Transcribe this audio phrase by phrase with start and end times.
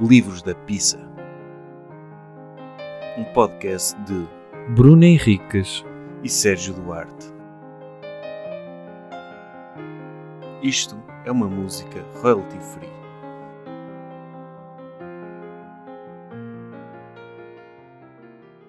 [0.00, 0.96] Livros da Pizza.
[3.18, 4.28] Um podcast de
[4.72, 5.84] Bruno Henriques
[6.22, 7.26] e Sérgio Duarte.
[10.62, 12.88] Isto é uma música royalty free.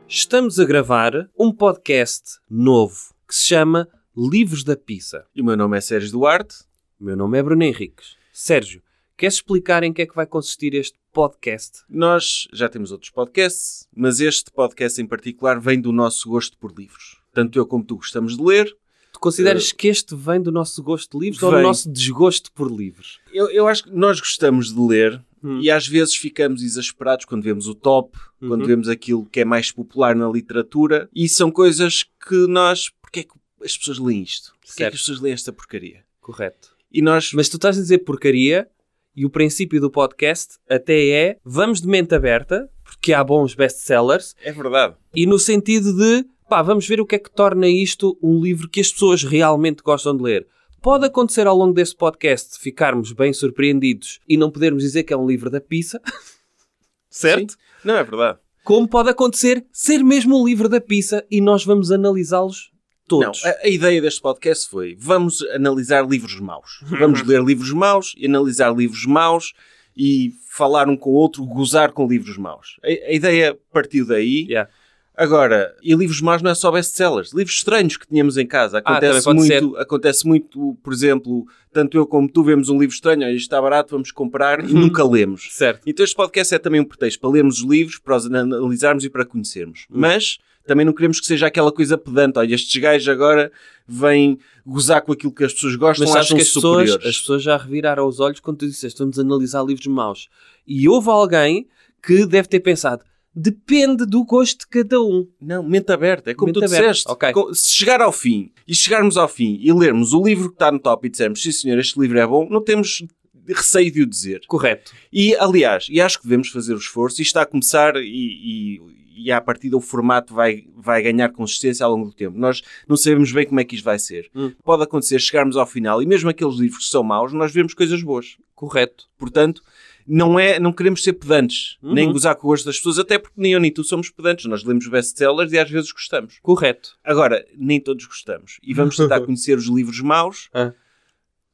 [0.07, 3.88] Estamos a gravar um podcast novo que se chama
[4.18, 5.27] Livros da Pizza.
[5.36, 6.55] E o meu nome é Sérgio Duarte.
[7.00, 8.18] O meu nome é Bruno Henriques.
[8.34, 8.82] Sérgio,
[9.16, 11.79] queres explicar em que é que vai consistir este podcast?
[11.89, 16.71] Nós já temos outros podcasts, mas este podcast em particular vem do nosso gosto por
[16.71, 17.18] livros.
[17.33, 18.73] Tanto eu como tu gostamos de ler.
[19.11, 21.65] Tu consideras que este vem do nosso gosto de livros ou do Vem.
[21.65, 23.19] nosso desgosto por livros?
[23.33, 25.59] Eu, eu acho que nós gostamos de ler Hum.
[25.61, 28.67] e às vezes ficamos exasperados quando vemos o top, quando Uhum.
[28.67, 32.89] vemos aquilo que é mais popular na literatura e são coisas que nós.
[33.02, 33.31] Porque é que
[33.66, 34.53] as pessoas leem isto?
[34.61, 34.94] Porque é que Certo.
[34.95, 36.06] as pessoas leem esta porcaria?
[36.22, 36.70] Correto.
[36.89, 37.31] E nós.
[37.33, 38.70] Mas tu estás a dizer porcaria
[39.19, 44.34] e o princípio do podcast até é vamos de mente aberta, porque há bons best-sellers,
[44.42, 44.95] É verdade.
[45.14, 48.70] e no sentido de pá, vamos ver o que é que torna isto um livro
[48.70, 50.47] que as pessoas realmente gostam de ler.
[50.81, 55.17] Pode acontecer ao longo deste podcast ficarmos bem surpreendidos e não podermos dizer que é
[55.17, 56.02] um livro da pizza,
[57.09, 57.52] certo?
[57.52, 57.58] Sim.
[57.84, 58.40] Não, é verdade.
[58.64, 62.72] Como pode acontecer ser mesmo um livro da pizza e nós vamos analisá-los
[63.10, 63.44] todos.
[63.44, 66.80] Não, a, a ideia deste podcast foi: vamos analisar livros maus.
[66.84, 69.54] Vamos ler livros maus e analisar livros maus
[69.98, 72.78] e falar um com o outro, gozar com livros maus.
[72.84, 74.46] A, a ideia partiu daí.
[74.48, 74.70] Yeah.
[75.18, 77.34] Agora, e livros maus não é só best-sellers.
[77.34, 78.78] Livros estranhos que tínhamos em casa.
[78.78, 82.80] Acontece, Ah, também pode muito, acontece muito, por exemplo, tanto eu como tu vemos um
[82.80, 85.50] livro estranho, isto está barato, vamos comprar e nunca lemos.
[85.52, 85.82] Certo.
[85.86, 89.10] Então este podcast é também um pretexto para lermos os livros, para os analisarmos e
[89.10, 89.88] para conhecermos.
[89.92, 90.00] Hum.
[90.00, 90.38] Mas
[90.70, 92.39] também não queremos que seja aquela coisa pedante.
[92.39, 93.52] Olha, estes gajos agora
[93.88, 97.06] vêm gozar com aquilo que as pessoas gostam, Mas acham que as pessoas, superiores.
[97.08, 100.30] as pessoas já reviraram os olhos quando tu disseste vamos analisar livros maus.
[100.67, 101.67] E houve alguém
[102.02, 103.03] que deve ter pensado
[103.36, 105.25] depende do gosto de cada um.
[105.40, 106.31] Não, mente aberta.
[106.31, 107.09] É como Mente tu aberta, disseste.
[107.12, 107.31] ok.
[107.31, 110.72] Co- Se chegar ao fim e chegarmos ao fim e lermos o livro que está
[110.72, 113.03] no top e dissermos sim senhor, este livro é bom, não temos
[113.47, 114.41] receio de o dizer.
[114.47, 114.91] Correto.
[115.13, 118.81] E, aliás, e acho que devemos fazer o esforço, e está a começar e, e,
[119.19, 122.38] e à partida o formato vai, vai ganhar consistência ao longo do tempo.
[122.38, 124.30] Nós não sabemos bem como é que isto vai ser.
[124.35, 124.52] Hum.
[124.63, 128.02] Pode acontecer chegarmos ao final e mesmo aqueles livros que são maus, nós vemos coisas
[128.02, 128.38] boas.
[128.56, 129.07] Correto.
[129.18, 129.62] Portanto,
[130.07, 131.94] não, é, não queremos ser pedantes, Uhum.
[131.94, 134.46] nem gozar com o gosto das pessoas, até porque nem eu nem tu somos pedantes.
[134.46, 136.40] Nós lemos best-sellers e às vezes gostamos.
[136.41, 136.97] Correto.
[137.03, 138.57] Agora, nem todos gostamos.
[138.63, 140.72] E vamos tentar conhecer os livros maus, Ah.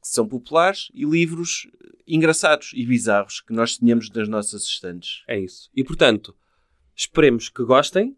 [0.00, 1.68] que são populares, e livros
[2.08, 5.22] engraçados e bizarros que nós tínhamos nas nossas estantes.
[5.28, 5.68] É isso.
[5.74, 6.34] E portanto,
[6.96, 8.16] esperemos que gostem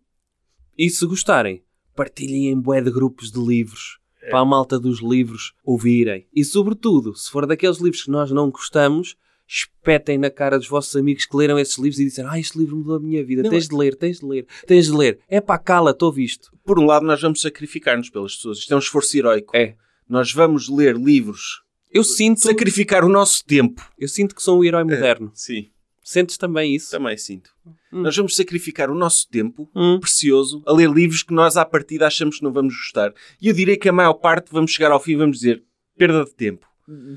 [0.76, 3.98] e se gostarem, partilhem em bué de grupos de livros
[4.30, 6.26] para a malta dos livros ouvirem.
[6.34, 9.16] E sobretudo, se for daqueles livros que nós não gostamos,
[9.46, 12.76] espetem na cara dos vossos amigos que leram esses livros e disseram ah, este livro
[12.76, 15.18] mudou a minha vida, Não, tens de ler, tens de ler, tens de ler.
[15.28, 16.50] É pá, cala, estou visto.
[16.64, 18.58] Por um lado, nós vamos sacrificar-nos pelas pessoas.
[18.58, 19.56] Isto é um esforço heróico.
[19.56, 19.74] É.
[20.08, 23.82] Nós vamos ler livros, Eu sinto, sacrificar o nosso tempo.
[23.98, 25.30] eu sinto que sou um herói moderno.
[25.34, 25.70] Sim,
[26.10, 26.90] Sentes também isso?
[26.90, 27.50] também sinto.
[27.92, 28.00] Hum.
[28.02, 29.98] Nós vamos sacrificar o nosso tempo Hum.
[30.00, 33.12] precioso a ler livros que nós, à partida, achamos que não vamos gostar.
[33.42, 35.62] E eu direi que a maior parte vamos chegar ao fim e vamos dizer
[35.98, 36.66] perda de tempo.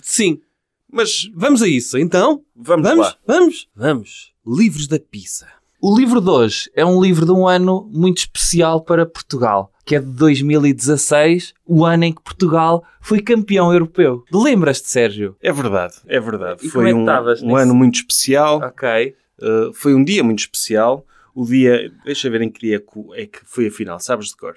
[0.02, 0.42] Sim.
[0.92, 2.44] Mas Vamos a isso, então?
[2.54, 3.06] vamos, Vamos?
[3.08, 3.18] lá.
[3.26, 3.70] Vamos?
[3.74, 4.34] Vamos.
[4.46, 5.48] Livros da pizza.
[5.82, 9.96] O livro de hoje é um livro de um ano muito especial para Portugal, que
[9.98, 14.24] é de 2016, o ano em que Portugal foi campeão europeu.
[14.32, 15.36] Lembras-te, Sérgio?
[15.42, 16.66] É verdade, é verdade.
[16.66, 17.06] E foi é um,
[17.44, 18.60] um ano muito especial.
[18.60, 19.14] Ok.
[19.42, 21.06] Uh, foi um dia muito especial.
[21.36, 24.38] O dia, deixa ver em que dia co- é que foi a final, sabes de
[24.38, 24.56] cor?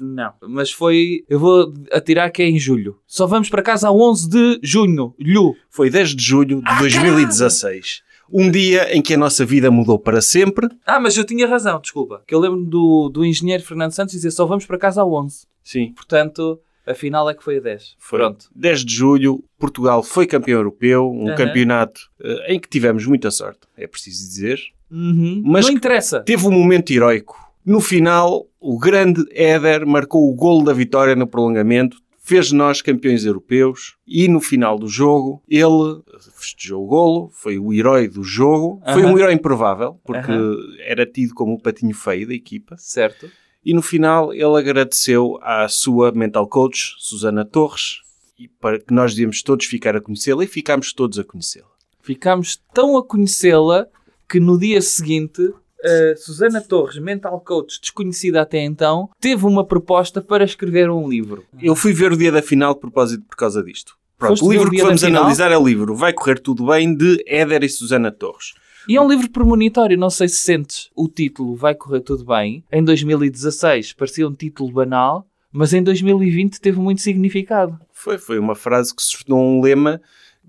[0.00, 0.32] Não.
[0.48, 1.22] Mas foi.
[1.28, 2.98] Eu vou atirar que é em julho.
[3.06, 5.14] Só vamos para casa a 11 de junho.
[5.20, 5.54] Lho.
[5.70, 8.02] Foi 10 de julho Ah, de 2016.
[8.32, 10.68] Um dia em que a nossa vida mudou para sempre.
[10.86, 12.22] Ah, mas eu tinha razão, desculpa.
[12.26, 15.46] Que eu lembro do, do engenheiro Fernando Santos dizer só vamos para casa a 11.
[15.62, 17.96] Sim, Portanto, a final é que foi a 10.
[17.98, 18.18] foi.
[18.18, 18.46] Pronto.
[18.56, 21.10] 10 de julho, Portugal foi campeão europeu.
[21.10, 21.36] Um Aham.
[21.36, 24.58] campeonato uh, em que tivemos muita sorte, é preciso dizer.
[24.90, 25.42] Uhum.
[25.44, 26.20] Mas- Não interessa.
[26.20, 27.36] Teve um momento heroico.
[27.64, 31.98] No final, o grande Éder marcou o golo da vitória no prolongamento,
[32.32, 36.00] fez de nós campeões europeus e no final do jogo ele
[36.34, 39.12] festejou o golo, foi o herói do jogo, foi Aham.
[39.12, 40.56] um herói improvável, porque Aham.
[40.80, 42.74] era tido como o patinho feio da equipa.
[42.78, 43.30] Certo.
[43.62, 48.00] E no final ele agradeceu à sua mental coach, Susana Torres,
[48.38, 51.68] e para que nós devíamos todos ficar a conhecê-la e ficámos todos a conhecê-la.
[52.00, 53.86] Ficámos tão a conhecê-la
[54.26, 55.52] que no dia seguinte,
[55.82, 61.44] a Susana Torres, mental coach desconhecida até então, teve uma proposta para escrever um livro.
[61.60, 63.96] Eu fui ver o dia da final de propósito por causa disto.
[64.18, 66.94] Pronto, Foste o livro o que vamos analisar é o livro Vai Correr Tudo Bem,
[66.94, 68.54] de Éder e Susana Torres.
[68.88, 70.90] E é um livro premonitório, não sei se sentes.
[70.94, 72.64] O título Vai Correr Tudo Bem.
[72.70, 77.78] Em 2016 parecia um título banal, mas em 2020 teve muito significado.
[77.92, 80.00] Foi, foi uma frase que se tornou um lema,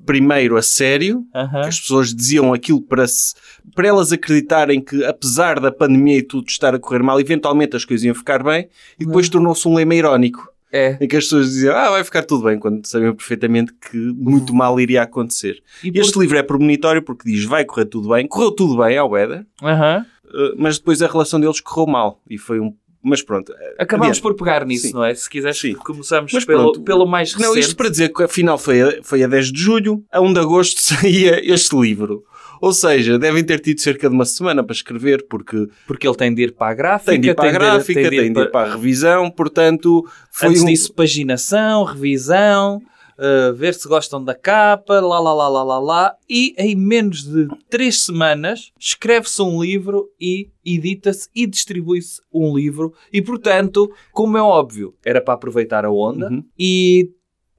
[0.05, 1.23] primeiro a sério,
[1.61, 3.33] que as pessoas diziam aquilo para, se,
[3.73, 7.85] para elas acreditarem que, apesar da pandemia e tudo estar a correr mal, eventualmente as
[7.85, 8.67] coisas iam ficar bem,
[8.99, 10.97] e depois tornou-se um lema irónico, É.
[10.99, 14.53] em que as pessoas diziam, ah, vai ficar tudo bem, quando sabiam perfeitamente que muito
[14.53, 15.61] mal iria acontecer.
[15.83, 18.97] E por- Este livro é premonitório porque diz, vai correr tudo bem, correu tudo bem
[18.97, 19.45] ao Weather,
[20.25, 22.73] eh, mas depois a relação deles correu mal, e foi um...
[23.03, 23.51] Mas pronto.
[23.51, 24.21] eh, Acabamos adiante.
[24.21, 24.93] por pegar nisso, Sim.
[24.93, 25.13] não é?
[25.13, 25.73] Se quiseres, Sim.
[25.73, 26.81] começamos Mas pelo, pronto.
[26.83, 27.49] pelo mais recente.
[27.49, 30.33] Não, isto para dizer que afinal foi a, foi a 10 de julho, a 1
[30.33, 32.23] de agosto saía este livro.
[32.61, 36.33] Ou seja, devem ter tido cerca de uma semana para escrever, porque Porque ele tem
[36.33, 38.51] de ir para a gráfica, tem de ir para a gráfica, tem tem de ir
[38.51, 40.65] para a revisão, portanto, foi Antes um...
[40.67, 42.81] disso, paginação, revisão,
[43.17, 46.15] uh, ver se gostam da capa, lá, lá, lá, lá, lá, lá.
[46.29, 52.93] E em menos de três semanas escreve-se um livro e edita-se e distribui-se um livro.
[53.11, 56.43] E, portanto, como é óbvio, era para aproveitar a onda Uhum.
[56.57, 57.09] e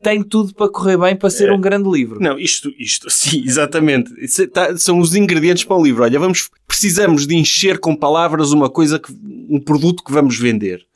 [0.02, 1.52] tem tudo para correr bem para ser É.
[1.54, 2.20] um grande livro.
[2.20, 3.08] Não, isto, isto,
[3.38, 4.12] sim, exatamente.
[4.22, 6.02] Isso é- tá- são os ingredientes para o livro.
[6.02, 9.10] Olha, vamos, precisamos de encher com palavras uma coisa, que,
[9.48, 10.86] um produto que vamos vender.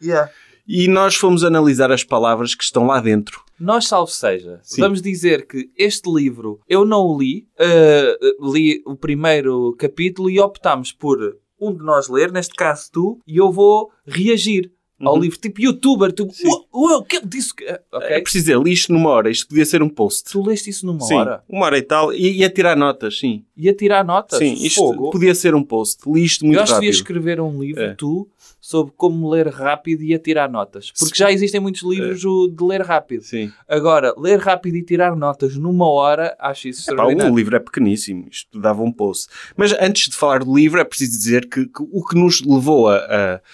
[0.68, 3.40] E nós fomos analisar as palavras que estão lá dentro.
[3.58, 4.82] Nós, salvo seja, Sim.
[4.82, 10.38] vamos dizer que este livro eu não o li, uh, li o primeiro capítulo e
[10.38, 11.18] optámos por
[11.60, 14.70] um de nós ler, neste caso tu, e eu vou reagir
[15.00, 15.20] ao Uhum.
[15.20, 16.26] livro, tipo youtuber, tu,
[16.74, 17.64] uau, o que disse que.
[17.92, 18.08] Ok?
[18.08, 19.30] É preciso dizer, li isto numa hora.
[19.30, 20.30] Isto podia ser um post.
[20.32, 22.12] Tu leste isso numa sim, hora uma hora e tal.
[22.12, 23.44] E ia tirar notas, sim.
[23.56, 24.40] e a tirar notas.
[24.40, 25.10] Sim, isto Fogo.
[25.10, 26.02] podia ser um post.
[26.10, 26.80] Li isto muito eu acho que rápido.
[26.86, 27.94] devias escrever um livro, É.
[27.94, 28.28] tu,
[28.60, 30.90] sobre como ler rápido e a tirar notas.
[30.98, 32.54] Porque já existem muitos livros É.
[32.56, 33.22] de ler rápido.
[33.22, 33.50] Sim.
[33.68, 37.32] Agora, ler rápido e tirar notas numa hora, acho isso Epá, extraordinário.
[37.32, 39.28] o livro é pequeníssimo, isto dava um post.
[39.56, 42.88] Mas antes de falar do livro, é preciso dizer que, que o que nos levou
[42.88, 42.96] a,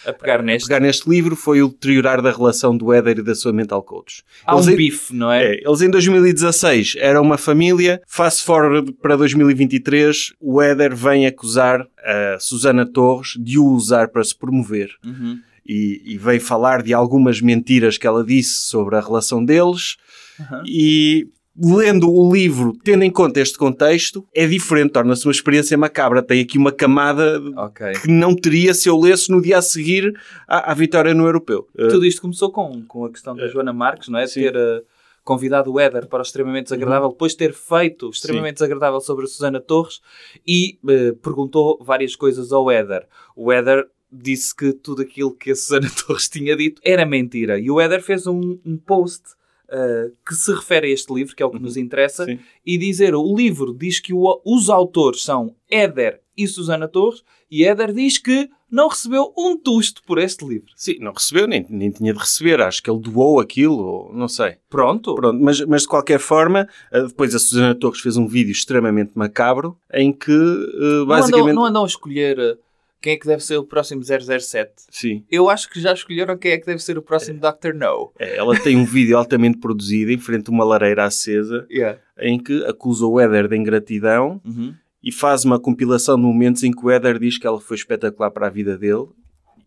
[0.05, 0.69] a A pegar neste.
[0.69, 4.23] pegar neste livro foi o deteriorar da relação do Éder e da sua mental coach.
[4.47, 5.45] Há Eles um em- bife, não é?
[5.55, 8.01] É, eles em 2016 eram uma família.
[8.07, 14.23] Fast forward para 2023, o Éder vem acusar a Susana Torres de o usar para
[14.25, 14.91] se promover.
[15.05, 15.39] Uhum.
[15.67, 19.97] E, e vem falar de algumas mentiras que ela disse sobre a relação deles.
[20.39, 20.63] Uhum.
[20.67, 26.23] E lendo o livro, tendo em conta este contexto, é diferente, torna-se uma experiência macabra.
[26.23, 27.93] Tem aqui uma camada Ok.
[28.03, 30.13] que não teria se eu lesse no dia a seguir
[30.49, 31.69] à, à vitória no europeu.
[31.79, 34.27] Uh, Tudo isto começou com, com a questão da Joana Marques, não é?
[34.27, 34.43] Sim.
[34.43, 34.83] ter eh,
[35.23, 39.25] convidado o Éder para o extremamente desagradável, depois de ter feito o extremamente desagradável sobre
[39.25, 40.01] a Susana Torres
[40.47, 43.07] e eh, perguntou várias coisas ao Éder.
[43.37, 47.59] O Éder disse que tudo aquilo que a Susana Torres tinha dito era mentira.
[47.59, 49.23] E o Éder fez um, um post
[49.69, 52.39] eh, que se refere a este livro, que é o que nos interessa, Sim.
[52.65, 57.65] e dizer o livro diz que o- os autores são Éder e Susana Torres, e
[57.65, 60.67] Éder diz que não recebeu um tusto por este livro.
[60.75, 62.61] Sim, não recebeu, nem, nem tinha de receber.
[62.61, 64.57] Acho que ele doou aquilo, não sei.
[64.69, 65.15] Pronto.
[65.15, 69.13] Pronto, mas, mas de qualquer forma, eh, depois a Susana Torres fez um vídeo extremamente
[69.15, 71.55] macabro em que eh, Não andam, basicamente.
[71.55, 72.59] não andam a escolher uh,
[73.05, 74.73] quem é que deve ser o próximo 007.
[74.91, 75.25] Sim.
[75.31, 77.75] Eu acho que já escolheram quem é que deve ser o próximo Dr.
[77.75, 78.11] No.
[78.19, 81.99] É, ela tem um vídeo altamente produzido em frente a uma lareira acesa Yeah.
[82.19, 84.75] em que acusa o Éder de ingratidão Uhum.
[85.03, 88.31] e faz uma compilação de momentos em que o Éder diz que ela foi espetacular
[88.31, 89.07] para a vida dele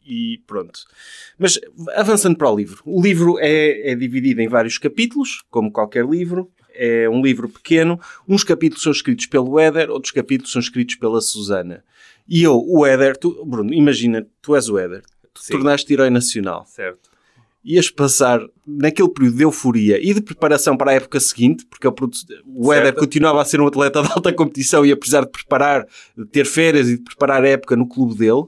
[0.04, 0.80] e pronto.
[1.38, 1.60] Mas
[1.96, 2.82] avançando para o livro.
[2.86, 6.50] O livro é, é dividido em vários capítulos, como qualquer livro.
[6.74, 8.00] É um livro pequeno.
[8.28, 11.84] Uns capítulos são escritos pelo Éder, outros capítulos são escritos pela Susana.
[12.28, 15.02] E eu, o Éder, tu, Bruno, imagina, tu és o Éder.
[15.34, 15.54] Tu Sim.
[15.54, 16.66] tornaste herói nacional.
[16.66, 17.10] Certo.
[17.64, 22.74] Ias passar naquele período de euforia e de preparação para a época seguinte, porque o
[22.74, 23.00] Éder Certo.
[23.00, 25.86] continuava a ser um atleta de alta competição e apesar de preparar,
[26.18, 28.46] de ter férias e de preparar a época no clube dele,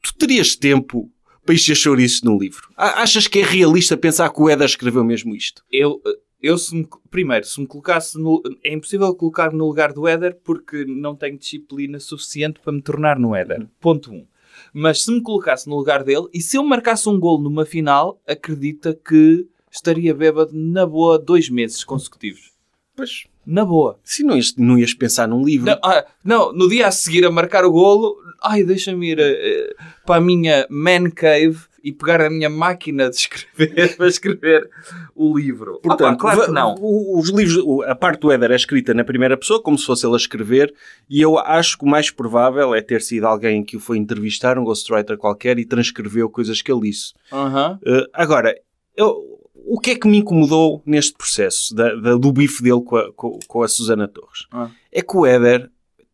[0.00, 1.10] tu terias tempo
[1.44, 2.68] para encher chouriços no livro.
[2.76, 5.62] Achas que é realista pensar que o Éder escreveu mesmo isto?
[5.70, 6.00] Eu,
[6.44, 10.38] eu se me, primeiro, se me colocasse no, é impossível colocar no lugar do Éder
[10.44, 13.66] porque não tenho disciplina suficiente para me tornar no Éder.
[13.80, 14.14] Ponto 1.
[14.14, 14.26] Um.
[14.72, 18.20] Mas se me colocasse no lugar dele e se eu marcasse um gol numa final,
[18.26, 22.52] acredita que estaria bêbado na boa dois meses consecutivos.
[22.94, 23.98] Pois, Na boa.
[24.04, 27.24] se não ias, não ias pensar num livro, Não, ah, não, no dia a seguir
[27.24, 29.74] a marcar o golo, ai, deixa-me ir eh,
[30.06, 34.70] para a minha man cave e pegar a minha máquina de escrever para escrever
[35.14, 35.78] o livro.
[35.82, 36.74] Portanto, Opa, claro que não.
[36.80, 40.14] Os livros, a parte do Éder é escrita na primeira pessoa, como se fosse ele
[40.14, 40.72] a escrever,
[41.10, 44.58] e eu acho que o mais provável é ter sido alguém que o foi entrevistar,
[44.58, 47.12] um ghostwriter qualquer, e transcreveu coisas que ele disse.
[47.30, 48.58] Uh, agora,
[48.96, 49.33] eu-
[49.66, 53.12] o que é que me incomodou neste processo da- da- do bife dele com a,
[53.12, 54.46] com, com a Susana Torres?
[54.52, 54.70] Ah.
[54.92, 55.70] É que o Éder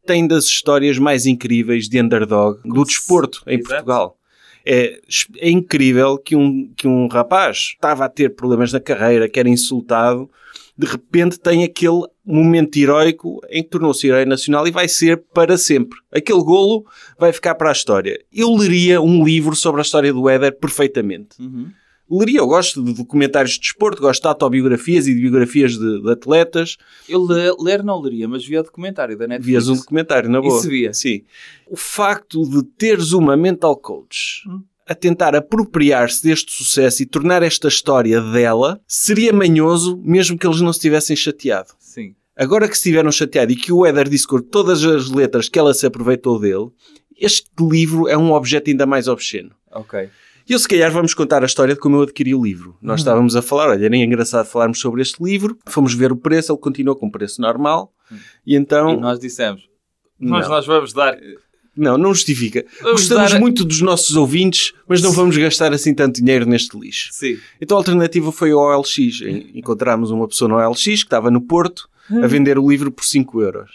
[0.07, 3.69] tem das histórias mais incríveis de underdog do desporto em Exato.
[3.69, 4.17] Portugal.
[4.65, 5.01] É,
[5.39, 9.49] é incrível que um, que um rapaz estava a ter problemas na carreira, que era
[9.49, 10.29] insultado,
[10.77, 15.57] de repente tem aquele momento heroico em que tornou-se herói nacional e vai ser para
[15.59, 15.99] sempre.
[16.13, 16.85] Aquele golo
[17.19, 18.19] vai ficar para a história.
[18.33, 21.37] Eu leria um livro sobre a história do Éder perfeitamente.
[22.11, 26.11] Leria, eu gosto de documentários de desporto, gosto de autobiografias e de biografias de, de
[26.11, 26.77] atletas.
[27.09, 29.47] Eu le- ler não leria, mas via o documentário da Netflix.
[29.47, 30.59] Vias um documentário, na boa.
[30.59, 30.93] Isso via.
[30.93, 31.23] Sim.
[31.69, 34.63] O facto de teres uma mental coach Hum.
[34.89, 40.61] a tentar apropriar-se deste sucesso e tornar esta história dela seria manhoso mesmo que eles
[40.61, 41.71] não se tivessem chateado.
[41.79, 42.15] Sim.
[42.37, 45.59] Agora que se tiveram chateado e que o Éder disse com todas as letras que
[45.59, 46.71] ela se aproveitou dele,
[47.17, 49.51] este livro é um objeto ainda mais obsceno.
[49.71, 50.09] Ok.
[50.51, 52.77] E eu, se calhar, vamos contar a história de como eu adquiri o livro.
[52.83, 56.51] Nós estávamos a falar, olha, era engraçado falarmos sobre este livro, fomos ver o preço,
[56.53, 57.93] ele continua com preço normal,
[58.45, 58.95] e então...
[58.95, 59.69] E nós dissemos,
[60.19, 61.17] nós, nós vamos dar...
[61.77, 62.65] Não, não justifica.
[62.83, 66.77] Vamos Gostamos dar- muito dos nossos ouvintes, mas não vamos gastar assim tanto dinheiro neste
[66.77, 67.11] lixo.
[67.13, 67.39] Sim.
[67.61, 68.99] Então a alternativa foi o OLX.
[69.23, 73.05] En- Encontramos uma pessoa no OLX que estava no Porto a vender o livro por
[73.05, 73.71] 5 euros.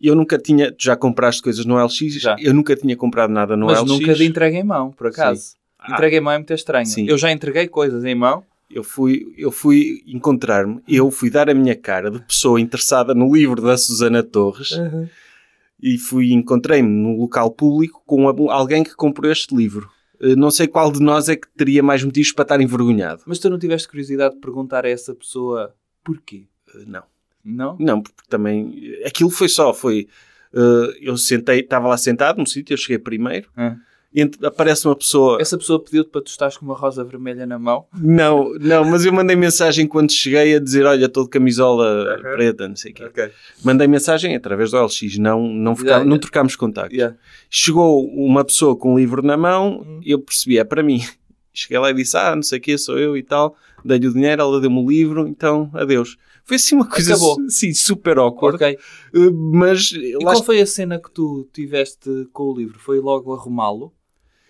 [0.00, 1.98] Eu nunca tinha, tu já compraste coisas no OLX?
[2.14, 2.36] Já.
[2.38, 3.90] Eu nunca tinha comprado nada no Mas OLX.
[3.92, 5.52] nunca de entrega em mão, por acaso.
[5.60, 5.63] Ah.
[5.88, 6.86] Entrega em mão é muito estranho.
[6.86, 7.06] Sim.
[7.08, 8.44] Eu já entreguei coisas em mão.
[8.70, 13.32] Eu fui, eu fui encontrar-me, eu fui dar a minha cara de pessoa interessada no
[13.32, 14.70] livro da Susana Torres
[15.80, 19.88] e fui encontrei-me no local público com alguém que comprou este livro.
[20.20, 23.22] Eh, Não sei qual de nós é que teria mais motivos para estar envergonhado.
[23.26, 26.46] Mas tu não tiveste curiosidade de perguntar a essa pessoa porquê?
[26.74, 27.02] Eh, Não.
[27.44, 27.76] Não?
[27.78, 30.08] Não, porque também eh, aquilo foi só, foi
[31.00, 33.76] eu sentei, estava lá sentado num sítio, eu cheguei primeiro, Ah.
[34.14, 35.38] E ent- aparece uma pessoa.
[35.40, 37.86] Essa pessoa pediu-te para tu estares com uma rosa vermelha na mão?
[38.00, 42.22] Não, não, mas eu mandei mensagem quando cheguei a dizer: Olha, estou de camisola Aham.
[42.34, 43.04] preta, não sei o quê.
[43.04, 43.30] Ok.
[43.64, 46.96] Mandei mensagem através do LX, não, não, Yeah, não trocámos contactos.
[46.96, 47.16] Yeah.
[47.50, 50.00] Chegou uma pessoa com um livro na mão, Hum.
[50.04, 51.00] eu percebi, é para mim.
[51.52, 53.56] Cheguei lá e disse: Ah, não sei o quê, sou eu e tal.
[53.84, 56.16] Dei-lhe o dinheiro, ela deu-me o livro, então adeus.
[56.46, 57.36] Foi assim uma coisa Acabou.
[57.48, 58.68] sim, super awkward, Ok.
[59.14, 62.78] eh, mas E qual foi a cena que tu tiveste com o livro?
[62.78, 63.92] Foi logo arrumá-lo?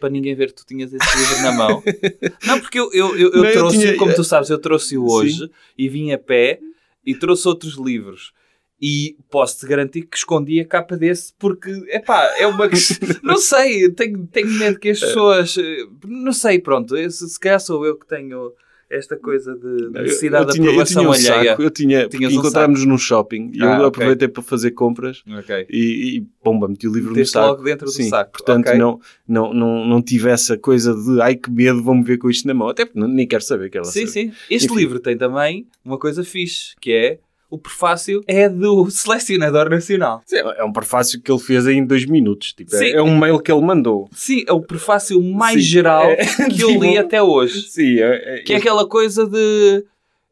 [0.04, 1.82] Para ninguém ver que tu tinhas esse livro na mão?
[2.44, 5.50] Não, porque eu, eu, eu, eu Não, trouxe, tinha- como tu sabes, eu trouxe-o hoje
[5.78, 6.61] e vim a pé
[7.06, 8.32] e trouxe outros livros.
[8.78, 12.68] E posso-te garantir que escondi a capa desse porque, epá, é uma
[13.23, 15.06] não sei, tenho, tenho medo que as É.
[15.06, 15.56] pessoas...
[15.56, 18.52] eh, Não sei, pronto, se calhar sou eu que tenho
[18.91, 21.50] esta coisa de de necessidade eu, de tinha, eu tinha aprovação um alheia.
[21.50, 23.87] saco, eu tinha, porque Tinhas um encontramos num shopping e eu Ah, ok.
[23.88, 25.67] aproveitei para fazer compras Ok.
[25.71, 27.53] e, e pomba, meti o livro Meteste no saco.
[27.53, 28.33] logo dentro do Sim, saco.
[28.33, 28.79] Portanto, Ok.
[28.79, 32.47] não, não, não, não tive essa coisa de ai que medo, vou-me ver com isto
[32.47, 32.69] na mão.
[32.69, 34.12] Até porque nem quero saber, quero lá Sim, saber.
[34.12, 34.33] sim.
[34.50, 34.76] Este Enfim.
[34.76, 37.19] livro tem também uma coisa fixe, que é
[37.54, 40.23] o prefácio é do selecionador nacional.
[40.26, 42.52] Sim, É um prefácio que ele fez em dois minutos.
[42.52, 42.90] Tipo, é- Sim.
[42.92, 44.08] é, um mail que ele mandou.
[44.12, 45.68] Sim, é o prefácio mais Sim.
[45.68, 46.16] geral É,
[46.50, 47.62] que eu li tipo- até hoje.
[47.70, 49.84] Sim, é, é- Que é aquela coisa de...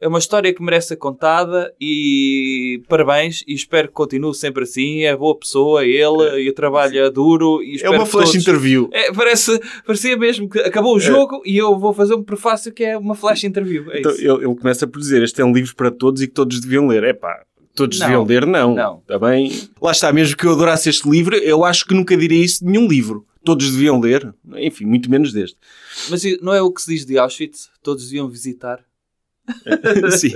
[0.03, 5.03] É uma história que merece ser contada e parabéns e espero que continue sempre assim.
[5.05, 8.89] É boa pessoa, ele, e trabalha duro e é uma flash todos- interview.
[8.93, 12.83] É, parece, parecia mesmo que acabou o jogo e eu vou fazer um prefácio que
[12.83, 13.93] é uma flash interview.
[13.93, 16.35] É Então, ele, ele começa por dizer: Este é um livro para todos e que
[16.35, 17.05] todos deviam ler.
[17.05, 18.07] É pá, todos Não.
[18.09, 18.75] deviam ler, não.
[18.75, 18.99] Não.
[18.99, 19.53] Está bem?
[19.81, 22.71] Lá está, mesmo que eu adorasse este livro, eu acho que nunca diria isso de
[22.73, 23.25] nenhum livro.
[23.45, 24.35] Todos deviam ler.
[24.57, 25.57] Enfim, muito menos deste.
[26.11, 27.71] Mas não é o que se diz de Auschwitz?
[27.85, 28.81] Todos iam visitar.
[30.19, 30.33] Sim.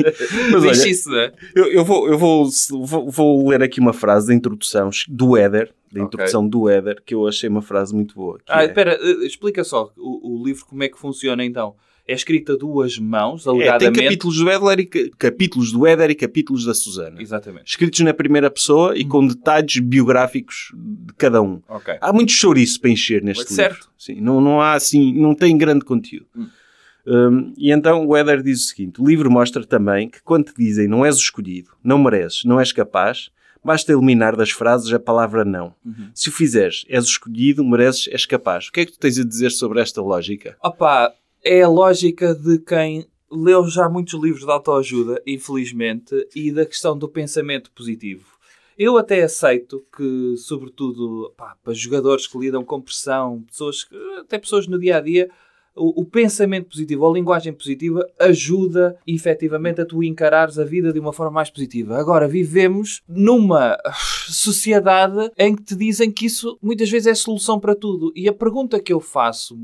[0.52, 1.32] Mas Diz olha, isso, não é?
[1.54, 2.48] eu, eu vou, eu vou,
[2.84, 6.06] vou, vou ler aqui uma frase da introdução do Éder, da Ok.
[6.06, 8.38] introdução do Éder, que eu achei uma frase muito boa.
[8.48, 11.75] Ah, é- espera, eh, explica só o, o livro como é que funciona então.
[12.08, 14.00] É escrito a duas mãos, É, tem alegadamente.
[14.04, 17.20] capítulos do, Éder e, ca- capítulos do Éder e capítulos da Susana.
[17.20, 17.68] Exatamente.
[17.68, 19.08] Escritos na primeira pessoa e Hum.
[19.08, 21.60] com detalhes biográficos de cada um.
[21.68, 21.94] Ok.
[22.00, 23.72] Há muito chouriço para encher neste Certo.
[23.75, 23.88] livro.
[23.98, 26.26] Sim, não, não há assim, não tem grande conteúdo.
[26.36, 26.46] Hum.
[27.06, 30.54] Um, e então o Éder diz o seguinte: o livro mostra também que quando te
[30.56, 33.30] dizem não és o escolhido, não mereces, não és capaz,
[33.64, 35.75] basta eliminar das frases a palavra não.
[35.84, 36.10] Uhum.
[36.14, 38.68] Se o fizeres, és o escolhido, mereces, és capaz.
[38.68, 40.56] O que é que tu tens a dizer sobre esta lógica?
[40.62, 41.12] Opa,
[41.44, 46.96] é a lógica de quem leu já muitos livros de autoajuda, infelizmente, e da questão
[46.96, 48.36] do pensamento positivo.
[48.78, 54.38] Eu até aceito que, sobretudo, pá, para jogadores que lidam com pressão, pessoas que, até
[54.38, 55.30] pessoas no dia a dia,
[55.76, 60.99] o, o pensamento positivo, a linguagem positiva, ajuda efetivamente a tu encarares a vida de
[60.99, 61.99] uma forma mais positiva.
[61.99, 63.76] Agora, vivemos numa
[64.28, 68.12] sociedade em que te dizem que isso muitas vezes é solução para tudo.
[68.14, 69.56] E a pergunta que eu faço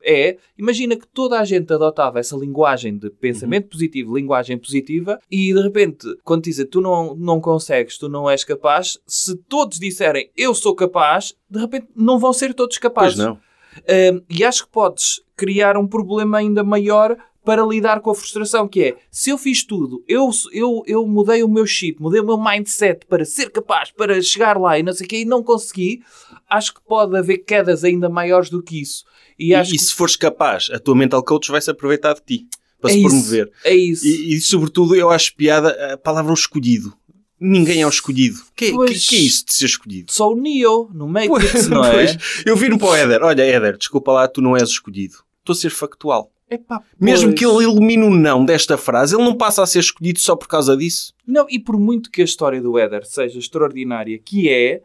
[0.00, 3.70] é, imagina que toda a gente adotava essa linguagem de pensamento Uhum.
[3.70, 8.44] positivo, linguagem positiva, e de repente, quando dizem tu não, não consegues, tu não és
[8.44, 13.18] capaz, se todos disserem eu sou capaz, de repente não vão ser todos Pois capazes.
[13.18, 13.38] não.
[13.78, 18.68] Um, e acho que podes criar um problema ainda maior para lidar com a frustração,
[18.68, 22.26] que é, se eu fiz tudo, eu, eu, eu mudei o meu chip, mudei o
[22.26, 25.42] meu mindset para ser capaz, para chegar lá e não sei o quê, e não
[25.42, 26.02] consegui,
[26.50, 29.04] acho que pode haver quedas ainda maiores do que isso.
[29.38, 32.20] E E, acho e se fores capaz, a tua mental coach vai se aproveitar de
[32.20, 32.46] ti
[32.80, 33.52] para é se isso, promover.
[33.64, 34.06] É isso.
[34.06, 36.92] E, e, sobretudo, eu acho piada a palavra o escolhido.
[37.40, 38.40] Ninguém é o escolhido.
[38.54, 39.06] Que, que, Pois.
[39.06, 40.12] que é isso de ser escolhido?
[40.12, 41.92] Só o Neo no Matrix, Pois, não é?
[41.92, 42.18] pois.
[42.44, 43.22] Eu viro para o Éder.
[43.22, 45.14] Olha, Éder, desculpa lá, tu não és escolhido.
[45.48, 46.30] Estou a ser factual.
[46.50, 50.18] Epá, Mesmo que ele elimine o não desta frase, ele não passa a ser escolhido
[50.18, 51.14] só por causa disso.
[51.26, 54.82] Não, e por muito que a história do Éder seja extraordinária, que é,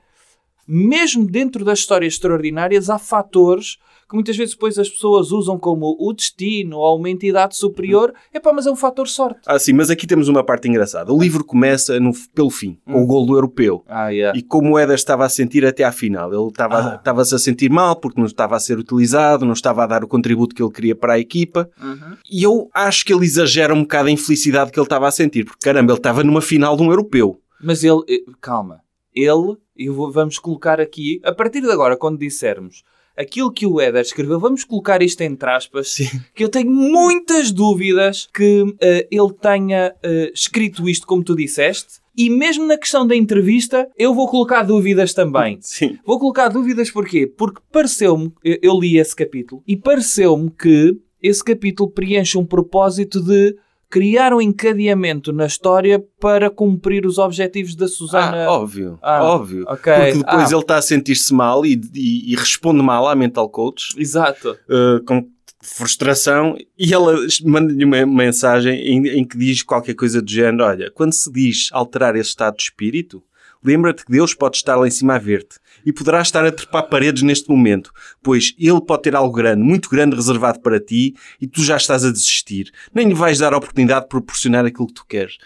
[0.68, 3.78] mesmo dentro das histórias extraordinárias, há fatores
[4.14, 8.14] que muitas vezes depois as pessoas usam como o destino ou uma entidade superior.
[8.32, 9.40] Epá, mas é um fator sorte.
[9.48, 11.12] Ah, sim, mas aqui temos uma parte engraçada.
[11.12, 13.04] O livro começa no- pelo fim, com Hum.
[13.04, 13.84] o gol do europeu.
[13.88, 14.38] Ah, yeah.
[14.38, 16.32] E como o Éder estava a sentir até à final.
[16.32, 16.96] Ele estava, Ah.
[16.96, 20.08] estava-se a sentir mal porque não estava a ser utilizado, não estava a dar o
[20.08, 21.68] contributo que ele queria para a equipa.
[21.82, 22.16] Uhum.
[22.32, 25.44] E eu acho que ele exagera um bocado a infelicidade que ele estava a sentir.
[25.46, 27.40] Porque, caramba, ele estava numa final de um europeu.
[27.60, 28.82] Mas ele, eh, calma,
[29.16, 32.84] ele, e vamos colocar aqui, a partir de agora, quando dissermos
[33.18, 35.96] aquilo que o Éder escreveu, vamos colocar isto entre aspas,
[36.36, 42.02] que eu tenho muitas dúvidas que eh, ele tenha eh, escrito isto como tu disseste.
[42.16, 45.58] E mesmo na questão da entrevista, eu vou colocar dúvidas também.
[45.62, 45.98] Sim.
[46.06, 47.26] Vou colocar dúvidas porquê?
[47.26, 53.22] Porque pareceu-me, eu- eu li esse capítulo, e pareceu-me que esse capítulo preenche um propósito
[53.24, 53.56] de
[53.94, 58.46] criar um encadeamento na história para cumprir os objetivos da Susana.
[58.46, 59.66] Ah, óbvio, Ah, óbvio.
[59.68, 59.94] ok.
[59.94, 60.56] Porque depois Ah.
[60.56, 64.58] ele está a sentir-se mal e, e- e responde mal à mental coach Exato.
[64.68, 65.28] uh, com
[65.62, 70.90] frustração e ela manda-lhe uma mensagem em, em que diz qualquer coisa do género: Olha,
[70.92, 73.22] quando se diz alterar esse estado de espírito,
[73.64, 76.88] lembra-te que Deus pode estar lá em cima a ver-te e poderá estar a trepar
[76.88, 81.48] paredes neste momento, pois Ele pode ter algo grande, muito grande reservado para ti e
[81.48, 82.72] tu já estás a desistir.
[82.94, 85.38] Nem lhe vais dar a oportunidade de proporcionar aquilo que tu queres.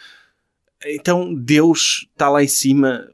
[0.86, 3.08] Então Deus está lá em cima,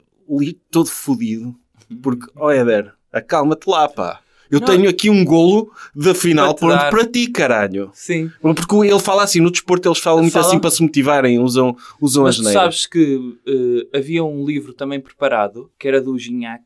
[0.70, 1.54] todo fodido,
[2.02, 4.20] porque, ó Éder, acalma-te lá, pá.
[4.50, 4.66] Eu Não.
[4.66, 7.90] tenho aqui um golo da final Para pronto para ti, caralho.
[7.94, 8.30] Sim.
[8.40, 10.48] Porque ele fala assim, no desporto eles falam muito Falam.
[10.48, 12.62] assim para se motivarem, usam, usam Mas as tu neiras.
[12.62, 16.64] sabes que eh, havia um livro também preparado, que era do Gignac,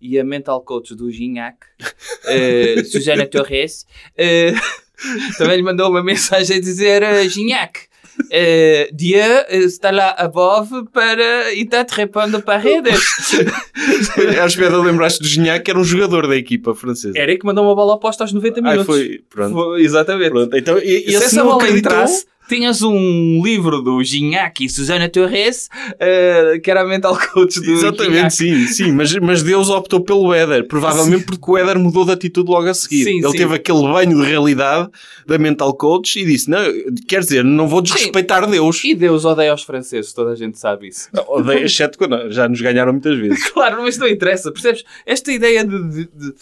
[0.00, 1.56] e a mental coach do Gignac,
[2.26, 3.86] eh, Susana Torres,
[4.16, 4.52] eh,
[5.38, 7.86] também lhe mandou uma mensagem a dizer eh, Gignac,
[8.30, 13.34] eh, Dieu está lá above para e está te repondo paredes.
[14.40, 17.18] À espera lembraste do Gignac, que era um jogador da equipa francesa.
[17.18, 18.86] Era que mandou uma bola oposta aos 90 Ai, minutos.
[18.86, 19.52] foi, pronto.
[19.54, 20.30] Foi, exatamente.
[20.30, 20.56] pronto.
[20.56, 25.68] Então, e, Se esse essa bola entrasse, tinhas um livro do Gignac e Susana Torres,
[25.98, 28.34] eh, que era a mental coach do Exatamente, Gignac.
[28.34, 32.50] sim, sim, mas, mas Deus optou pelo Éder, provavelmente porque o Éder mudou de atitude
[32.50, 33.04] logo a seguir.
[33.04, 33.36] Sim, Ele sim.
[33.38, 34.88] teve aquele banho de realidade
[35.26, 36.60] da mental coach e disse: Não,
[37.08, 38.82] quer dizer, não vou desrespeitar Deus.
[38.84, 41.08] E Deus odeia os franceses, toda a gente sabe isso.
[41.28, 43.48] Odeio, exceto quando já nos ganharam muitas vezes.
[43.52, 44.84] claro, mas não interessa, percebes?
[45.06, 45.78] Esta ideia de.
[45.88, 46.34] de- de-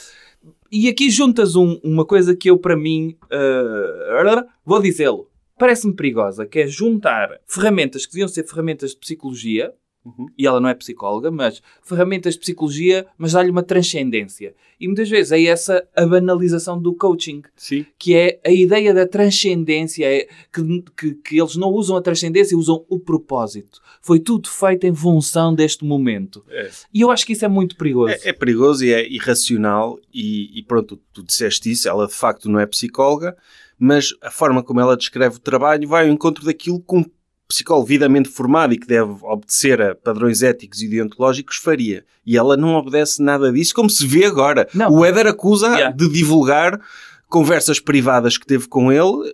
[0.71, 5.29] E aqui juntas um- uma coisa que eu, para mim, ah, vou dizê-lo,
[5.63, 9.73] parece-me perigosa, que é juntar ferramentas que deviam ser ferramentas de psicologia,
[10.05, 10.27] Uhum.
[10.37, 14.53] e ela não é psicóloga, mas ferramentas de psicologia, mas dá-lhe uma transcendência.
[14.81, 17.43] E muitas vezes é essa a banalização do coaching.
[17.55, 17.87] Sim.
[17.97, 22.59] que é a ideia da transcendência, é que, que, que eles não usam a transcendência,
[22.59, 23.81] usam o propósito.
[24.01, 26.45] Foi tudo feito em função deste momento.
[26.49, 26.69] É.
[26.93, 28.13] E eu acho que isso é muito perigoso.
[28.13, 32.49] É, é perigoso e é irracional e, e pronto, tu disseste isso, ela de facto
[32.49, 33.37] não é psicóloga,
[33.85, 37.05] mas a forma como ela descreve o trabalho vai ao encontro daquilo que um
[37.49, 42.05] psicólogo devidamente formado e que deve obedecer a padrões éticos e deontológicos faria.
[42.25, 44.69] E ela não obedece nada disso, como se vê agora.
[44.73, 44.89] Não.
[44.89, 45.97] O Éder acusa Yeah.
[45.97, 46.81] de divulgar
[47.29, 49.33] conversas privadas que teve com ele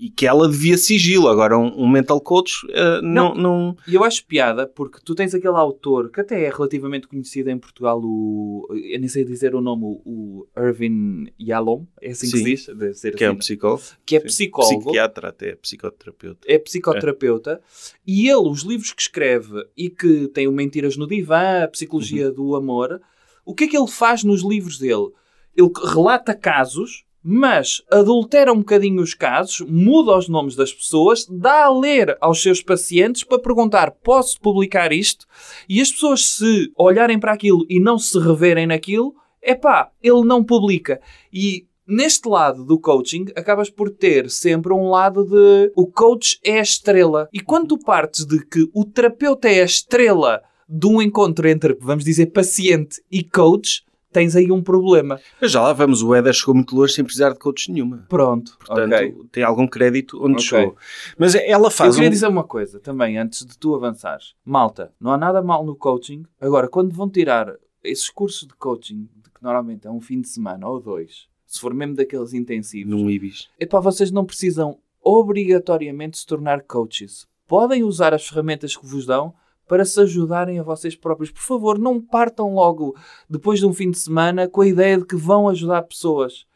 [0.00, 1.28] e que ela devia sigilo.
[1.28, 5.34] Agora, um, um mental coach eh, não, não, E eu acho piada porque tu tens
[5.34, 9.60] aquele autor que até é relativamente conhecido em Portugal, o, eu nem sei dizer o
[9.60, 12.44] nome, o Irvin Yalom, é assim que Sim.
[12.44, 12.66] se diz?
[12.66, 14.26] Deve ser que é um assim, psicólogo, que é Sim.
[14.26, 14.80] psicólogo.
[14.80, 16.40] psiquiatra até, psicoterapeuta.
[16.46, 17.60] é psicoterapeuta
[18.06, 22.30] e ele, os livros que escreve e que tem o Mentiras no Divã, a Psicologia
[22.30, 23.00] do Amor,
[23.44, 25.08] o que é que ele faz nos livros dele?
[25.56, 31.66] Ele relata casos, mas adultera um bocadinho os casos, muda os nomes das pessoas, dá
[31.66, 35.26] a ler aos seus pacientes para perguntar: posso publicar isto?
[35.68, 40.24] E as pessoas, se olharem para aquilo e não se reverem naquilo, é pá, ele
[40.24, 41.02] não publica.
[41.30, 46.60] E neste lado do coaching, acabas por ter sempre um lado de o coach é
[46.60, 47.28] a estrela.
[47.30, 51.76] E quando tu partes de que o terapeuta é a estrela de um encontro entre,
[51.78, 55.20] vamos dizer, paciente e coach, tens aí um problema.
[55.40, 58.06] Mas já lá vamos, o Éder chegou muito longe sem precisar de coach nenhuma.
[58.08, 59.14] Pronto, Portanto, ok.
[59.32, 60.44] tem algum crédito onde Ok.
[60.44, 60.76] chegou.
[61.18, 62.12] Mas ela Eu faz queria um...
[62.12, 64.34] dizer uma coisa também, antes de tu avançares.
[64.44, 66.24] Malta, não há nada mal no coaching.
[66.40, 70.68] Agora, quando vão tirar esses cursos de coaching, que normalmente é um fim de semana
[70.68, 73.48] ou dois, se for mesmo daqueles intensivos, num Ibis.
[73.58, 77.26] epá, vocês não precisam obrigatoriamente se tornar coaches.
[77.46, 79.32] Podem usar as ferramentas que vos dão
[79.68, 81.30] para se ajudarem a vocês próprios.
[81.30, 82.96] Por favor, não partam logo
[83.28, 86.46] depois de um fim de semana com a ideia de que vão ajudar pessoas.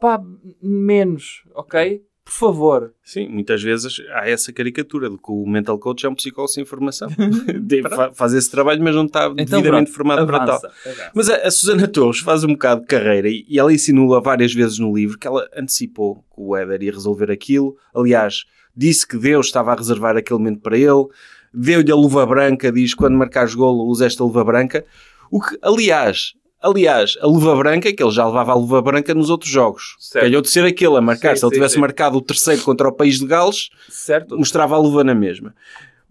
[0.00, 0.20] Pá,
[0.60, 2.02] menos, ok?
[2.24, 2.94] Por favor.
[3.02, 6.64] Sim, muitas vezes há essa caricatura de que o mental coach é um psicólogo sem
[6.64, 7.08] formação.
[7.60, 10.56] Deve fa- faz esse trabalho, mas não está devidamente pronto, formado para tal.
[10.56, 11.10] avança, avança.
[11.14, 14.54] Mas a, a Susana Torres faz um bocado de carreira e, e ela insinua várias
[14.54, 17.76] vezes no livro que ela antecipou que o Éder ia resolver aquilo.
[17.92, 21.06] Aliás, disse que Deus estava a reservar aquele momento para ele.
[21.54, 24.84] Deu-lhe a luva branca, diz quando marcares golo usa esta luva branca.
[25.30, 29.28] O que, aliás, aliás, a luva branca, que ele já levava a luva branca nos
[29.30, 29.96] outros jogos.
[29.98, 30.24] Certo.
[30.24, 31.34] Calhou de ser aquele a marcar.
[31.36, 31.80] Sim, Se ele sim, tivesse sim.
[31.80, 34.36] marcado o terceiro contra o país de Gales, Certo?
[34.38, 35.54] mostrava a luva na mesma.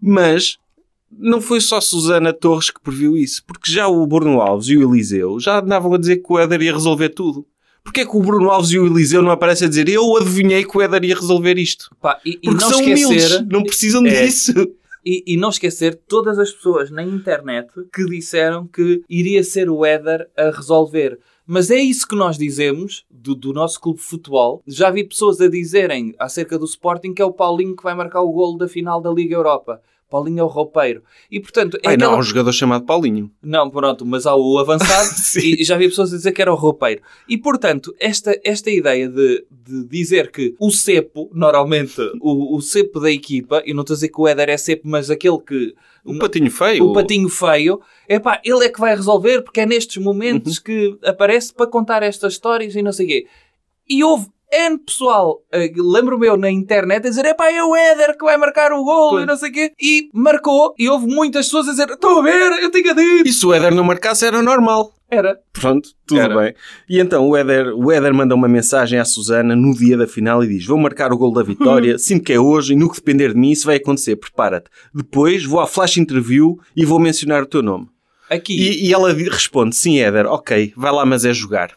[0.00, 0.58] Mas
[1.10, 4.90] não foi só Susana Torres que previu isso, porque já o Bruno Alves e o
[4.92, 7.46] Eliseu já andavam a dizer que o Éder ia resolver tudo.
[7.84, 10.64] Porquê é que o Bruno Alves e o Eliseu não aparecem a dizer eu adivinhei
[10.64, 11.90] que o Éder ia resolver isto?
[12.00, 14.24] Pá, e, e Porque não são esquecer, humildes, não precisam É.
[14.24, 14.52] disso.
[15.04, 19.84] E, e não esquecer todas as pessoas na internet que disseram que iria ser o
[19.84, 21.18] Éder a resolver.
[21.44, 24.62] Mas é isso que nós dizemos do, do nosso clube de futebol.
[24.66, 28.22] Já vi pessoas a dizerem acerca do Sporting que é o Paulinho que vai marcar
[28.22, 29.82] o golo da final da Liga Europa.
[30.12, 31.02] Paulinho é o roupeiro.
[31.30, 33.30] E portanto, é Ai não, há um jogador chamado Paulinho.
[33.42, 35.08] Não, pronto, mas há o avançado
[35.42, 37.00] e já vi pessoas a dizer que era o roupeiro.
[37.26, 43.00] E, portanto, esta, esta ideia de, de dizer que o cepo, normalmente, o, o cepo
[43.00, 45.74] da equipa, e não estou a dizer que o Éder é cepo, mas aquele que...
[46.04, 46.84] O patinho feio.
[46.84, 50.64] O patinho feio, é pá, ele é que vai resolver, porque é nestes momentos Uhum.
[50.64, 53.26] que aparece para contar estas histórias e não sei o quê.
[53.88, 57.74] E houve N pessoal, eh, lembro-me eu na internet, a dizer: é pá, é o
[57.74, 59.72] Éder que vai marcar o gol e não sei o quê.
[59.80, 63.26] E marcou, e houve muitas pessoas a dizer: estou a ver, eu tenho a dir.
[63.26, 64.92] E se o Éder não marcasse era normal.
[65.10, 65.38] Era.
[65.52, 66.34] Pronto, tudo Era.
[66.34, 66.54] bem.
[66.88, 70.42] E então o Éder, o Éder manda uma mensagem à Susana no dia da final
[70.42, 72.96] e diz: Vou marcar o gol da vitória, sinto que é hoje e no que
[72.96, 74.70] depender de mim isso vai acontecer, prepara-te.
[74.94, 77.88] Depois vou à flash interview e vou mencionar o teu nome.
[78.28, 78.54] Aqui.
[78.54, 81.72] E, e ela responde: Sim, Éder, ok, vai lá, mas é jogar.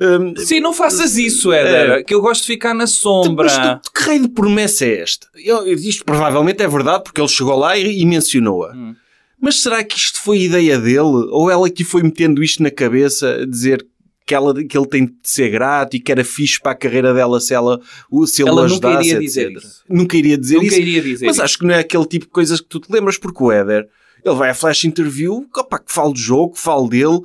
[0.00, 2.02] Hum, Sim, não faças isso, Éder, É.
[2.02, 3.80] que eu gosto de ficar na mas sombra.
[3.82, 5.26] tu- que raio de promessa é esta?
[5.36, 8.72] Eu- isto provavelmente é verdade porque ele chegou lá e, e mencionou-a.
[8.74, 8.94] Hum.
[9.38, 11.00] Mas será que isto foi ideia dele?
[11.30, 13.86] Ou ela que foi metendo isto na cabeça a dizer
[14.26, 17.12] que, ela, que ele tem de ser grato e que era fixe para a carreira
[17.12, 17.80] dela se, ela,
[18.26, 19.26] se ele Ela o nunca ajudasse, iria etc.
[19.26, 19.82] dizer isso.
[19.88, 20.80] Nunca iria dizer Nunca isso.
[20.80, 21.42] iria dizer Mas isso.
[21.44, 23.88] acho que não é aquele tipo de coisas que tu te lembras, porque o Éder,
[24.24, 27.20] ele vai à flash interview, opa, que fale do jogo, que fale dele.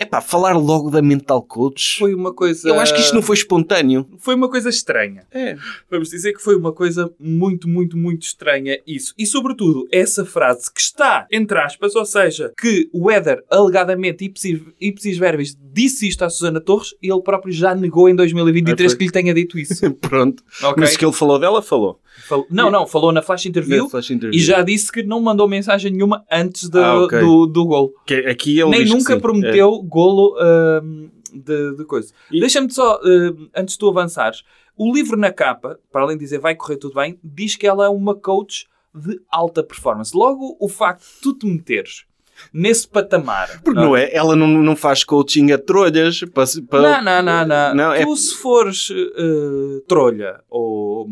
[0.00, 1.98] É pá, falar logo da mental coach.
[1.98, 2.66] Foi uma coisa.
[2.70, 4.06] Eu acho que isto não foi espontâneo.
[4.18, 5.26] Foi uma coisa estranha.
[5.30, 5.56] É.
[5.90, 9.12] Vamos dizer que foi uma coisa muito, muito, muito estranha isso.
[9.18, 14.58] E sobretudo, essa frase que está, entre aspas, ou seja, que o Éder, alegadamente, ipsis,
[14.80, 18.88] ipsis verbis, disse isto à Susana Torres e ele próprio já negou em 2023 Ah,
[18.90, 18.98] foi.
[18.98, 19.90] que lhe tenha dito isso.
[20.00, 20.42] Pronto.
[20.62, 20.74] Ok?
[20.78, 22.00] Mas que ele falou dela, falou.
[22.26, 24.38] Falou- Não, não, falou na flash interview Na flash interview.
[24.38, 27.20] e já disse que não mandou mensagem nenhuma antes do, Ah, ok.
[27.20, 27.92] do, do gol.
[28.06, 29.20] Que aqui ele Nem nunca sim.
[29.20, 30.36] prometeu golo
[30.82, 32.12] hum, de, de coisa.
[32.30, 34.42] E- Deixa-me só, hum, antes de tu avançares,
[34.76, 37.84] o livro na capa, para além de dizer vai correr tudo bem, diz que ela
[37.84, 40.16] é uma coach de alta performance.
[40.16, 42.04] Logo, o facto de tu te meteres
[42.52, 43.60] nesse patamar.
[43.62, 44.10] Porque não é?
[44.14, 47.74] Ela não, não faz coaching a trolhas para, para- Não, não, não, não.
[47.74, 51.08] Não, é- Tu, se fores eh, trolha ou,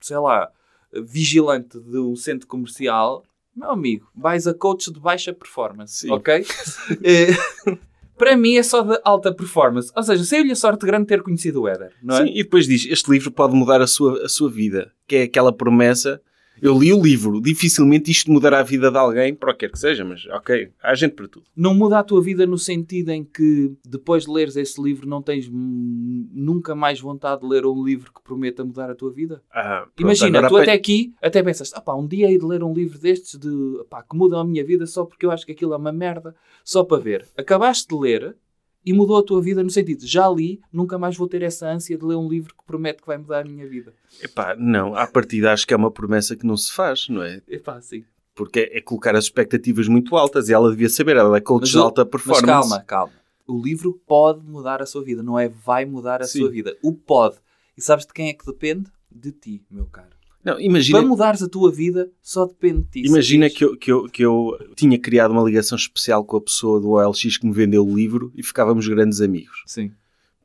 [0.00, 0.50] sei lá,
[0.92, 3.22] vigilante de um centro comercial,
[3.56, 6.10] meu amigo, vais a coach de baixa performance, Sim.
[6.10, 6.44] ok?
[8.16, 9.90] Para mim é só de alta performance.
[9.96, 12.26] Ou seja, saiu-lhe a sorte grande ter conhecido o Éder, não é?
[12.26, 14.92] Sim, e depois diz: Este livro pode mudar a sua, a sua vida.
[15.06, 16.20] Que é aquela promessa.
[16.60, 19.72] Eu li o livro, dificilmente isto mudará a vida de alguém, para o que quer
[19.72, 21.46] que seja, mas ok, há gente para tudo.
[21.56, 25.20] Não muda a tua vida no sentido em que depois de leres esse livro não
[25.22, 29.42] tens nunca mais vontade de ler um livro que prometa mudar a tua vida?
[29.52, 32.62] Ah, pronto, Imagina, tu até aqui até pensas, ah pá, um dia hei de ler
[32.62, 35.52] um livro destes de, pá, que mudam a minha vida só porque eu acho que
[35.52, 37.26] aquilo é uma merda, só para ver.
[37.36, 38.36] Acabaste de ler
[38.84, 41.66] e mudou a tua vida no sentido, de, já li, nunca mais vou ter essa
[41.68, 43.94] ânsia de ler um livro que promete que vai mudar a minha vida.
[44.22, 47.40] Epá, não, à partida acho que é uma promessa que não se faz, não é?
[47.48, 48.04] É pá, sim.
[48.34, 51.62] Porque é, é colocar as expectativas muito altas e ela devia saber, ela é coach
[51.62, 52.46] Mas de alta Mas performance.
[52.46, 53.12] calma, calma.
[53.46, 56.40] O livro pode mudar a sua vida, não é vai mudar a Sim.
[56.40, 56.76] sua vida.
[56.82, 57.36] O pode.
[57.76, 58.90] E sabes de quem é que depende?
[59.10, 60.14] De ti, meu caro.
[60.44, 63.08] Não, imagina, Para mudares a tua vida, só depende de ti.
[63.08, 66.78] imagina que, eu, que, eu, que eu tinha criado uma ligação especial com a pessoa
[66.80, 69.62] do OLX que me vendeu o livro e ficávamos grandes amigos.
[69.66, 69.90] Sim.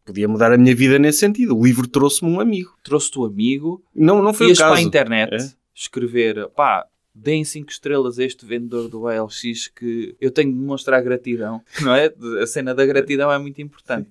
[0.06, 1.56] Podia mudar a minha vida nesse sentido.
[1.56, 2.72] O livro trouxe-me um amigo.
[2.84, 4.72] Trouxe-te o amigo, Não, não foi ias o caso.
[4.74, 5.52] para a internet É?
[5.76, 11.02] escrever, pá, deem 5 estrelas a este vendedor do ALX que eu tenho de demonstrar
[11.04, 12.14] gratidão, não é?
[12.42, 14.10] A cena da gratidão é muito importante.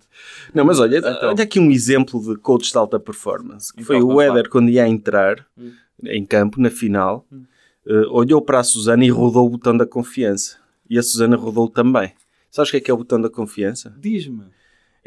[0.55, 1.17] Não, mas olha, Então.
[1.31, 3.73] olha aqui um exemplo de coach de alta performance.
[3.73, 4.21] Que Então, foi o.
[4.21, 5.73] Éder, quando ia entrar Hum.
[6.05, 7.45] em campo, na final, Hum.
[7.87, 10.59] eh, olhou para a Susana e rodou o botão da confiança.
[10.91, 12.13] E a Susana rodou também.
[12.51, 13.95] Sabes o que é que é o botão da confiança?
[13.99, 14.45] Diz-me.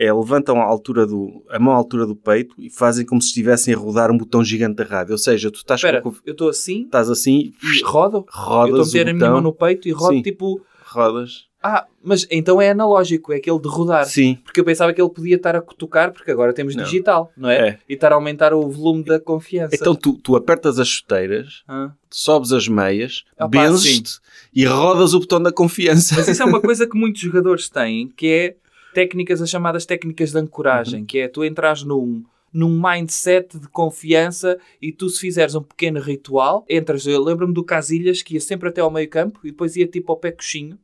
[0.03, 3.27] É levantam a, altura do, a mão à altura do peito e fazem como se
[3.27, 5.11] estivessem a rodar um botão gigante da rádio.
[5.11, 8.17] Ou seja, tu estás, com Espera, conf- eu estou assim estás assim e rodo.
[8.17, 10.21] eu rodas estou a meter a minha mão no peito e rodo Sim.
[10.23, 10.61] tipo...
[10.85, 11.45] rodas.
[11.63, 14.05] Ah, mas então é analógico, é aquele de rodar.
[14.05, 14.39] Sim.
[14.43, 16.83] Porque eu pensava que ele podia estar a cutucar, porque agora temos Não.
[16.83, 17.69] digital, não é?
[17.69, 17.79] É.
[17.87, 19.75] E estar a aumentar o volume da confiança.
[19.75, 21.93] Então tu, tu apertas as chuteiras, Hã?
[22.09, 24.19] sobes as meias, Ah, benzes-te
[24.51, 26.15] e rodas o botão da confiança.
[26.15, 28.55] Mas isso é uma coisa que muitos jogadores têm, que é
[28.93, 32.23] técnicas, as chamadas técnicas de ancoragem, que é tu entras num,
[32.53, 37.63] num mindset de confiança e tu se fizeres um pequeno ritual, entras, eu lembro-me do
[37.63, 40.77] Casilhas que ia sempre até ao meio campo e depois ia tipo ao pé coxinho,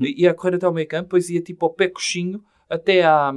[0.00, 3.32] ia a correr até ao meio campo, depois ia tipo ao pé coxinho até à,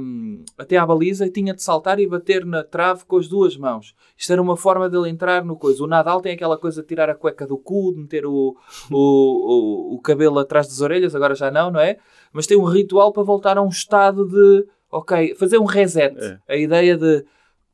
[0.56, 3.94] até à baliza e tinha de saltar e bater na trave com as duas mãos.
[4.16, 5.82] Isto era uma forma dele entrar no coisa.
[5.82, 8.56] O Nadal tem aquela coisa de tirar a cueca do cu, de meter o,
[8.90, 11.98] o, o, o cabelo atrás das orelhas, agora já não, não é?
[12.32, 16.16] Mas tem um ritual para voltar a um estado de, ok, fazer um reset.
[16.18, 16.38] É.
[16.48, 17.24] A ideia de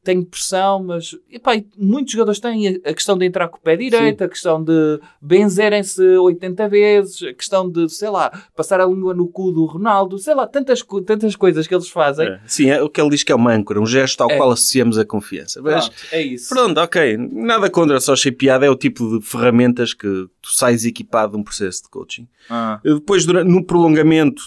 [0.05, 4.23] tenho pressão, mas epá, muitos jogadores têm a- questão de entrar com o pé direito,
[4.23, 9.27] a questão de benzerem-se 80 vezes, a questão de, sei lá, passar a língua no
[9.27, 12.27] cu do Ronaldo, sei lá, tantas, tantas coisas que eles fazem.
[12.29, 12.40] É.
[12.47, 14.37] Sim, é o que ele diz que é uma âncora, um gesto ao É.
[14.37, 15.61] qual associamos a confiança.
[15.62, 16.49] Mas, Pronto, é isso.
[16.49, 17.17] pronto, ok.
[17.33, 18.67] Nada contra, só achei piada.
[18.67, 20.07] É o tipo de ferramentas que
[20.40, 22.29] tu sais equipado de um processo de coaching.
[22.49, 22.81] Ah.
[22.85, 24.43] Depois, durante, no prolongamento,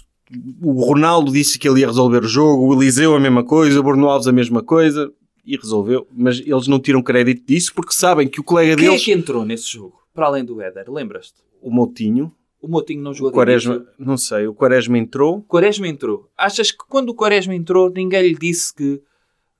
[0.62, 3.84] o Ronaldo disse que ele ia resolver o jogo, o Eliseu a mesma coisa, o
[3.84, 5.12] Bruno Alves a mesma coisa.
[5.48, 6.06] E resolveu.
[6.14, 9.12] Mas eles não tiram crédito disso porque sabem que o colega Quem é deles, que
[9.14, 9.98] entrou nesse jogo?
[10.14, 11.36] Para além do Éder, lembras-te?
[11.62, 12.32] o Moutinho,
[12.62, 15.42] O Motinho não jogou o Quaresma, não sei, o Quaresma entrou.
[15.44, 16.30] Quaresma entrou.
[16.38, 19.02] Achas que quando o Quaresma entrou, ninguém lhe disse que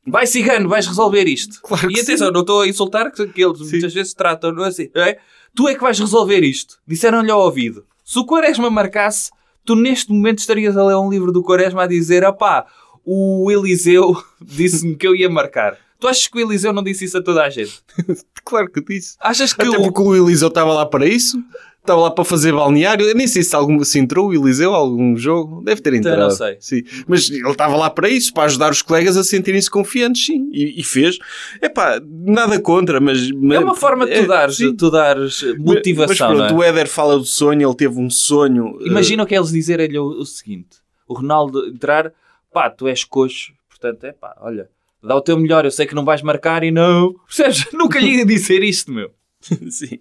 [0.06, 1.60] vai cigano, vais resolver isto?
[1.62, 2.34] Claro e atenção, sim.
[2.34, 3.70] não estou a insultar que, eles Sim.
[3.72, 4.90] muitas vezes tratam não é assim.
[4.96, 5.18] é?
[5.56, 6.80] Tu é que vais resolver isto.
[6.88, 7.86] Disseram-lhe ao ouvido.
[8.04, 9.32] Se o Quaresma marcasse,
[9.66, 12.66] tu neste momento estarias a ler um livro do Quaresma a dizer: opá,
[13.10, 15.78] o Eliseu disse-me que eu ia marcar.
[16.00, 17.82] Tu achas que o Eliseu não disse isso a toda a gente?
[18.46, 19.18] Claro que disse.
[19.20, 21.38] Achas que Até o, porque o Eliseu estava lá para isso.
[21.82, 23.06] Estava lá para fazer balneário.
[23.06, 25.62] Eu nem sei se, algum, se entrou o Eliseu algum jogo.
[25.66, 26.30] Deve ter Então, entrado.
[26.30, 26.56] não sei.
[26.62, 26.84] Sim.
[27.08, 30.50] Mas ele estava lá para isso, para ajudar os colegas a sentirem-se confiantes, sim.
[30.54, 31.18] E, e fez.
[31.62, 33.20] Epá, nada contra, mas...
[33.52, 34.74] É uma forma de tu dares, sim.
[34.76, 36.58] tu dares motivação, Mas pronto, é?
[36.58, 38.78] o Éder fala do sonho, ele teve um sonho.
[38.82, 42.14] eh, Imagina que eles dizerem-lhe o, o seguinte: o Ronaldo entrar,
[42.58, 44.68] pá, tu és coxo, portanto, é pá, olha,
[45.04, 47.14] dá o teu melhor, eu sei que não vais marcar e não.
[47.30, 47.72] Percebes?
[47.72, 49.12] Nunca ia dizer isto, meu.
[49.70, 50.00] Sim.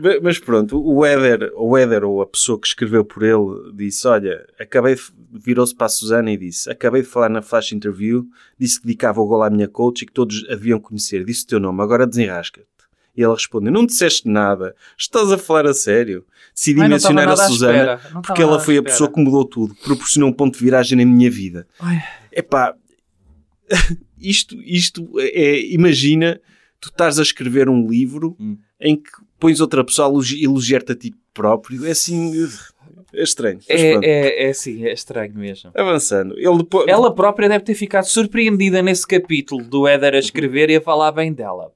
[0.00, 4.06] Ma- mas pronto, o Éder, o Éder, ou a pessoa que escreveu por ele, disse:
[4.06, 4.94] Olha, acabei
[5.32, 8.24] virou-se para a Susana e disse: Acabei de falar na flash interview,
[8.56, 11.24] disse que dedicava o gol à minha coach e que todos a deviam conhecer.
[11.24, 12.68] Disse o teu nome, agora desenrasca-te.
[13.16, 16.24] E ela respondeu: Não disseste nada, estás a falar a sério.
[16.54, 20.28] Decidi Ai, mencionar a Susana porque ela foi a pessoa que mudou tudo, que proporcionou
[20.30, 21.66] um ponto de viragem na minha vida.
[21.80, 21.98] Ai.
[22.30, 22.74] Epá,
[24.20, 26.40] isto, isto é, imagina,
[26.80, 28.56] tu estás a escrever um livro Hum.
[28.80, 31.86] em que pões outra pessoa a elogi- elogiar-te a ti próprio.
[31.86, 32.32] É assim,
[33.14, 33.58] é estranho.
[33.58, 33.70] Pronto.
[33.70, 35.70] É, é, é assim, é estranho mesmo.
[35.74, 36.34] Avançando.
[36.38, 36.86] Ele depois...
[36.88, 41.12] Ela própria deve ter ficado surpreendida nesse capítulo do Éder a escrever e a falar
[41.12, 41.72] bem dela.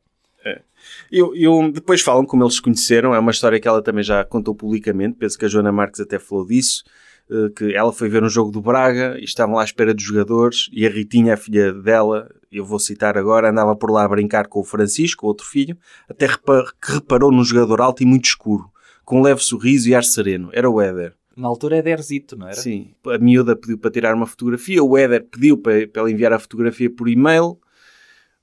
[1.11, 3.15] Eu, eu- depois falam como eles se conheceram.
[3.15, 5.17] É uma história que ela também já contou publicamente.
[5.19, 6.83] Penso que a Joana Marques até falou disso.
[7.31, 10.05] eh, Que ela foi ver um jogo do Braga e estavam lá à espera dos
[10.05, 10.69] jogadores.
[10.73, 14.47] E a Ritinha, a filha dela, eu vou citar agora, andava por lá a brincar
[14.47, 15.77] com o Francisco, o outro filho,
[16.09, 16.35] até que
[16.83, 18.71] reparou num jogador alto e muito escuro,
[19.05, 20.51] com um leve sorriso e ar sereno.
[20.53, 21.15] Era o Éder.
[21.37, 22.57] Na altura é Derzito, não era?
[22.57, 26.33] Sim, a miúda pediu para tirar uma fotografia, o Éder pediu para, para ela enviar
[26.33, 27.59] a fotografia por e-mail,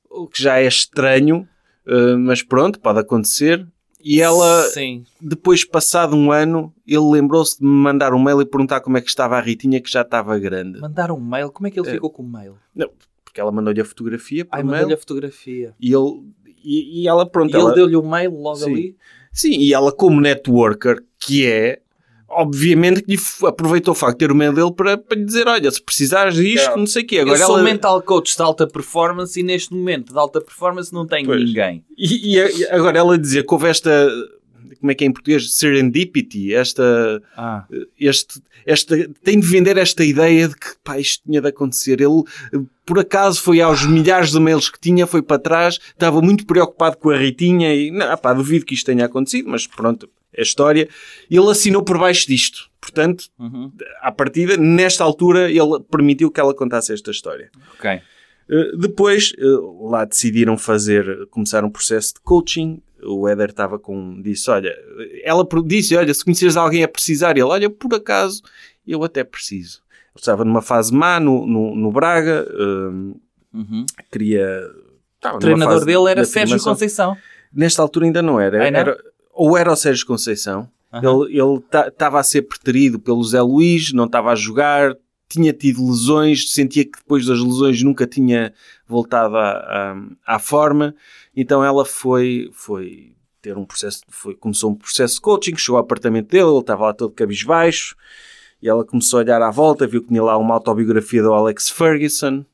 [0.09, 1.47] o que já é estranho,
[1.87, 3.65] eh, mas pronto, pode acontecer.
[4.05, 5.03] E ela, Sim.
[5.21, 9.01] depois passado um ano, ele lembrou-se de me mandar um mail e perguntar como é
[9.01, 10.79] que estava a Ritinha, que já estava grande.
[10.81, 11.49] Mandar um mail.
[11.49, 12.57] Como é que ele ficou com o mail?
[12.75, 12.89] Não,
[13.23, 15.73] porque ela mandou-lhe a fotografia Ai, mandou-lhe a fotografia.
[15.79, 16.21] e, ele,
[16.65, 18.71] e, e ela, pronto, E ele ela- deu-lhe o mail logo Sim.
[18.73, 18.97] ali.
[19.31, 21.79] Sim, e ela como networker, que é,
[22.35, 25.47] obviamente que lhe aproveitou o facto de ter o medo dele para, para lhe dizer,
[25.47, 27.15] olha, se precisares disto, não sei o quê.
[27.17, 27.63] Eu Agora sou ela...
[27.63, 31.43] mental coach de alta performance e neste momento de alta performance não tenho Pois.
[31.43, 31.83] ninguém.
[31.97, 34.09] E, e- agora ela dizia que houve esta,
[34.79, 35.53] como é que é em português?
[35.55, 37.65] Serendipity, esta, Ah.
[37.99, 42.01] este, esta, tem de vender esta ideia de que pá, isto tinha de acontecer.
[42.01, 42.23] Ele,
[42.85, 46.97] por acaso, foi aos milhares de mails que tinha, foi para trás, estava muito preocupado
[46.97, 50.87] com a Ritinha e, não, pá, duvido que isto tenha acontecido, mas pronto, é história.
[51.29, 52.69] Ele assinou por baixo disto.
[52.81, 53.71] Portanto, Uhum.
[54.01, 57.49] à partida, nesta altura, ele permitiu que ela contasse esta história.
[57.77, 57.99] Ok.
[58.49, 62.81] Uh, depois, uh, lá decidiram fazer, começar um processo de coaching.
[63.05, 64.73] O Éder estava com, disse, olha,
[65.23, 68.41] ela disse, olha, se conheceres alguém a precisar, ele, olha, por acaso,
[68.85, 69.81] eu até preciso.
[70.13, 73.15] Ele estava numa fase má no, no, no Braga, um,
[73.53, 73.85] Uhum.
[74.11, 74.61] queria...
[75.35, 76.59] O treinador dele era de Sérgio.
[76.61, 77.15] Conceição.
[77.53, 78.67] Nesta altura ainda não era.
[78.67, 78.79] Ah, não?
[78.79, 78.97] era
[79.33, 81.25] ou era o Sérgio Conceição, Aham.
[81.27, 84.95] ele estava a ser preterido pelo Zé Luís, não estava a jogar,
[85.27, 88.53] tinha tido lesões, sentia que depois das lesões nunca tinha
[88.87, 90.93] voltado à, à, à forma,
[91.35, 95.83] então ela foi, foi ter um processo, foi, começou um processo de coaching, chegou ao
[95.83, 97.95] apartamento dele, ele estava lá todo cabisbaixo,
[98.61, 101.69] e ela começou a olhar à volta, viu que tinha lá uma autobiografia do Alex
[101.69, 102.45] Ferguson,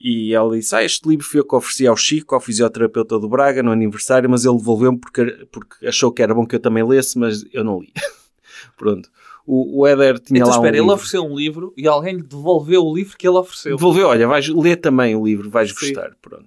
[0.00, 3.28] e ela disse, ah, este livro fui eu que ofereci ao Chico, ao fisioterapeuta do
[3.28, 6.84] Braga, no aniversário, mas ele devolveu-me porque, porque achou que era bom que eu também
[6.86, 7.92] lesse, mas eu não li.
[8.76, 9.08] Pronto.
[9.46, 10.94] O, o Éder tinha Então lá espera, um ele livro.
[10.94, 13.76] ofereceu um livro e alguém lhe devolveu o livro que ele ofereceu.
[13.76, 15.74] Devolveu, olha, vais ler também o livro, vais Sim.
[15.92, 16.16] gostar.
[16.20, 16.46] Pronto.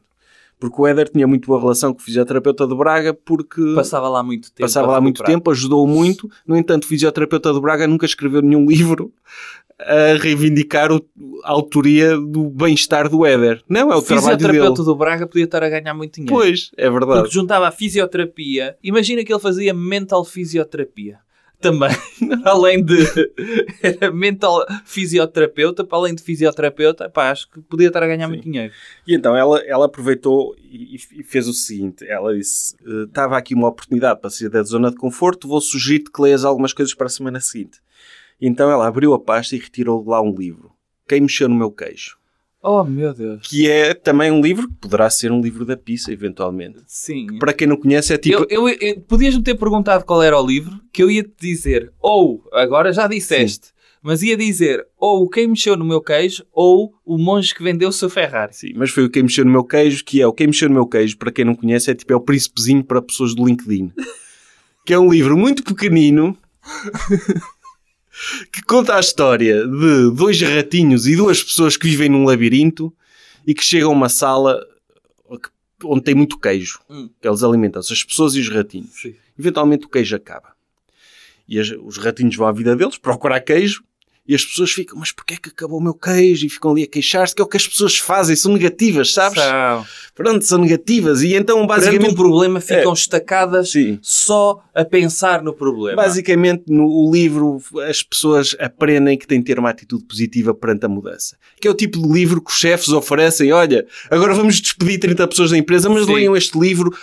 [0.59, 4.21] Porque o Éder tinha muito boa relação com o fisioterapeuta do Braga, porque Passava lá
[4.21, 4.59] muito tempo.
[4.67, 6.29] passava lá muito tempo, ajudou muito.
[6.45, 9.13] No entanto, o fisioterapeuta do Braga nunca escreveu nenhum livro
[9.79, 11.05] a reivindicar o-
[11.43, 13.61] a autoria do bem-estar do Éder.
[13.67, 14.49] Não, é o trabalho dele.
[14.49, 16.33] fisioterapeuta do Braga podia estar a ganhar muito dinheiro.
[16.35, 17.21] Pois, é verdade.
[17.21, 18.75] Porque juntava a fisioterapia.
[18.83, 21.19] Imagina que ele fazia mental fisioterapia.
[21.61, 21.89] Também.
[22.45, 22.95] além de.
[23.83, 28.43] Era mental fisioterapeuta, para além de fisioterapeuta, pá, acho que podia estar a ganhar muito
[28.43, 28.71] dinheiro.
[29.07, 33.53] E então ela, ela aproveitou e, e fez o seguinte: ela disse, "Eh, estava aqui
[33.53, 37.07] uma oportunidade para sair da zona de conforto, vou sugerir-te que leias algumas coisas para
[37.07, 37.79] a semana seguinte.
[38.41, 40.71] Então ela abriu a pasta e retirou de lá um livro.
[41.07, 42.17] Quem mexeu no meu queijo?
[42.61, 43.47] Oh meu Deus.
[43.47, 46.79] Que é também um livro que poderá ser um livro da pizza, eventualmente.
[46.87, 47.37] Sim.
[47.39, 48.45] Para quem não conhece, é tipo.
[48.49, 51.91] Eu, eu, eu- Podias-me ter perguntado qual era o livro, que eu ia te dizer,
[51.99, 53.69] ou, agora já disseste,
[54.01, 57.93] mas ia dizer, ou quem mexeu no meu queijo, ou o monge que vendeu o
[57.93, 58.53] seu Ferrari.
[58.53, 60.75] Sim, mas foi o Quem Mexeu no Meu Queijo, que é o Quem Mexeu no
[60.75, 63.91] Meu Queijo, para quem não conhece, é tipo é o príncipezinho para pessoas do LinkedIn.
[64.85, 66.37] que é um livro muito pequenino
[68.51, 72.93] que conta a história de dois ratinhos e duas pessoas que vivem num labirinto
[73.45, 74.59] e que chegam a uma sala
[75.83, 76.79] onde tem muito queijo.
[76.89, 77.09] Hum.
[77.21, 78.89] Que eles alimentam-se, as pessoas e os ratinhos.
[79.01, 79.15] Sim.
[79.37, 80.49] Eventualmente o queijo acaba.
[81.47, 83.83] E as- os ratinhos vão à vida deles procurar queijo
[84.29, 86.45] e as pessoas ficam, mas porquê é que acabou o meu queijo?
[86.45, 89.41] E ficam ali a queixar-se, que é o que as pessoas fazem, são negativas, sabes?
[89.41, 89.85] São.
[90.13, 91.23] Pronto, são negativas.
[91.23, 93.97] E então, Perante basicamente, um problema ficam estacadas Sim.
[94.03, 95.95] só a pensar no problema.
[95.95, 100.85] basicamente no o livro as pessoas aprendem que têm de ter uma atitude positiva perante
[100.85, 101.35] a mudança.
[101.59, 103.51] Que é o tipo de livro que os chefes oferecem.
[103.51, 106.13] Olha, agora vamos despedir 30 pessoas da empresa, mas Sim.
[106.13, 106.95] leiam este livro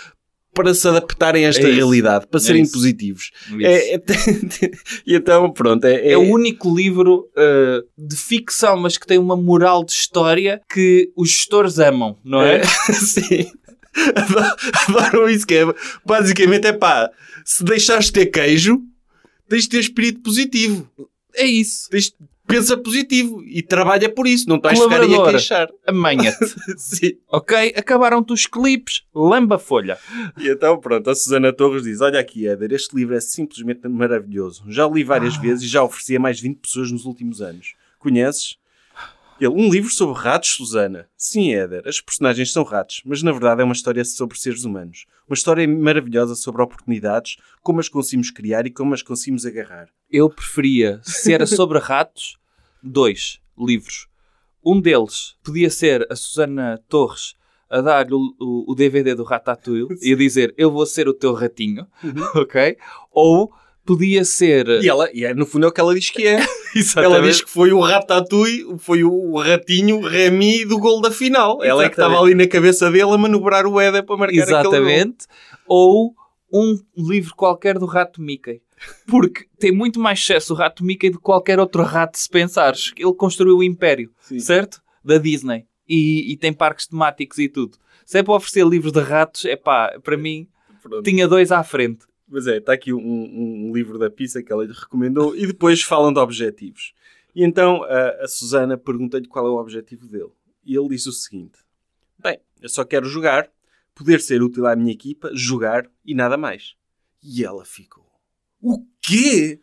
[0.57, 2.73] para se adaptarem a esta É realidade, para É serem isso.
[2.73, 3.31] positivos.
[3.47, 3.57] Isso.
[3.61, 4.01] É- é-
[5.05, 5.85] e então, pronto.
[5.85, 10.59] É, É o único livro uh, de ficção, mas que tem uma moral de história
[10.73, 12.63] que os gestores amam, não é?
[12.91, 13.51] Sim.
[14.87, 15.63] Adoram isso que é.
[16.05, 17.09] Basicamente é pá,
[17.45, 18.79] se deixares de ter queijo,
[19.47, 20.89] tens de ter espírito positivo.
[21.35, 21.89] É isso.
[21.89, 22.11] Tens,
[22.47, 24.47] pensa positivo e trabalha por isso.
[24.49, 25.69] Não estás a ficar aí a queixar.
[25.85, 26.45] Amanha-te.
[26.77, 27.11] Sim.
[27.27, 27.73] ok?
[27.75, 29.97] Acabaram-te os clipes, lamba a folha.
[30.37, 34.63] E então, pronto, a Susana Torres diz: Olha aqui, Éder, este livro é simplesmente maravilhoso.
[34.67, 35.41] Já o li várias Ah.
[35.41, 37.73] vezes e já ofereci a mais de 20 pessoas nos últimos anos.
[37.99, 38.55] Conheces?
[39.39, 41.07] Ele, um livro sobre ratos, Susana.
[41.15, 45.05] Sim, Éder, as personagens são ratos, mas na verdade é uma história sobre seres humanos.
[45.27, 49.89] Uma história maravilhosa sobre oportunidades, como as conseguimos criar e como as conseguimos agarrar.
[50.09, 52.37] Eu preferia, se era sobre ratos,
[52.81, 54.07] dois livros.
[54.65, 57.35] Um deles podia ser a Susana Torres
[57.69, 61.13] a dar-lhe o, o- o DVD do Ratatouille e a dizer eu vou ser o
[61.13, 61.85] teu ratinho,
[62.35, 62.75] ok?
[63.11, 63.51] Ou
[63.85, 64.67] podia ser...
[64.83, 66.39] E ela, e é, no fundo é o que ela diz que é.
[66.75, 67.23] Ela Exatamente.
[67.31, 71.63] diz que foi o Ratatouille, foi o ratinho Remy do gol da final.
[71.63, 72.33] Ela é que estava Exatamente.
[72.33, 74.59] ali na cabeça dele a manobrar o Éder para marcar aquele gol.
[74.59, 75.25] Exatamente.
[75.67, 76.13] Ou
[76.51, 78.61] um livro qualquer do Rato Mickey.
[79.07, 82.93] Porque tem muito mais sucesso o Rato Mickey do que qualquer outro rato, se pensares.
[82.95, 84.39] Ele construiu o império, Sim.
[84.39, 84.81] certo?
[85.03, 85.65] Da Disney.
[85.87, 87.77] E, e tem parques temáticos e tudo.
[88.05, 90.47] Se é para oferecer livros de ratos, é pá, para mim,
[90.81, 91.03] Pronto.
[91.03, 92.05] tinha dois à frente.
[92.27, 95.81] Mas é, está aqui um, um livro da pizza que ela lhe recomendou e depois
[95.81, 96.93] falam de objetivos.
[97.33, 100.31] E então a, a Susana pergunta-lhe qual é o objetivo dele.
[100.65, 101.59] E ele diz o seguinte:
[102.19, 103.49] Bem, eu só quero jogar,
[103.95, 106.75] poder ser útil à minha equipa, jogar e nada mais.
[107.23, 108.05] E ela ficou:
[108.61, 109.61] O quê?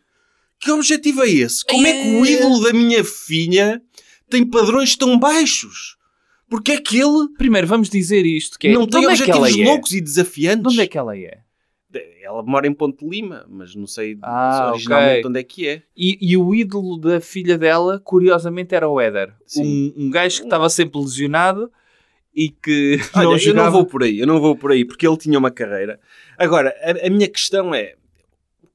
[0.59, 1.63] Que objetivo é esse?
[1.65, 3.81] Como é que o ídolo da minha filha
[4.29, 5.97] tem padrões tão baixos?
[6.49, 8.57] Porque é que ele Primeiro, vamos dizer isto.
[8.57, 9.63] Que é, não tem é objetivos é?
[9.63, 10.63] loucos e desafiantes?
[10.63, 11.44] De onde é que ela é?
[12.21, 15.29] Ela mora em Ponte Lima, mas não sei Ah, originalmente ok.
[15.29, 15.81] onde é que é.
[15.95, 19.33] E, e o ídolo da filha dela, curiosamente, era o Éder.
[19.57, 21.71] Um, um gajo que estava sempre lesionado
[22.35, 23.65] e que Olha, não eu jogava.
[23.65, 25.99] não vou por aí, eu não vou por aí, porque ele tinha uma carreira.
[26.37, 27.95] Agora, a, a minha questão é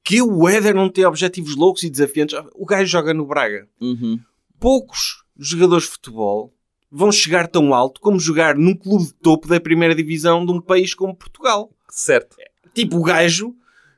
[0.03, 2.35] que o Éder não tem objetivos loucos e desafiantes.
[2.55, 3.67] O gajo joga no Braga.
[3.79, 4.19] Uhum.
[4.59, 6.53] Poucos jogadores de futebol
[6.91, 10.59] vão chegar tão alto como jogar num clube de topo da primeira divisão de um
[10.59, 11.71] país como Portugal.
[11.89, 12.35] Certo.
[12.73, 13.53] Tipo, o gajo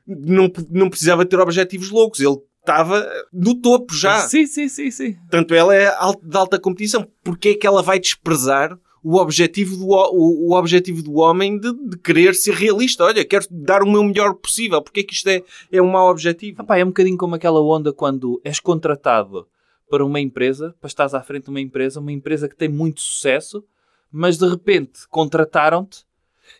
[0.06, 4.20] não, não precisava ter objetivos loucos, ele estava no topo já.
[4.20, 5.12] Sim, sim, sim, sim.
[5.14, 5.90] Portanto, ela é
[6.22, 7.06] de alta competição.
[7.22, 11.72] Porquê é que ela vai desprezar o objetivo do, o, o objetivo do homem de,
[11.90, 13.04] de querer ser realista?
[13.04, 14.80] Olha, quero dar o meu melhor possível.
[14.80, 16.62] Porquê é que isto é, é um mau objetivo?
[16.62, 19.46] Epá, é um bocadinho como aquela onda quando és contratado
[19.90, 23.00] para uma empresa, para estás à frente de uma empresa, uma empresa que tem muito
[23.02, 23.62] sucesso,
[24.10, 26.04] mas de repente contrataram-te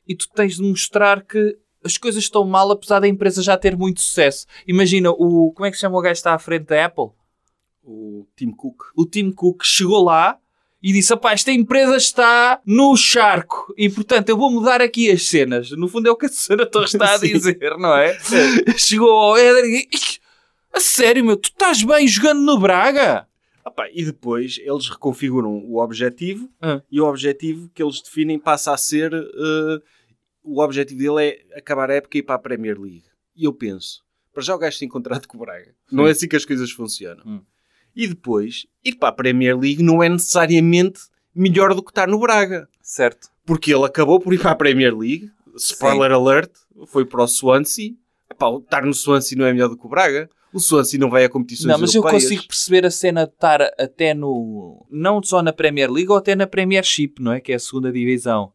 [0.07, 3.77] e tu tens de mostrar que as coisas estão mal apesar da empresa já ter
[3.77, 4.47] muito sucesso.
[4.67, 7.11] Imagina, o como é que se chama o gajo que está à frente da Apple?
[7.83, 8.83] O Tim Cook.
[8.97, 10.39] O Tim Cook chegou lá
[10.83, 15.27] e disse: Apá, esta empresa está no charco e portanto eu vou mudar aqui as
[15.27, 15.71] cenas.
[15.73, 18.19] No fundo é o que a Susana Torres está a dizer, não é?
[18.79, 19.89] Chegou ao Éder e
[20.73, 23.27] A sério, meu, tu estás bem jogando no Braga?
[23.67, 26.83] Ah pá, e depois eles reconfiguram o objetivo Ah.
[26.91, 29.81] e o objetivo que eles definem passa a ser eh,
[30.45, 33.05] o objetivo dele é acabar a época e ir para a Premier League.
[33.35, 35.75] E eu penso, para já o gajo tem contrato com o Braga.
[35.91, 37.25] Não é assim que as coisas funcionam.
[37.27, 37.41] Hum.
[37.97, 41.01] E depois, ir para a Premier League não é necessariamente
[41.35, 42.69] melhor do que estar no Braga.
[42.83, 43.29] Certo.
[43.47, 45.31] Porque ele acabou por ir para a Premier League.
[45.57, 46.51] Spoiler alert,
[46.89, 47.93] foi para o Swansea.
[48.31, 50.29] Epá, estar no Swansea não é melhor do que o Braga.
[50.53, 52.25] O Swansea não vai a competições Não, mas eu europeias.
[52.25, 54.87] consigo perceber a cena de estar até no.
[54.91, 57.41] Não só na Premier League ou até na Premiership, não é?
[57.41, 58.53] Que é a segunda divisão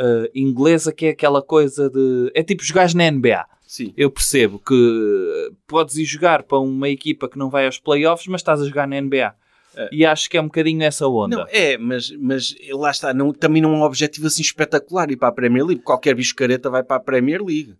[0.00, 2.32] uh, inglesa, que é aquela coisa de.
[2.34, 3.44] É tipo jogar na NBA.
[3.66, 3.92] Sim.
[3.96, 8.40] Eu percebo que podes ir jogar para uma equipa que não vai aos playoffs, mas
[8.40, 9.32] estás a jogar na NBA.
[9.76, 9.88] É.
[9.92, 11.36] E acho que é um bocadinho essa onda.
[11.36, 15.16] Não, é, mas, mas lá está, não, também não é um objetivo assim espetacular ir
[15.16, 15.82] para a Premier League.
[15.82, 17.76] Qualquer bicho careta vai para a Premier League.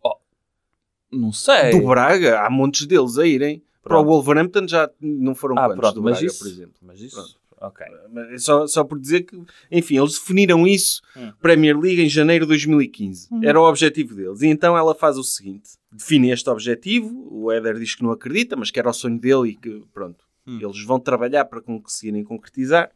[1.10, 1.72] Não sei.
[1.72, 3.60] Do Braga, há montes deles a irem.
[3.82, 4.06] Para o Pronto.
[4.06, 6.74] Wolverhampton já não foram ah, quantos pronto, do Braga, isso, por exemplo.
[6.82, 7.16] Mas isso.
[7.16, 7.39] Pronto.
[7.61, 7.86] Ok.
[8.11, 9.36] Mas é Só, só por dizer que,
[9.70, 11.30] enfim, eles definiram isso, Hum.
[11.42, 13.28] Premier League, em janeiro de 2015.
[13.30, 13.40] Hum.
[13.44, 14.40] Era o objetivo deles.
[14.42, 17.28] E então ela faz o seguinte: define este objetivo.
[17.30, 20.24] O Éder diz que não acredita, mas que era o sonho dele e que, pronto,
[20.46, 20.58] Hum.
[20.62, 22.90] eles vão trabalhar para conseguirem concretizar.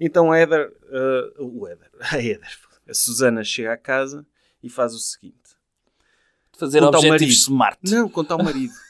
[0.00, 2.58] Então o Éder, eh, o Éder, a Éder,
[2.88, 4.26] a Susana chega à casa
[4.62, 5.36] e faz o seguinte:
[6.58, 7.78] Fazer Conta ao objetivos marido.
[7.78, 7.78] smart.
[7.84, 8.72] não, conta ao marido.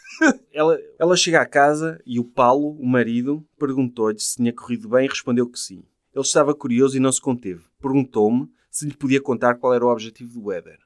[0.53, 5.07] ela, ela chega à casa e o Paulo, o marido, perguntou-lhe se tinha corrido bem
[5.07, 5.83] e respondeu que sim.
[6.15, 7.63] Ele estava curioso e não se conteve.
[7.81, 10.79] Perguntou-me se lhe podia contar qual era o objetivo do Éder.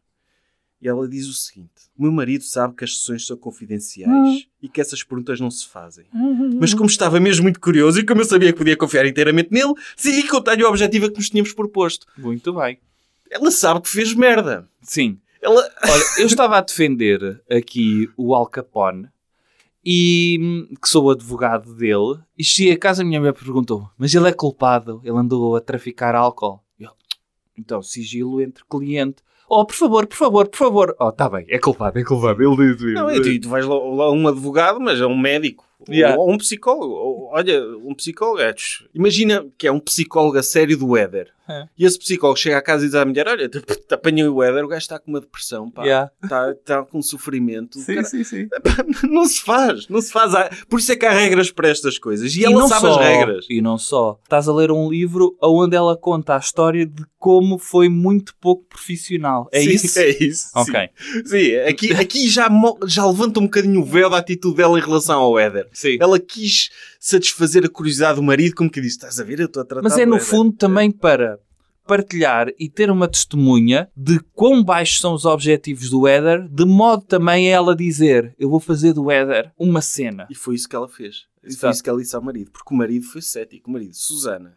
[0.81, 4.69] E ela diz o seguinte: O meu marido sabe que as sessões são confidenciais e
[4.69, 6.05] que essas perguntas não se fazem.
[6.61, 9.73] Mas como estava mesmo muito curioso e como eu sabia que podia confiar inteiramente nele,
[9.97, 12.07] decidi contar-lhe o objetivo a que nos tínhamos proposto.
[12.19, 12.79] Muito bem.
[13.31, 14.69] Ela sabe que fez merda.
[14.83, 15.19] Sim.
[15.41, 15.61] Ela...
[15.83, 19.09] Olha, eu estava a defender aqui o Al Capone
[19.85, 24.15] e hum, que sou advogado dele e cheguei a casa a minha mulher perguntou mas
[24.15, 26.61] ele é culpado, ele andou a traficar álcool.
[26.79, 26.91] Eu,
[27.57, 29.23] então, sigilo entre cliente.
[29.49, 30.97] Oh, por favor, por favor, por favor.
[30.99, 32.43] Oh, tá bem, é culpado, é culpado.
[32.43, 35.65] Ele diz Não, é, tu, tu vais lá, lá um advogado, mas é um médico.
[35.89, 36.19] Yeah.
[36.19, 36.95] Ou, ou um psicólogo.
[36.95, 38.41] Ou, olha, um psicólogo.
[38.41, 38.55] é,
[38.95, 41.31] Imagina que é um psicólogo a sério do Éder.
[41.49, 41.67] É.
[41.77, 44.43] E esse psicólogo chega à casa e diz à mulher: Olha, te, te apanhei o
[44.43, 45.85] Éder, o gajo está com uma depressão, pá.
[45.85, 46.11] Yeah.
[46.23, 47.79] Está, com sofrimento.
[47.79, 48.49] Sim, Cara, sim, sim.
[49.09, 50.33] não se faz, não se faz.
[50.69, 52.35] Por isso é que há regras para estas coisas.
[52.35, 53.47] E, E ela não sabe só- as regras.
[53.51, 54.19] E não só.
[54.23, 58.65] Estás a ler um livro onde ela conta a história de como foi muito pouco
[58.69, 59.49] profissional.
[59.53, 59.99] É Sim, isso?
[60.05, 60.51] É isso.
[60.55, 60.75] Ok.
[61.25, 62.49] Sim, aqui, aqui já,
[62.87, 65.69] já levanta um bocadinho o véu da atitude dela em relação ao Éder.
[65.73, 65.97] Sim.
[66.01, 66.69] Ela quis
[67.01, 69.41] satisfazer a curiosidade do marido, como que disse: Estás a ver?
[69.41, 71.34] Eu estou a tratar Mas é no Éder." fundo também para
[71.87, 77.05] partilhar e ter uma testemunha de quão baixos são os objetivos do Éder, de modo
[77.05, 80.27] também a ela dizer: Eu vou fazer do Éder uma cena.
[80.31, 81.27] E foi isso que ela fez.
[81.43, 82.51] E foi isso que ela disse ao marido.
[82.51, 83.69] Porque o marido foi cético.
[83.69, 84.57] O marido, Susana,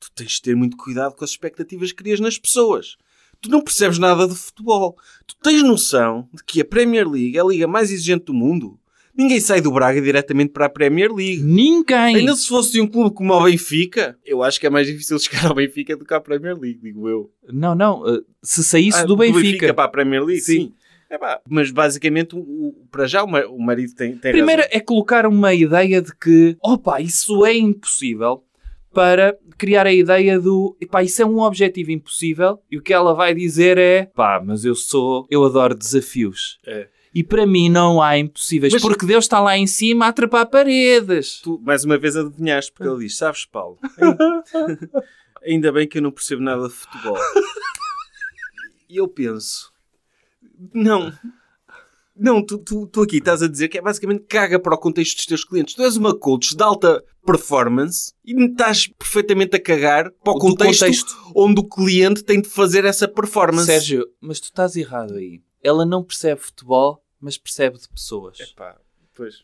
[0.00, 2.96] tu tens de ter muito cuidado com as expectativas que crias nas pessoas.
[3.40, 4.96] tu não percebes nada de futebol.
[5.26, 8.78] Tu tens noção de que a Premier League é a liga mais exigente do mundo?
[9.16, 11.42] Ninguém sai do Braga diretamente para a Premier League.
[11.42, 12.16] Ninguém.
[12.16, 15.18] Ainda se fosse de um clube como o Benfica, eu acho que é mais difícil
[15.20, 17.30] chegar ao Benfica do que à Premier League, digo eu.
[17.52, 18.02] Não, não.
[18.02, 19.72] uh, Se saísse Ah, do Benfica.
[19.72, 20.52] para a Premier League, sim.
[20.52, 20.72] Sim.
[21.10, 24.76] Epá, mas basicamente, o, o- para já, o, ma- o marido tem, tem Primeiro razão.
[24.76, 28.42] é colocar uma ideia de que, opa, isso é impossível
[28.92, 33.12] para criar a ideia do, epá, isso é um objetivo impossível e o que ela
[33.14, 36.58] vai dizer é, pá, mas eu sou, eu adoro desafios.
[36.66, 36.88] É.
[37.14, 40.46] E para mim não há impossíveis, Mas- porque Deus está lá em cima a atrapar
[40.46, 41.40] paredes.
[41.42, 43.78] Tu, mais uma vez, adivinhaste, porque ele diz: Sabes, Paulo,
[45.46, 47.16] ainda, bem que eu não percebo nada de futebol.
[48.88, 49.72] E eu penso:
[50.72, 51.12] Não,
[52.16, 55.16] não, tu, tu, tu aqui estás a dizer que é basicamente caga para o contexto
[55.16, 55.74] dos teus clientes.
[55.74, 60.80] Tu és uma coach de alta performance e estás perfeitamente a cagar para o contexto,
[60.80, 61.16] contexto.
[61.34, 63.66] onde o cliente tem de fazer essa performance.
[63.66, 65.40] Sérgio, mas tu estás errado aí.
[65.62, 68.38] Ela não percebe futebol, mas percebe de pessoas.
[68.38, 68.76] Epá,
[69.16, 69.42] pois.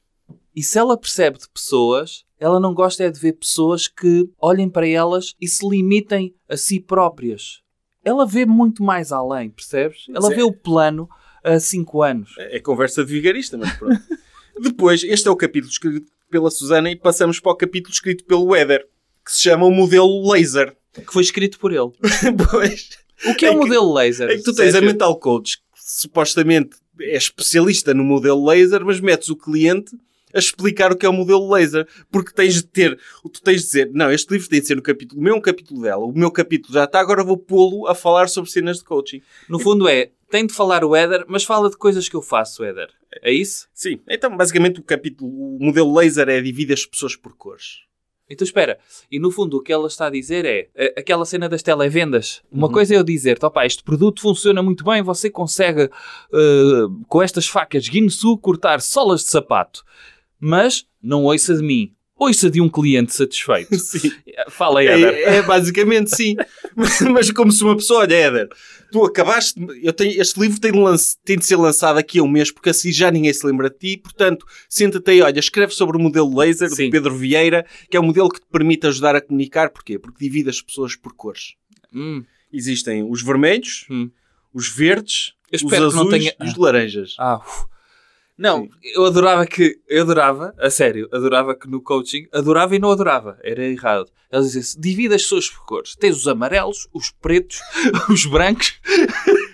[0.55, 4.69] E se ela percebe de pessoas, ela não gosta é de ver pessoas que olhem
[4.69, 7.63] para elas e se limitem a si próprias.
[8.05, 10.05] Ela vê muito mais além, percebes?
[10.15, 11.09] Ela vê o plano
[11.43, 12.35] a 5 anos.
[12.39, 14.01] É é conversa de vigarista, mas pronto.
[14.61, 18.55] Depois, este é o capítulo escrito pela Susana e passamos para o capítulo escrito pelo
[18.55, 18.87] Éder,
[19.25, 20.77] que se chama o modelo laser.
[20.93, 21.91] Que foi escrito por ele.
[22.51, 22.91] pois,
[23.27, 24.29] O que é, É o que- modelo laser?
[24.29, 24.91] é que tu tens a Sérgio?
[24.91, 29.97] mental coach, que supostamente é especialista no modelo laser, mas metes o cliente
[30.33, 31.87] a explicar o que é o modelo laser.
[32.11, 34.83] Porque tens de ter, tu tens de dizer, não, este livro tem de ser no
[34.83, 36.05] capítulo meu, um capítulo dela.
[36.05, 39.23] O meu capítulo já está, agora vou pô-lo a falar sobre cenas de coaching.
[39.49, 42.63] No fundo é, tem de falar o Éder, mas fala de coisas que eu faço,
[42.63, 42.89] Éder.
[43.23, 43.69] É isso?
[43.75, 47.81] Sim, então basicamente o capítulo, o modelo laser é dividir as pessoas por cores.
[48.31, 48.79] Então espera,
[49.11, 52.41] e no fundo o que ela está a dizer é aquela cena das televendas.
[52.51, 52.73] Uma Uhum.
[52.73, 55.83] coisa é eu dizer-te, opá, este produto funciona muito bem, você consegue
[56.33, 59.83] eh, com estas facas Guinness cortar solas de sapato,
[60.39, 63.75] mas não ouça de mim, ouça de um cliente satisfeito.
[63.81, 64.13] Sim.
[64.49, 65.15] Fala, Éder.
[65.15, 66.37] É, é basicamente sim.
[66.77, 68.49] Mas, mas como se uma pessoa, olha, Éder,
[68.93, 72.23] tu acabaste, eu tenho, este livro tem de, lance- tem de ser lançado aqui a
[72.23, 73.97] um mês, porque assim já ninguém se lembra de ti.
[73.97, 76.85] Portanto, senta-te aí, olha, escreve sobre o modelo laser Sim.
[76.85, 79.71] de Pedro Vieira, que é um modelo que te permite ajudar a comunicar.
[79.71, 79.99] Porquê?
[79.99, 81.55] Porque divide as pessoas por cores.
[81.95, 84.11] Hum, Existem os vermelhos, Hum.
[84.53, 87.15] os verdes, os azuis tenha- e os laranjas.
[87.19, 87.65] Ah, uf.
[88.41, 88.71] Não, Sim.
[88.95, 93.39] eu adorava que, eu adorava, a sério, adorava que no coaching, adorava e não adorava,
[93.45, 94.11] era errado.
[94.33, 95.95] Eles diziam divide as pessoas por cores.
[95.95, 97.61] Tens os amarelos, os pretos,
[98.09, 98.81] os brancos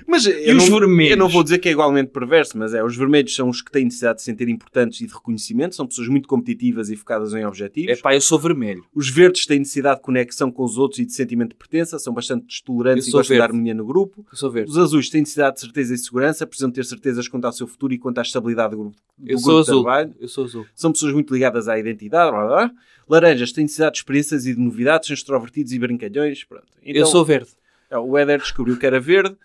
[0.07, 1.11] Mas e eu os não, vermelhos.
[1.11, 3.71] eu não vou dizer que é igualmente perverso, mas é, os vermelhos são os que
[3.73, 7.35] têm necessidade de se sentir importantes e de reconhecimento, são pessoas muito competitivas e focadas
[7.35, 7.91] em objetivos.
[7.99, 8.85] É pá, eu sou vermelho.
[8.95, 12.15] Os verdes têm necessidade de conexão com os outros e de sentimento de pertença, são
[12.15, 13.43] bastante tolerantes e gostam de verde.
[13.53, 14.25] harmonia no grupo.
[14.31, 14.71] Eu sou verde.
[14.71, 17.93] Os azuis têm necessidade de certeza e segurança, precisam ter certezas quanto ao seu futuro
[17.93, 19.83] e quanto à estabilidade do grupo, do Eu grupo sou de azul.
[19.83, 20.15] trabalho.
[20.21, 20.67] Eu sou azul.
[20.75, 22.31] São pessoas muito ligadas à identidade.
[22.31, 22.71] Blá, blá, blá.
[23.09, 26.45] Laranjas têm necessidade de experiências e de novidades, são extrovertidos e brincalhões.
[26.45, 26.65] Pronto.
[26.83, 27.51] Então, eu sou verde.
[27.91, 29.37] é, O Éder descobriu que era verde.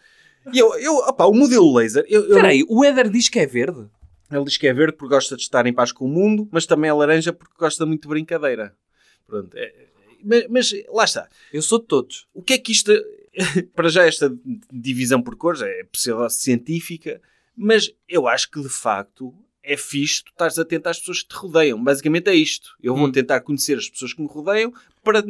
[0.54, 3.40] E eu, eu opá, o modelo laser, eu, eu Espera aí, o Éder diz que
[3.40, 3.88] é verde?
[4.32, 6.66] ele diz que é verde porque gosta de estar em paz com o mundo, mas
[6.66, 8.74] também é laranja porque gosta muito de brincadeira.
[9.28, 9.56] Pronto.
[9.58, 9.88] é- é-
[10.24, 11.28] mas, mas lá está.
[11.52, 12.28] Eu sou de todos.
[12.34, 12.92] O que é que isto.
[13.76, 14.34] Para já, esta
[14.72, 17.22] divisão por cores é pseudo-científica,
[17.56, 19.34] mas eu acho que de facto
[19.64, 21.82] é fixe tu estares atento às pessoas que te rodeiam.
[21.84, 22.70] Basicamente é isto.
[22.82, 23.12] Eu vou Hum.
[23.12, 24.74] tentar conhecer as pessoas que me rodeiam
[25.04, 25.24] para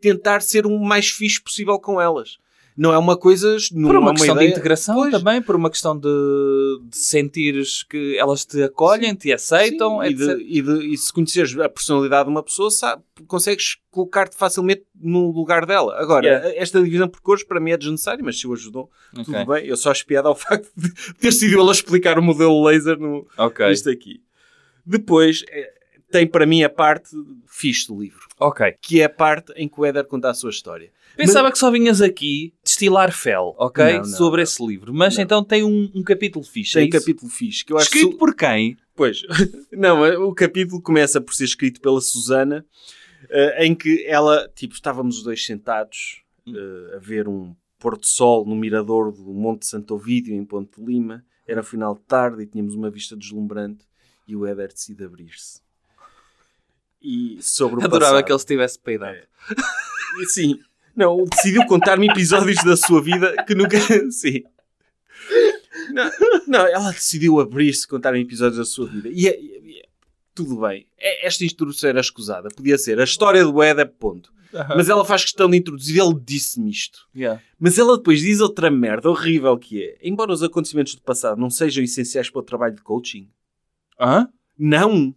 [0.00, 2.38] tentar ser o mais fixe possível com elas.
[2.76, 3.56] Não é uma coisa.
[3.72, 5.10] Não Por é uma questão ideia- de integração Pois.
[5.10, 6.08] também, por uma questão de,
[6.90, 11.10] de sentires que elas te acolhem, te aceitam, Sim, e, de- e de- e se
[11.12, 15.96] conheceres a personalidade de uma pessoa, sabe, consegues colocar-te facilmente no lugar dela.
[15.98, 16.54] Agora, Yeah.
[16.60, 19.24] esta divisão por cores para mim é desnecessária, mas se o ajudou, Ok.
[19.24, 19.66] tudo bem.
[19.66, 22.98] Eu só acho piada ao facto de ter sido ele a explicar o modelo laser
[22.98, 23.70] no, Ok.
[23.70, 24.20] isto aqui.
[24.84, 25.72] Depois, eh,
[26.10, 27.10] tem para mim a parte
[27.48, 28.74] fixe do livro, Ok.
[28.80, 30.90] que é a parte em que o Éder conta a sua história.
[31.16, 33.84] Pensava que só vinhas aqui destilar fel, ok?
[33.84, 34.42] Não, não, Sobre não.
[34.44, 34.92] esse livro.
[34.94, 36.74] Mas então tem um, um capítulo fixe.
[36.74, 36.98] Tem é isso?
[36.98, 38.76] capítulo fixe, que eu acho que Escrito su- por quem?
[38.94, 39.22] Pois,
[39.72, 42.64] não, o capítulo começa por ser escrito pela Susana,
[43.30, 48.06] eh, em que ela, tipo, estávamos os dois sentados eh, a ver um pôr do
[48.06, 51.24] sol no mirador do Monte Santo Ovídio, em Ponte de Lima.
[51.46, 53.84] Era final de tarde e tínhamos uma vista deslumbrante
[54.26, 55.60] e o Éder decide abrir-se.
[57.00, 58.24] E sobre o Adorava passado.
[58.24, 59.18] que ele estivesse peidado.
[60.20, 60.58] E sim,
[60.96, 63.76] não, decidiu contar-me episódios da sua vida que nunca.
[64.10, 64.42] Sim.
[65.92, 66.10] Não,
[66.46, 69.08] não, ela decidiu abrir-se, contar-me episódios da sua vida.
[69.12, 69.82] E, é- e-
[70.34, 70.86] tudo bem.
[70.98, 72.48] É- Esta introdução era escusada.
[72.54, 74.32] Podia ser a história do Éder, ponto.
[74.74, 76.00] Mas ela faz questão de introduzir.
[76.00, 77.00] Ele disse-me isto.
[77.14, 77.42] Yeah.
[77.60, 79.98] Mas ela depois diz outra merda horrível que é.
[80.02, 83.28] Embora os acontecimentos do passado não sejam essenciais para o trabalho de coaching.
[84.00, 84.28] Hã?
[84.58, 85.14] Não.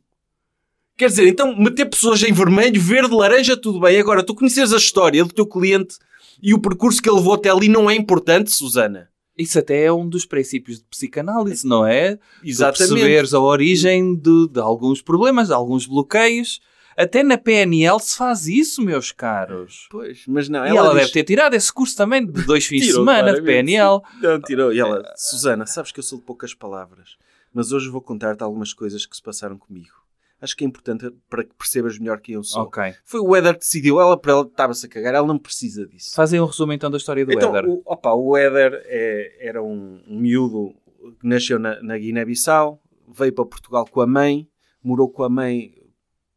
[1.00, 3.98] Quer dizer, então meter pessoas em vermelho, verde, laranja, tudo bem.
[3.98, 5.96] Agora, tu conheces a história do teu cliente
[6.44, 9.08] e o percurso que ele levou até ali não é importante, Susana.
[9.38, 12.18] Isso até é um dos princípios de psicanálise, não é?
[12.18, 12.90] Tu Exatamente.
[12.96, 16.60] perceberes a origem de, de alguns problemas, de alguns bloqueios.
[16.98, 19.88] Até na PNL se faz isso, meus caros.
[19.90, 20.66] Pois, mas não.
[20.66, 23.34] e ela diz- deve ter tirado esse curso também de dois fins de Tirou, semana
[23.34, 24.02] de PNL.
[24.22, 24.74] Não, tirou.
[24.74, 27.12] E ela, Susana, sabes que eu sou de poucas palavras,
[27.54, 29.99] mas hoje vou contar-te algumas coisas que se passaram comigo.
[30.42, 32.64] Acho que é importante para que percebas melhor quem eu sou.
[32.64, 32.96] Ok.
[33.04, 36.12] Foi o Éder que decidiu, ela para ela estava-se a cagar, ela não precisa disso.
[36.16, 37.70] Fazem um resumo então da história do então, Éder.
[37.70, 40.74] o, opa, o Éder é- era um, um miúdo
[41.20, 44.48] que nasceu na, na Guiné-Bissau, veio para Portugal com a mãe,
[44.82, 45.74] morou com a mãe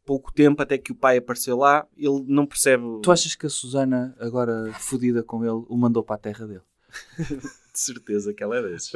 [0.04, 1.86] pouco tempo até que o pai apareceu lá.
[1.96, 6.16] Ele não percebe Tu achas que a Susana, agora fodida com ele, o mandou para
[6.16, 6.62] a terra dele?
[7.72, 8.92] de certeza que ela é desses.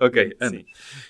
[0.00, 0.64] Ok, Sim.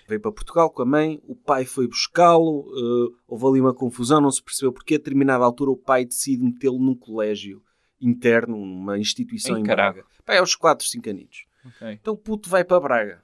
[0.08, 4.20] Veio para Portugal com a mãe, o pai foi buscá-lo, eh, houve ali uma confusão,
[4.20, 7.62] não se percebeu porque a determinada altura o pai decide metê-lo num colégio
[8.00, 9.64] interno, numa instituição Em em.
[9.64, 10.04] Braga.
[10.24, 11.44] Pai, aos 4, 5 aninhos.
[11.64, 11.98] Ok.
[12.00, 13.22] Então o puto vai para Braga,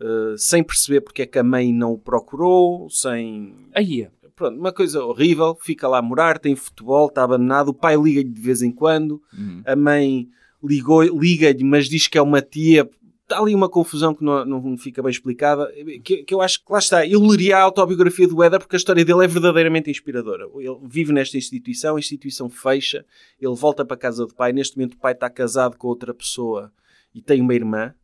[0.00, 3.68] eh, sem perceber porque é que a mãe não o procurou, sem...
[3.74, 7.96] Aí, Pronto, uma coisa horrível, fica lá a morar, tem futebol, está abandonado, o pai
[7.96, 9.62] liga-lhe de vez em quando, Uhum.
[9.64, 10.26] a mãe
[10.64, 12.88] ligou, liga-lhe, mas diz que é uma tia.
[13.22, 15.72] Está ali uma confusão que não, não fica bem explicada.
[16.04, 17.06] Que, que eu acho que lá está.
[17.06, 20.46] Eu leria a autobiografia do Éder porque a história dele é verdadeiramente inspiradora.
[20.56, 23.04] Ele vive nesta instituição, a instituição fecha,
[23.40, 24.52] ele volta para a casa do pai.
[24.52, 26.72] Neste momento, o pai está casado com outra pessoa
[27.14, 27.94] e tem uma irmã.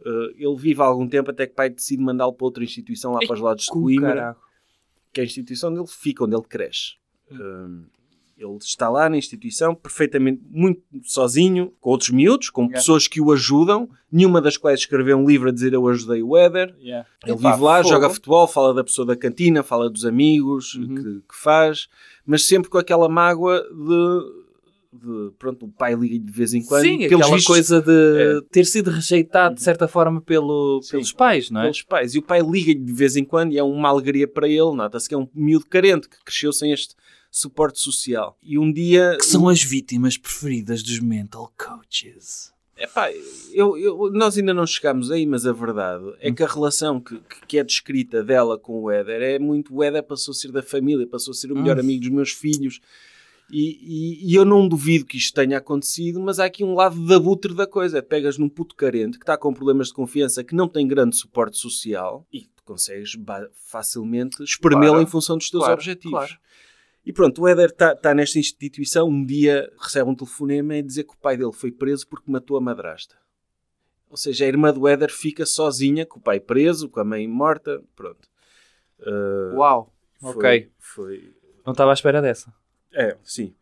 [0.00, 3.12] Uh, ele vive há algum tempo até que o pai decide mandá-lo para outra instituição
[3.12, 4.36] lá Ei, para os lados de Coimbra
[5.12, 6.94] que é a instituição onde ele fica, onde ele cresce.
[7.30, 7.86] Um,
[8.42, 12.78] ele está lá na instituição, perfeitamente, muito sozinho, com outros miúdos, com Yeah.
[12.78, 16.36] pessoas que o ajudam, nenhuma das quais escreveu um livro a dizer eu ajudei o
[16.36, 16.74] Éder.
[16.80, 17.06] Yeah.
[17.26, 17.88] Ele vive lá, fogo.
[17.88, 20.94] joga futebol, fala da pessoa da cantina, fala dos amigos Uhum.
[20.94, 21.88] que, que faz,
[22.24, 26.82] mas sempre com aquela mágoa de, de, pronto, o pai liga de vez em quando.
[26.82, 28.40] Sim, aquela vistos, coisa de É.
[28.50, 30.92] ter sido rejeitado de certa forma pelo, Sim.
[30.92, 31.64] pelos pais, não é?
[31.64, 32.14] pelos pais.
[32.14, 34.74] E o pai liga-lhe de vez em quando e é uma alegria para ele.
[34.74, 36.94] Nota-se que é um miúdo carente que cresceu sem este
[37.30, 38.36] suporte social.
[38.42, 39.16] E um dia.
[39.18, 42.52] Que são as vítimas preferidas dos mental coaches.
[42.76, 43.10] Epá,
[43.52, 47.20] eu, eu- nós ainda não chegámos aí, mas a verdade é que a relação que,
[47.46, 49.74] que- é descrita dela com o Éder é muito.
[49.74, 52.30] O Éder passou a ser da família, passou a ser o melhor amigo dos meus
[52.30, 52.80] filhos.
[53.52, 53.78] E,
[54.22, 57.12] e- e eu não duvido que isto tenha acontecido, mas há aqui um lado de
[57.12, 57.98] abutre da coisa.
[57.98, 61.16] É pegas num puto carente que está com problemas de confiança, que não tem grande
[61.16, 63.14] suporte social e tu consegues
[63.66, 65.02] facilmente espremê-lo Claro.
[65.02, 66.10] em função dos teus Claro, objetivos.
[66.12, 66.32] claro.
[67.10, 69.08] E pronto, o Éder está nesta instituição.
[69.08, 72.56] Um dia recebe um telefonema e dizer que o pai dele foi preso porque matou
[72.56, 73.16] a madrasta.
[74.08, 77.26] Ou seja, a irmã do Éder fica sozinha, com o pai preso, com a mãe
[77.26, 77.82] morta.
[77.96, 78.28] Pronto.
[79.00, 79.92] Uh, Uau.
[80.20, 80.72] foi- ok.
[80.78, 81.34] Foi.
[81.66, 82.54] Não estava à espera dessa.
[82.92, 83.56] É, sim.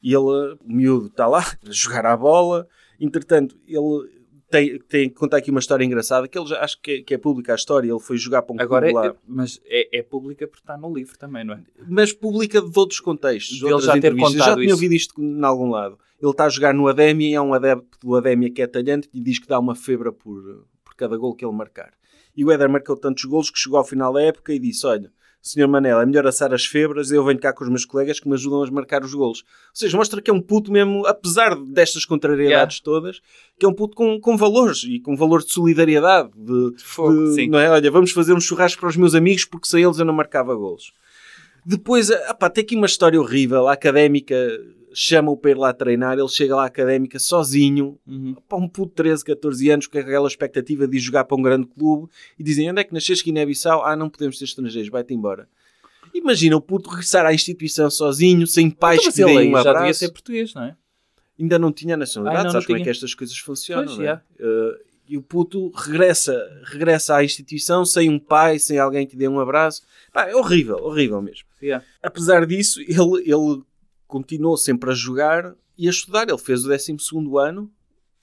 [0.00, 2.68] E ele, o miúdo, está lá a jogar à bola.
[3.00, 4.21] Entretanto, ele
[4.52, 7.18] tem, tem conta aqui uma história engraçada que ele já acho que é, que é
[7.18, 7.90] pública a história.
[7.90, 10.76] Ele foi jogar para um Agora, clube é, lá, mas é, é pública porque está
[10.76, 11.62] no livro também, não é?
[11.88, 13.58] mas pública de outros contextos.
[13.58, 14.74] De ele já ter contado já tinha isso.
[14.74, 15.98] ouvido isto em algum lado.
[16.20, 19.08] Ele está a jogar no Ademia e há um adepto do Ademia que é talhante
[19.08, 21.92] que lhe diz que dá uma febra por, por cada gol que ele marcar.
[22.36, 25.10] E o Éder marcou tantos golos que chegou ao final da época e disse: Olha,
[25.42, 28.28] Senhor Manel, é melhor assar as febras, eu venho cá com os meus colegas que
[28.28, 29.40] me ajudam a marcar os golos.
[29.40, 33.20] Ou seja, mostra que é um puto mesmo, apesar destas contrariedades todas,
[33.58, 36.30] que é um puto com, com valores e com valores de solidariedade.
[36.36, 37.48] De, Fogo, de- sim.
[37.48, 37.68] não é?
[37.68, 40.54] Olha, vamos fazer um churrasco para os meus amigos porque sem eles eu não marcava
[40.54, 40.92] golos.
[41.66, 43.66] Depois, ah, pá, tem aqui uma história horrível.
[43.66, 44.36] A académica
[44.94, 48.34] chama-o para ir lá treinar, ele chega lá à académica sozinho, Uhum.
[48.48, 51.42] para um puto de 13, 14 anos, com aquela expectativa de ir jogar para um
[51.42, 53.84] grande clube e dizem: onde é que nasceste Guiné-Bissau?
[53.84, 55.48] Ah, não podemos ser estrangeiros, vai-te embora.
[56.14, 59.70] Imagina o puto regressar à instituição sozinho, sem pais Então, que deem um já devia
[59.80, 59.98] abraço.
[60.00, 60.76] ser português, não é?
[61.40, 64.14] Ainda não tinha nacionalidade, não, sabes como é que estas coisas funcionam, Pois, é?
[64.14, 66.34] Uh, e o puto regressa,
[66.64, 69.82] regressa à instituição sem um pai, sem alguém que lhe dê um abraço.
[70.12, 71.46] Pá, é horrível, horrível mesmo.
[71.62, 71.84] Yeah.
[72.02, 73.62] Apesar disso, ele, ele
[74.12, 76.28] continuou sempre a jogar e a estudar.
[76.28, 76.96] Ele fez o 12
[77.40, 77.70] ano,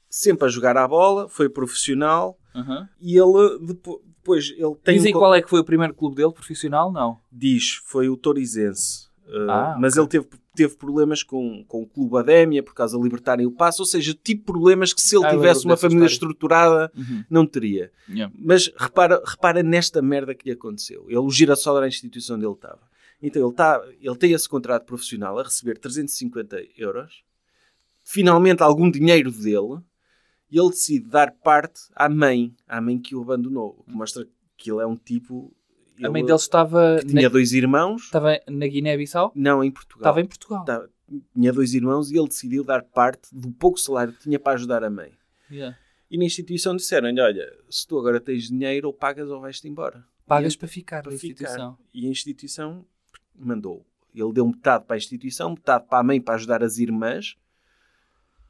[0.09, 2.87] sempre a jogar à bola, foi profissional Uhum.
[2.99, 6.15] e ele depo- depois ele tem Dizem um qual é que foi o primeiro clube
[6.15, 6.91] dele profissional?
[6.91, 7.17] Não.
[7.31, 9.07] diz foi o Torizense.
[9.27, 10.01] Uh, Ah, mas ok.
[10.01, 13.83] ele teve, teve problemas com, com o clube Adémia por causa de libertarem o passo,
[13.83, 16.31] ou seja, tipo problemas que se ele Ah, tivesse uma família história.
[16.31, 17.23] estruturada Uhum.
[17.29, 17.91] não teria.
[18.09, 18.33] Yeah.
[18.37, 21.05] Mas repara, repara nesta merda que lhe aconteceu.
[21.07, 22.81] Ele, o girassol era a instituição onde ele estava.
[23.21, 27.23] Então ele, tá, ele tem esse contrato profissional a receber 350 euros,
[28.03, 29.81] finalmente algum dinheiro dele,
[30.51, 33.75] e ele decide dar parte à mãe, à mãe que o abandonou.
[33.79, 35.53] O que mostra que ele é um tipo.
[35.97, 39.31] A ele mãe dele estava, tinha na, dois irmãos, estava na Guiné-Bissau?
[39.35, 40.01] não em Portugal.
[40.01, 40.65] Estava em Portugal.
[40.65, 40.87] Tá-
[41.33, 44.83] tinha dois irmãos e ele decidiu dar parte do pouco salário que tinha para ajudar
[44.83, 45.11] a mãe.
[45.51, 45.75] Yeah.
[46.09, 50.05] E na instituição disseram-lhe: Olha, se tu agora tens dinheiro, ou pagas ou vais-te embora.
[50.25, 51.33] Pagas E- para ficar para na ficar.
[51.43, 51.77] instituição.
[51.93, 52.85] E a instituição
[53.39, 53.85] mandou.
[54.13, 57.35] Ele deu metade para a instituição, metade para a mãe para ajudar as irmãs.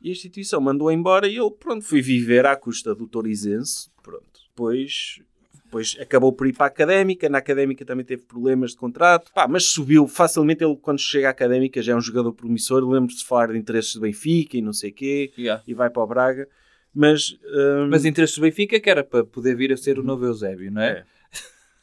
[0.01, 3.89] E a instituição mandou embora e ele, pronto, foi viver à custa do Torizense.
[4.01, 4.39] Pronto.
[4.47, 5.21] Depois,
[5.65, 7.27] depois acabou por ir para a académica.
[7.27, 9.31] Na académica também teve problemas de contrato.
[9.33, 10.63] Pá, mas subiu facilmente.
[10.63, 12.83] Ele, quando chega à académica, já é um jogador promissor.
[12.89, 15.33] Lembro-se de falar de interesses do Benfica e não sei o quê.
[15.37, 15.61] Yeah.
[15.67, 16.47] E vai para o Braga.
[16.93, 20.25] Mas, hum, Mas interesse do Benfica que era para poder vir a ser o novo
[20.25, 20.89] Eusébio, não é?
[20.89, 21.03] É.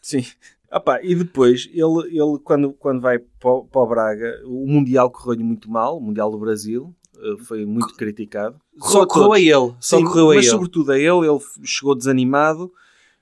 [0.00, 0.24] Sim.
[0.84, 5.10] Pá, e depois, ele, ele quando, quando vai para, o- para o Braga, o Mundial
[5.10, 8.56] correu-lhe muito mal, o Mundial do Brasil, eh, foi muito criticado.
[8.78, 9.74] Só correu a ele.
[9.80, 10.52] Só Sim, correu a mas ele.
[10.52, 12.70] sobretudo a ele, ele chegou desanimado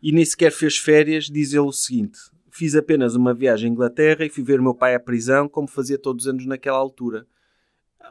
[0.03, 2.19] e nem sequer fez férias, diz ele o seguinte,
[2.51, 5.69] fiz apenas uma viagem à Inglaterra e fui ver o meu pai à prisão, como
[5.69, 7.27] fazia todos os anos naquela altura.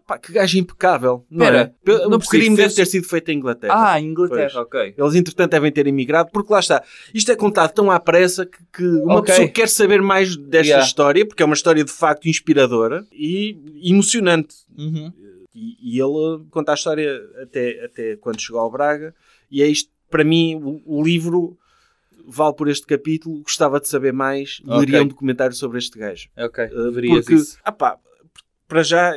[0.05, 2.07] Pá, que gajo impecável, não Espera, é?
[2.09, 3.93] Não o crime deve ter sido feito em Inglaterra.
[3.93, 4.55] Ah, Inglaterra, Pois.
[4.55, 4.93] ok.
[4.97, 6.83] Eles, entretanto, devem ter emigrado, porque lá está.
[7.13, 9.27] Isto é contado tão à pressa que, que uma Ok.
[9.33, 10.85] pessoa quer saber mais desta Yeah.
[10.85, 14.55] história, porque é uma história de facto inspiradora e emocionante.
[14.77, 15.11] Uhum.
[15.55, 19.13] E, e ele conta a história até, até quando chegou ao Braga,
[19.49, 21.57] e é isto, para mim, o, o livro
[22.25, 23.41] vale por este capítulo.
[23.41, 25.01] Gostava de saber mais, leria Ok.
[25.01, 26.27] um documentário sobre este gajo.
[26.37, 27.57] Ok, Uh, porque, isso.
[27.63, 27.97] ah pá,
[28.67, 29.13] para já,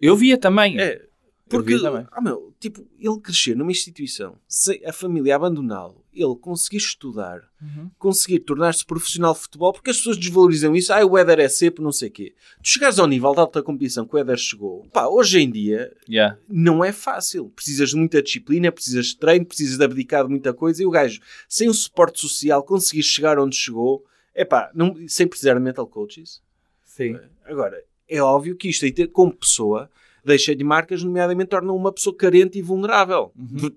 [0.00, 0.78] Eu via também.
[0.80, 1.04] é,
[1.48, 2.06] porque, vi também.
[2.12, 7.90] ah, meu, tipo, ele crescer numa instituição, sem a família abandoná-lo, ele conseguir estudar, Uhum.
[7.98, 10.92] conseguir tornar-se profissional de futebol, porque as pessoas desvalorizam isso.
[10.92, 12.34] Ah, o Éder é cepo, não sei o quê.
[12.62, 15.90] Tu chegares ao nível de alta competição que o Éder chegou, pá, hoje em dia
[16.08, 16.38] Yeah.
[16.48, 17.48] não é fácil.
[17.56, 20.82] Precisas de muita disciplina, precisas de treino, precisas de abdicar de muita coisa.
[20.82, 21.18] E o gajo,
[21.48, 25.86] sem o suporte social, conseguir chegar onde chegou, é pá, não, sem precisar de mental
[25.86, 26.42] coaches.
[26.84, 27.18] Sim.
[27.46, 29.90] Agora, é óbvio que isto, como pessoa,
[30.24, 33.32] deixa-lhe marcas, nomeadamente torna uma pessoa carente e vulnerável.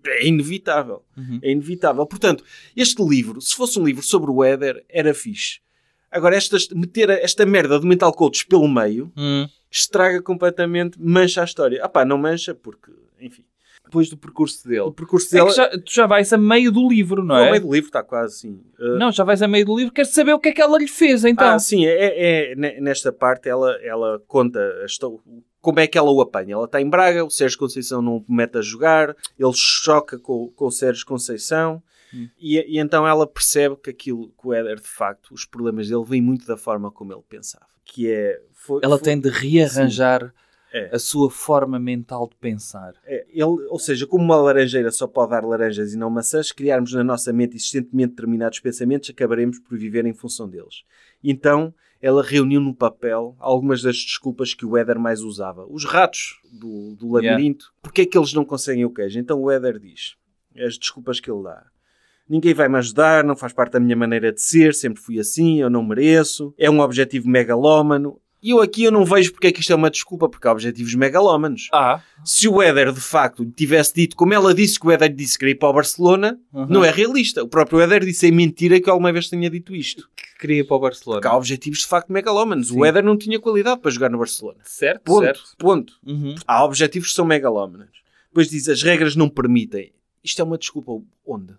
[0.08, 1.04] É inevitável.
[1.18, 1.40] Uhum.
[1.42, 2.06] É inevitável.
[2.06, 2.44] Portanto,
[2.76, 5.60] este livro, se fosse um livro sobre o Éder, era fixe.
[6.10, 9.48] Agora, estas, meter esta merda do mental coach pelo meio Hum.
[9.70, 11.80] estraga completamente, mancha a história.
[11.82, 13.46] Ah pá, não mancha porque, enfim.
[13.92, 14.92] Depois do percurso O dele.
[14.92, 15.50] percurso É dela...
[15.50, 17.52] que já, tu já vais a meio do livro, não é?
[17.52, 18.62] meio do livro está quase assim.
[18.80, 19.94] Uh, Não, já vais a meio do livro.
[19.94, 21.46] Queres saber o que é que ela lhe fez, então?
[21.46, 25.20] Ah, sim, é, é- é- ne- nesta parte ela, ela conta a histó-
[25.60, 26.54] como é que ela o apanha.
[26.54, 30.48] Ela está em Braga, o Sérgio Conceição não o mete a jogar, ele choca com,
[30.56, 31.84] com o Sérgio Conceição
[32.14, 32.28] Hum.
[32.39, 36.04] e, e então ela percebe que aquilo, que o Éder, de facto, os problemas dele
[36.06, 37.66] vêm muito da forma como ele pensava.
[37.86, 38.42] Que é...
[38.54, 40.34] Foi, Ela foi- tem de rearranjar
[40.74, 40.96] É.
[40.96, 42.94] a sua forma mental de pensar.
[43.06, 46.54] É, ele, ou seja, como uma laranjeira só pode dar laranjas e não maçãs, se
[46.54, 50.84] criarmos na nossa mente existentemente determinados pensamentos, acabaremos por viver em função deles.
[51.24, 55.66] Então, ela reuniu no papel algumas das desculpas que o Éder mais usava.
[55.70, 57.32] Os ratos do, do Yeah.
[57.32, 59.20] labirinto, porque é que eles não conseguem o queijo?
[59.20, 60.16] Então o Éder diz,
[60.58, 61.66] as desculpas que ele dá.
[62.30, 65.60] Ninguém vai me ajudar, não faz parte da minha maneira de ser, sempre fui assim,
[65.60, 68.21] eu não mereço, é um objetivo megalómano.
[68.44, 70.52] E eu aqui eu não vejo porque é que isto é uma desculpa, porque há
[70.52, 72.02] objetivos megalómanos Ah.
[72.26, 75.39] se o Éder de facto tivesse dito, como ela disse que o Éder disse que
[75.39, 76.66] queria ir para o Barcelona, Uhum.
[76.68, 77.44] não é realista.
[77.44, 80.10] O próprio Éder disse é mentira que alguma vez tenha dito isto.
[80.16, 81.22] Que queria ir para o Barcelona.
[81.22, 82.70] Porque há objetivos de facto megalómanos.
[82.70, 82.80] Sim.
[82.80, 84.60] O Éder não tinha qualidade para jogar no Barcelona.
[84.64, 85.24] Certo, Ponto.
[85.24, 85.42] certo.
[85.60, 85.94] Ponto.
[86.06, 86.34] Uhum.
[86.48, 87.89] Há objetivos que são megalómanos.
[88.30, 89.92] Depois diz, as regras não permitem.
[90.24, 90.92] Isto é uma desculpa
[91.26, 91.54] onde?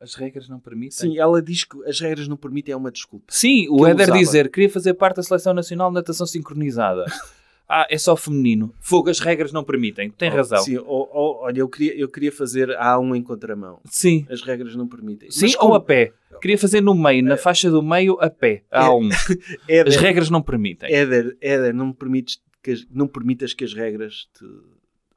[0.00, 0.90] As regras não permitem.
[0.92, 3.26] Sim, ela diz que as regras não permitem é uma desculpa.
[3.28, 4.18] Sim, o Éder usava.
[4.18, 7.04] dizer queria fazer parte da Seleção Nacional de Natação Sincronizada.
[7.68, 8.74] ah, é só feminino.
[8.80, 10.10] Fogo, as regras não permitem.
[10.10, 10.62] Tem razão.
[10.62, 13.78] Sim, ou- ou- olha, eu queria, eu queria fazer a A1 em contramão.
[13.84, 14.26] Sim.
[14.30, 15.30] As regras não permitem.
[15.30, 16.12] Sim, Mas ou como a pé.
[16.40, 18.62] Queria fazer no meio, na faixa do meio, a pé.
[18.70, 19.08] Há um.
[19.68, 20.90] Éder, As regras não permitem.
[20.90, 24.44] Éder, Éder, não, permites que as- não permitas que as regras te...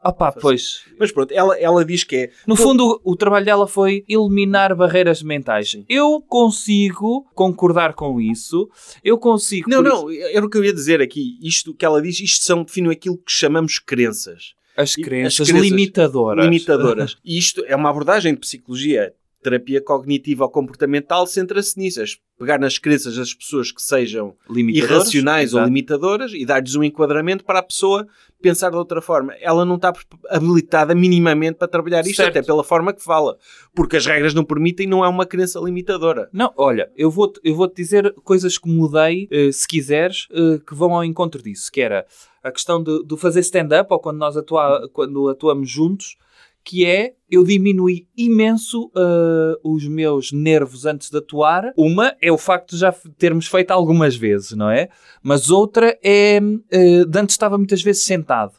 [0.04, 0.84] Ah pá, pois.
[1.00, 2.32] Mas pronto, ela, ela diz que é...
[2.46, 5.72] No fundo, o, o trabalho dela foi eliminar barreiras mentais.
[5.72, 5.86] Sim.
[5.88, 8.70] Eu consigo concordar com isso.
[9.02, 9.70] Eu consigo.
[9.70, 11.38] Não, não, era o que eu ia dizer aqui.
[11.42, 14.54] Isto que ela diz, isto são, definem aquilo que chamamos crenças.
[14.76, 16.46] As crenças, as crenças limitadoras.
[16.46, 17.18] Limitadoras.
[17.24, 19.14] E isto é uma abordagem de psicologia
[19.44, 22.02] terapia cognitiva ou comportamental centra-se nisso.
[22.02, 22.06] é
[22.40, 24.36] Pegar nas crenças das pessoas que sejam
[24.74, 25.68] irracionais ou exato.
[25.68, 28.08] limitadoras e dar-lhes um enquadramento para a pessoa
[28.42, 29.34] pensar de outra forma.
[29.40, 29.94] Ela não está
[30.30, 32.38] habilitada minimamente para trabalhar isto, Certo.
[32.38, 33.38] até pela forma que fala.
[33.74, 36.28] Porque as regras não permitem, não é uma crença limitadora.
[36.34, 40.60] Não, olha, eu vou-te eu vou -te dizer coisas que mudei, eh, se quiseres, eh,
[40.66, 42.06] que vão ao encontro disso, que era
[42.44, 46.18] a questão de, de fazer stand-up, ou quando nós atua, quando atuamos juntos,
[46.64, 51.74] que é, eu diminui imenso eh, os meus nervos antes de atuar.
[51.78, 54.88] Uma é o facto de já termos feito algumas vezes, não é?
[55.22, 56.40] Mas outra é,
[56.72, 58.54] eh, de antes estava muitas vezes sentado.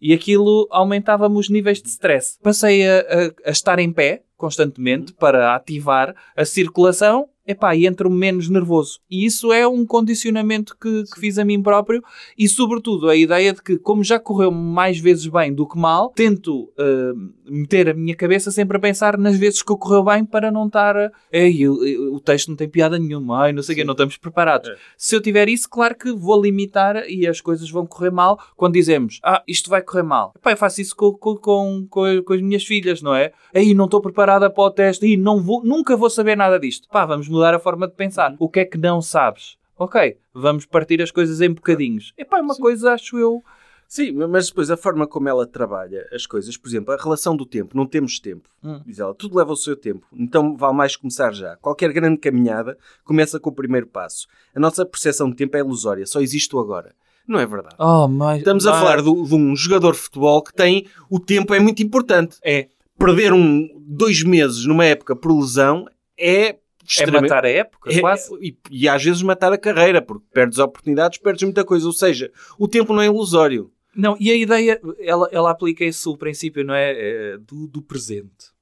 [0.00, 2.38] E aquilo aumentava-me os níveis de stress.
[2.42, 8.10] Passei a, a- a estar em pé constantemente para ativar a circulação epá, e entro
[8.10, 9.00] menos nervoso.
[9.10, 12.02] E isso é um condicionamento que, que fiz a mim próprio
[12.36, 16.10] e, sobretudo, a ideia de que, como já correu mais vezes bem do que mal,
[16.10, 17.12] tento ah,
[17.48, 21.10] meter a minha cabeça sempre a pensar nas vezes que correu bem para não estar.
[21.32, 24.18] Ei, o, o texto não tem piada nenhuma, ai, não sei o quê, não estamos
[24.18, 24.68] preparados.
[24.68, 24.76] É.
[24.98, 28.74] Se eu tiver isso, claro que vou limitar e as coisas vão correr mal quando
[28.74, 30.34] dizemos, ah, isto vai correr mal.
[30.36, 33.32] Epá, eu faço isso com, com, com, com, as minhas filhas, não é?
[33.54, 36.86] Aí não estou preparada para o teste, e não vou, nunca vou saber nada disto.
[36.90, 38.34] Pá, vamos mudar a forma de pensar.
[38.38, 39.56] O que é que não sabes?
[39.78, 42.12] Ok, vamos partir as coisas em bocadinhos.
[42.18, 43.42] É uma coisa, acho eu.
[43.86, 47.46] Sim, mas depois a forma como ela trabalha as coisas, por exemplo, a relação do
[47.46, 48.46] tempo, não temos tempo.
[48.62, 48.82] Hum.
[48.84, 51.56] Diz ela, tudo leva o seu tempo, então vale mais começar já.
[51.56, 54.26] Qualquer grande caminhada começa com o primeiro passo.
[54.54, 56.94] A nossa percepção de tempo é ilusória, só existe o agora.
[57.26, 57.76] Não é verdade.
[57.78, 58.38] Oh, mas.
[58.38, 61.82] Estamos a falar do- de um jogador de futebol que tem o tempo é muito
[61.82, 62.36] importante.
[62.42, 62.68] É,
[62.98, 65.86] Perder um, dois meses numa época por lesão
[66.16, 68.34] é é extremamente- matar a época, é- quase.
[68.40, 71.86] e, e às vezes matar a carreira, porque perdes oportunidades, perdes muita coisa.
[71.86, 73.70] Ou seja, o tempo não é ilusório.
[73.94, 76.92] Não, e a ideia, ela, ela aplica esse o princípio, não é?
[76.92, 78.56] É, do, do presente.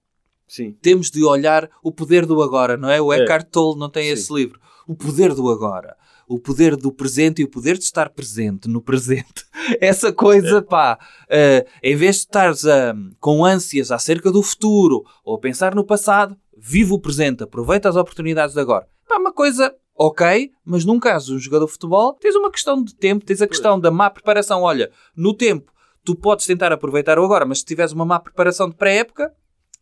[0.48, 0.76] Sim.
[0.80, 3.00] temos de olhar o poder do agora, não é?
[3.02, 3.18] O É.
[3.18, 4.10] Eckhart Tolle não tem Sim.
[4.12, 4.60] esse livro.
[4.86, 5.96] O poder do agora.
[6.28, 9.44] O poder do presente e o poder de estar presente no presente.
[9.80, 10.98] Essa coisa, pá.
[11.28, 15.84] eh, em vez de estares ah, com ânsias acerca do futuro ou a pensar no
[15.84, 18.86] passado, vive o presente, aproveita as oportunidades de agora.
[19.08, 22.94] Pá, uma coisa, ok, mas num caso um jogador de futebol, tens uma questão de
[22.94, 24.62] tempo, tens a questão da má preparação.
[24.62, 25.72] Olha, no tempo,
[26.04, 29.32] tu podes tentar aproveitar o agora, mas se tiveres uma má preparação de pré-época,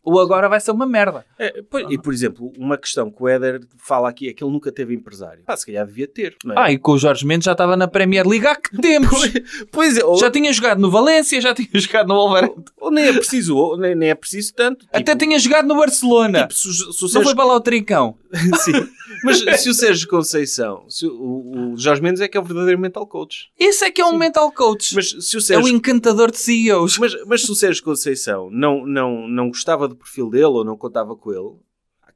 [0.05, 1.25] o agora vai ser uma merda.
[1.37, 4.51] É, pois, E, por exemplo, uma questão que o Éder fala aqui é que ele
[4.51, 5.43] nunca teve empresário.
[5.45, 6.35] Pá, se calhar devia ter.
[6.43, 6.55] Não é?
[6.57, 9.15] Ah, e com o Jorge Mendes já estava na Premier League há que tempos!
[9.71, 13.05] Pois é, ou, já tinha jogado no Valência, já tinha jogado no Wolverhampton, ou nem
[13.05, 14.85] é preciso, ou nem, nem é preciso tanto.
[14.89, 16.41] até Tipo, tinha jogado no Barcelona.
[16.41, 18.15] tipo, se, se Não Sérgio foi para lá o trincão.
[18.59, 18.87] Sim.
[19.23, 22.79] Mas se o Sérgio Conceição, se o, o, Jorge Mendes é que é o verdadeiro
[22.79, 23.49] mental coach.
[23.57, 24.93] Esse é que é um mental coach.
[24.93, 26.97] Mas se o é o Sérgio, encantador de CEOs.
[26.97, 30.77] mas, mas se o Sérgio Conceição não, não, não gostava do perfil dele ou não
[30.77, 31.55] contava com ele,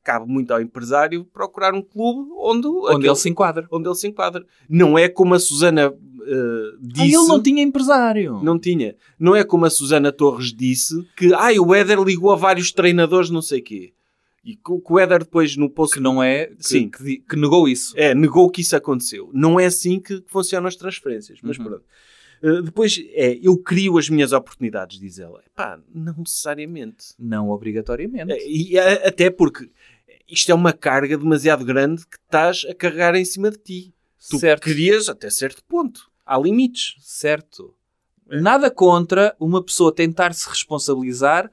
[0.04, 3.68] cabe muito ao empresário procurar um clube onde, Onde aquele- ele se enquadra.
[3.72, 4.46] onde ele se enquadra.
[4.70, 5.94] Não é como a Susana
[6.26, 7.16] eh, Ah, disse.
[7.16, 8.40] ele não tinha empresário.
[8.44, 8.96] Não tinha.
[9.20, 13.30] Não é como a Susana Torres disse que ai, o Éder ligou a vários treinadores,
[13.30, 13.94] não sei quê.
[14.44, 16.46] E que, o- que o Éder depois no post Que não é...
[16.48, 16.90] Que, Sim.
[16.90, 17.94] Que, que negou isso.
[17.98, 19.30] É, negou que isso aconteceu.
[19.34, 21.40] Não é assim que que funcionam as transferências.
[21.44, 21.66] Mas Uhum.
[21.66, 21.84] pronto.
[22.42, 25.44] Uh, depois, é, eu crio as minhas oportunidades, diz ela.
[25.56, 27.08] Pá, não necessariamente.
[27.20, 28.32] Não obrigatoriamente.
[28.32, 29.70] É, E a- até porque
[30.28, 33.94] isto é uma carga demasiado grande que estás a carregar em cima de ti.
[34.30, 34.64] Tu certo.
[34.64, 36.10] querias até certo ponto.
[36.26, 36.96] Há limites.
[37.00, 37.74] Certo.
[38.30, 38.40] É.
[38.40, 41.52] Nada contra uma pessoa tentar se responsabilizar.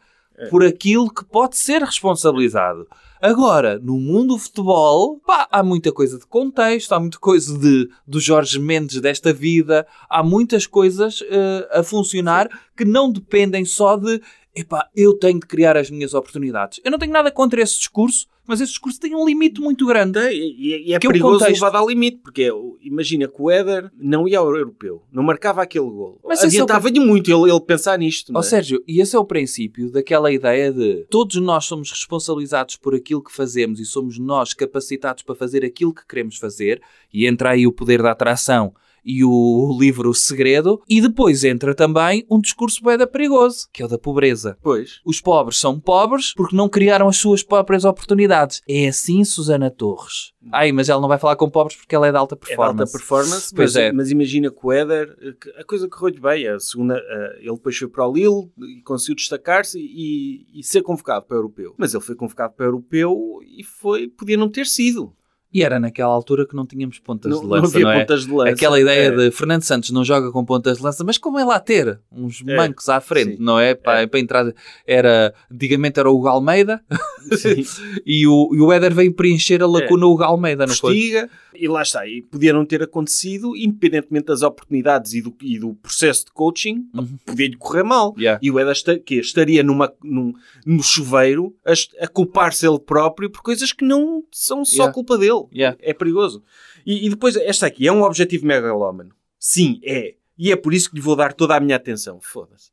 [0.51, 2.87] Por aquilo que pode ser responsabilizado.
[3.21, 7.89] Agora, no mundo do futebol, pá, há muita coisa de contexto, há muita coisa de,
[8.07, 13.97] do Jorge Mendes desta vida, há muitas coisas eh, a funcionar que não dependem só
[13.97, 14.21] de
[14.57, 16.81] epá, eu tenho de criar as minhas oportunidades.
[16.85, 20.19] Eu não tenho nada contra esse discurso, mas esse discurso tem um limite muito grande.
[20.31, 21.61] E, e- é Que é perigoso contexto.
[21.63, 22.51] levado ao limite, porque é
[22.81, 26.21] imagina que o Éder não ia ao europeu, não marcava aquele gol.
[26.25, 28.33] Mas é o- Adiantava-lhe muito ele, ele pensar nisto.
[28.35, 28.43] Ó é?
[28.43, 33.23] Sérgio, e esse é o princípio daquela ideia de todos nós somos responsabilizados por aquilo
[33.23, 36.81] que fazemos e somos nós capacitados para fazer aquilo que queremos fazer,
[37.13, 38.73] e entra aí o poder da atração
[39.07, 43.87] e o livro O Segredo, e depois entra também um discurso boeda perigoso, que é
[43.87, 44.59] o da pobreza.
[44.61, 45.01] Pois.
[45.05, 48.61] Os pobres são pobres porque não criaram as suas próprias oportunidades.
[48.69, 50.33] É assim, Susana Torres.
[50.53, 52.47] Ai, mas ela não vai falar com pobres porque ela é de alta É de
[52.47, 52.81] performance.
[52.81, 53.93] alta performance, Pois mas, é.
[53.93, 55.17] mas imagina que o Éder,
[55.59, 56.49] a coisa correu-lhe bem.
[56.49, 60.83] A segunda, eh, ele depois foi para o Lille e conseguiu destacar-se e, e ser
[60.83, 61.75] convocado para o europeu.
[61.77, 65.13] Mas ele foi convocado para o europeu e foi, podia não ter sido.
[65.57, 68.01] E era naquela altura que não tínhamos pontas Não, de não lança, havia não é?
[68.01, 68.51] pontas de lança.
[68.51, 69.11] Aquela ideia É.
[69.11, 72.43] de Fernando Santos não joga com pontas de lança, mas como é lá ter uns
[72.47, 72.57] É.
[72.57, 73.43] mancos à frente, Sim.
[73.43, 73.75] não é?
[73.75, 74.07] Para, É.
[74.07, 74.53] para entrar,
[74.87, 76.83] era, antigamente era o Hugo Almeida
[77.39, 77.65] Sim.
[78.05, 80.93] e o, e o Éder veio preencher a lacuna Hugo Almeida, não foi?
[80.93, 82.07] Postiga, e lá está.
[82.07, 86.85] E podia não ter acontecido, independentemente das oportunidades e do, e do processo de coaching,
[86.95, 87.17] Uhum.
[87.25, 88.15] podia-lhe correr mal.
[88.19, 88.39] Yeah.
[88.43, 90.35] E o Eda esta, que estaria numa, num,
[90.67, 91.73] no chuveiro a,
[92.05, 94.93] a culpar-se ele próprio por coisas que não são só Yeah.
[94.93, 95.46] culpa dele.
[95.53, 95.77] Yeah.
[95.81, 96.43] É perigoso.
[96.85, 99.15] E, e depois, esta aqui é um objetivo megalómano.
[99.39, 100.15] Sim, é.
[100.39, 102.21] E é por isso que lhe vou dar toda a minha atenção.
[102.21, 102.71] Foda-se.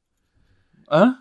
[0.89, 1.15] Hã?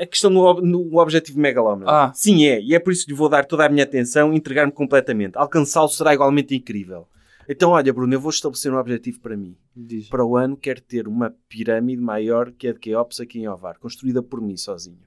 [0.00, 1.90] A questão no, no objetivo megalómano.
[1.90, 2.12] Ah.
[2.14, 2.60] Sim, é.
[2.60, 5.36] E é por isso que lhe vou dar toda a minha atenção e entregar-me completamente.
[5.36, 7.08] Alcançá-lo será igualmente incrível.
[7.48, 9.56] Então, olha, Bruno, eu vou estabelecer um objetivo para mim.
[9.74, 10.08] Diz.
[10.08, 13.78] Para o ano, quero ter uma pirâmide maior que a de Keops aqui em Ovar,
[13.78, 15.00] construída por mim sozinho.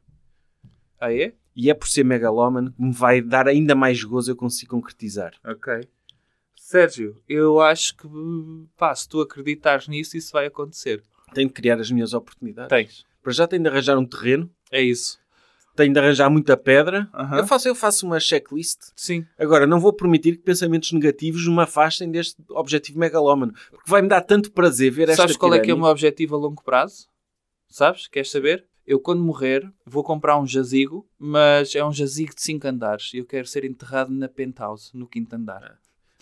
[0.99, 1.33] Ah, é?
[1.55, 5.33] E é por ser megalómano que me vai dar ainda mais gozo eu consigo concretizar.
[5.45, 5.87] Ok.
[6.55, 8.07] Sérgio, eu acho que,
[8.77, 11.03] pá, se tu acreditares nisso, isso vai acontecer.
[11.33, 12.69] Tenho de criar as minhas oportunidades.
[12.69, 13.05] Tens.
[13.21, 15.19] Para já tenho de arranjar um terreno, É isso.
[15.75, 17.09] tenho de arranjar muita pedra.
[17.13, 17.39] Aham.
[17.39, 18.79] Eu, faço, eu faço uma checklist.
[18.95, 19.25] Sim.
[19.37, 23.53] Agora, não vou permitir que pensamentos negativos me afastem deste objetivo megalómano.
[23.69, 26.35] Porque vai-me dar tanto prazer ver esta Sabes qual é que é o meu objetivo
[26.35, 27.07] a longo prazo?
[27.67, 28.07] Sabes?
[28.07, 28.65] Queres saber?
[28.85, 33.11] Eu, quando morrer, vou comprar um jazigo, mas é um jazigo de 5 andares.
[33.13, 35.79] E eu quero ser enterrado na penthouse, no quinto andar.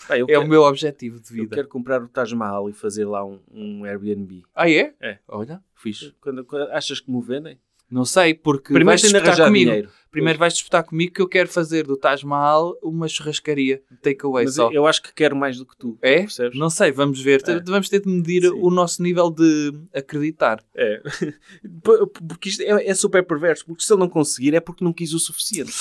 [0.09, 1.55] Eu É quero, o meu objetivo de eu vida.
[1.55, 4.43] quero comprar o Taj Mahal e fazer lá um, um Airbnb.
[4.55, 4.93] Ah, é?
[5.01, 5.19] É.
[5.27, 6.13] Olha, fixe.
[6.21, 7.59] Quando, quando- achas que me vendem?
[7.89, 9.65] Não sei, porque Primeiro vais disputar comigo.
[9.71, 9.89] dinheiro.
[10.11, 13.81] Primeiro vais disputar comigo que eu quero fazer do Taj Mahal uma churrascaria.
[14.01, 14.71] Takeaway só.
[14.71, 15.97] eu acho que quero mais do que tu.
[16.01, 16.21] É?
[16.21, 16.57] Percebes?
[16.57, 17.43] Não sei, vamos ver.
[17.47, 17.59] É.
[17.59, 18.51] Vamos ter de medir Sim.
[18.55, 20.63] o nosso nível de acreditar.
[20.75, 20.99] É.
[22.27, 23.65] Porque isto é, é super perverso.
[23.65, 25.71] Porque se ele não conseguir é porque não quis o suficiente.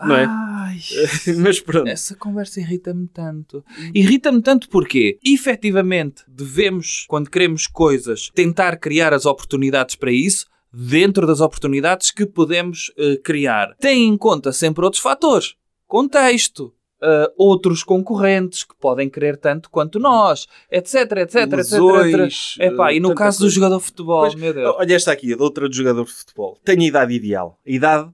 [0.00, 0.24] Não é?
[0.28, 0.78] Ai,
[1.38, 1.86] Mas pronto.
[1.88, 3.64] essa conversa irrita-me tanto.
[3.94, 11.26] Irrita-me tanto porque, efetivamente, devemos, quando queremos coisas, tentar criar as oportunidades para isso, dentro
[11.26, 13.74] das oportunidades que podemos eh, criar.
[13.78, 15.54] Tem em conta sempre outros fatores.
[15.86, 16.72] Contexto.
[17.04, 21.72] eh, outros concorrentes que podem querer tanto quanto nós, etc, etc, etc, etc.
[21.72, 23.54] Lesões, Epá, e no caso do coisa.
[23.56, 24.74] jogador de futebol, Pois, meu Deus.
[24.78, 26.58] Olha esta aqui, a da outra do jogador de futebol.
[26.64, 27.58] Tenho a idade ideal.
[27.66, 28.10] A idade,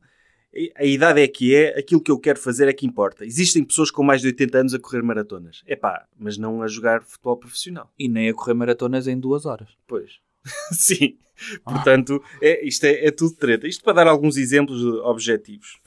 [0.74, 3.26] a idade é que é, aquilo que eu quero fazer é que importa.
[3.26, 5.62] Existem pessoas com mais de 80 anos a correr maratonas.
[5.66, 7.92] É pá, mas não a jogar futebol profissional.
[7.98, 9.68] E nem a correr maratonas em duas horas.
[9.86, 10.12] Pois.
[10.72, 11.16] Sim.
[11.64, 13.66] Portanto, é, isto é, é tudo treta.
[13.66, 15.78] Isto para dar alguns exemplos de objetivos.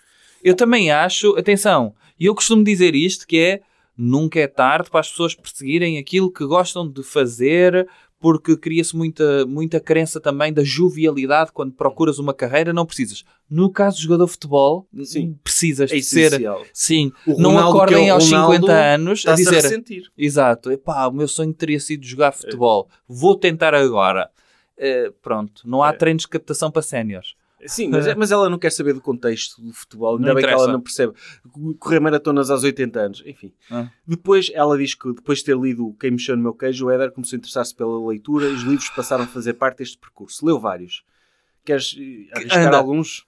[0.44, 3.62] Eu também acho, atenção, e eu costumo dizer isto, que é
[3.98, 7.88] nunca é tarde para as pessoas perseguirem aquilo que gostam de fazer,
[8.20, 13.24] porque cria-se muita, muita crença também da jovialidade quando procuras uma carreira, não precisas.
[13.50, 15.38] No caso do jogador de futebol, Sim.
[15.44, 16.32] precisas É de ser...
[16.74, 19.56] Sim, não acordem é aos Ronaldo, 50 anos a a dizer...
[19.56, 20.12] ressentir.
[20.18, 24.30] Exato, epá, o meu sonho teria sido jogar futebol, vou tentar agora.
[24.84, 25.94] Eh, pronto, não há É.
[25.94, 27.36] treinos de captação para séniores.
[27.68, 30.16] Sim, mas, é- mas ela não quer saber do contexto do futebol.
[30.16, 30.64] Ainda Não bem que interessa.
[30.64, 31.14] ela não percebe.
[31.78, 33.24] Correr maratonas aos 80 anos.
[33.24, 33.54] Enfim.
[33.70, 33.88] Ah.
[34.08, 37.12] Depois, ela diz que depois de ter lido Quem Mexeu no Meu Queijo, o Éder
[37.12, 40.44] começou a interessar-se pela leitura e os livros passaram a fazer parte deste percurso.
[40.44, 41.04] Leu vários.
[41.64, 42.78] Queres eh, arriscar Anda.
[42.78, 43.28] alguns?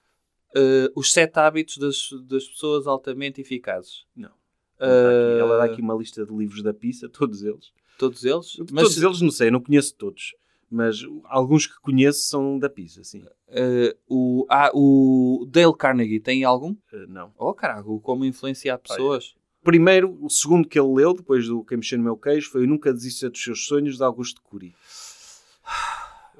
[0.56, 4.06] Eh, os sete hábitos das, das pessoas altamente eficazes.
[4.16, 4.32] Não.
[4.80, 7.72] Ela dá aqui- Ela dá aqui uma lista de livros da pizza, todos eles.
[8.00, 8.54] Todos eles?
[8.56, 10.34] todos eles, não sei, não conheço todos.
[10.74, 13.24] Mas alguns que conheço são da pizza, sim.
[13.50, 16.76] eh, o, ah, o Dale Carnegie tem algum?
[16.92, 17.32] Eh, não.
[17.38, 19.36] Oh, caraca, como influenciar pessoas.
[19.64, 22.68] Primeiro, o segundo que ele leu, depois do Quem Mexeu no Meu Queijo, foi o
[22.68, 24.74] Nunca Desista dos Seus Sonhos, de Augusto Cury.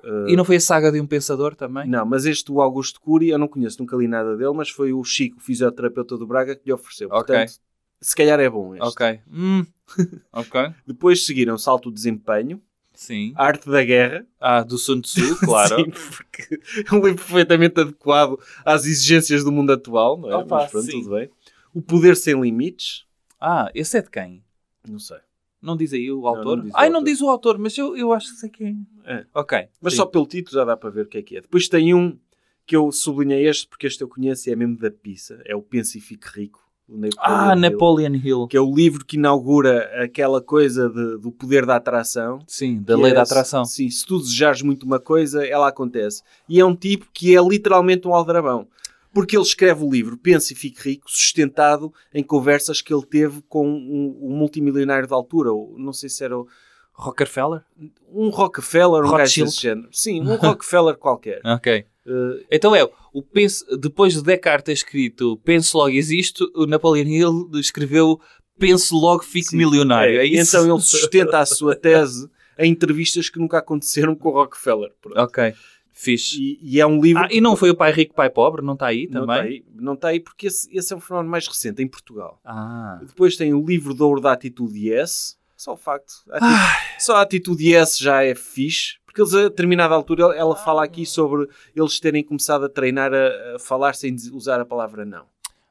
[0.04, 1.88] Eh, E não foi a saga de um pensador também?
[1.88, 4.92] Não, mas este do Augusto Cury eu não conheço, nunca li nada dele, mas foi
[4.94, 7.08] o Chico, o fisioterapeuta do Braga, que lhe ofereceu.
[7.10, 7.18] Ok.
[7.36, 7.54] Portanto,
[8.02, 8.88] se calhar é bom este.
[8.88, 9.20] Ok.
[9.32, 9.66] Hum.
[10.34, 10.74] ok.
[10.86, 12.62] Depois seguiram Salto de Desempenho,
[13.04, 13.34] Sim.
[13.36, 14.26] Arte da Guerra.
[14.40, 15.76] Ah, do Sun Tzu, claro.
[15.76, 20.36] Sim, porque é um livro perfeitamente adequado às exigências do mundo atual, não é?
[20.38, 21.02] Opa, mas pronto, sim.
[21.02, 21.30] tudo bem.
[21.74, 23.06] O Poder Sem Limites,
[23.40, 24.44] Ah, esse é de quem?
[24.88, 25.18] não sei.
[25.62, 26.58] Não diz aí o autor?
[26.58, 28.86] não diz o Ai, não diz o autor, mas eu, eu acho que sei quem.
[29.06, 29.26] É.
[29.34, 29.68] Ok.
[29.82, 29.98] Mas sim.
[29.98, 31.42] só pelo título já dá para ver o que é que é.
[31.42, 32.18] Depois tem um
[32.66, 35.42] que eu sublinhei este, porque este eu conheço e é mesmo da pizza.
[35.46, 36.63] É o Pensa e Fique Rico.
[36.88, 38.48] Napoleon Ah, Hill, Napoleon Hill.
[38.48, 42.40] Que é o livro que inaugura aquela coisa de- do poder da atração.
[42.48, 43.64] Sim, da lei é, da atração.
[43.66, 46.22] Sim, se tu desejares muito uma coisa, ela acontece.
[46.48, 48.68] E é um tipo que é literalmente um aldrabão.
[49.14, 53.44] Porque ele escreve o livro Pense e Fique Rico, sustentado em conversas que ele teve
[53.48, 55.52] com um, um multimilionário de altura.
[55.54, 56.48] ou Não sei se era o-
[56.96, 57.64] Rockefeller?
[58.12, 59.50] um Rockefeller, um gajo Rothschild.
[59.50, 59.88] desse género.
[59.92, 61.42] Sim, um Rockefeller qualquer.
[61.46, 61.86] Ok.
[62.06, 67.06] Eh, Então é, o pense, depois de Descartes ter escrito Penso logo existo, o Napoleon
[67.08, 68.20] Hill escreveu
[68.58, 69.58] penso logo fico Sim.
[69.58, 70.20] milionário.
[70.20, 70.42] É, É?
[70.42, 74.92] Então ele sustenta a sua tese em entrevistas que nunca aconteceram com o Rockefeller.
[75.02, 75.18] Pronto.
[75.20, 75.54] Ok,
[75.92, 76.40] fixe.
[76.40, 77.24] E, e é um livro.
[77.24, 78.62] Ah, e não foi o pai rico, pai pobre?
[78.64, 79.36] Não está aí não também?
[79.36, 82.40] está aí, não está aí porque esse, esse é um fenómeno mais recente em Portugal.
[82.46, 83.00] Ah.
[83.06, 85.36] Depois tem o livro de ouro da atitude yes.
[85.58, 86.14] Só o facto.
[86.30, 88.96] A ati- Só a atitude yes já é fixe.
[89.14, 93.56] Porque eles, a determinada altura, ela- fala aqui sobre eles terem começado a treinar a,
[93.56, 95.26] a falar sem usar a palavra não.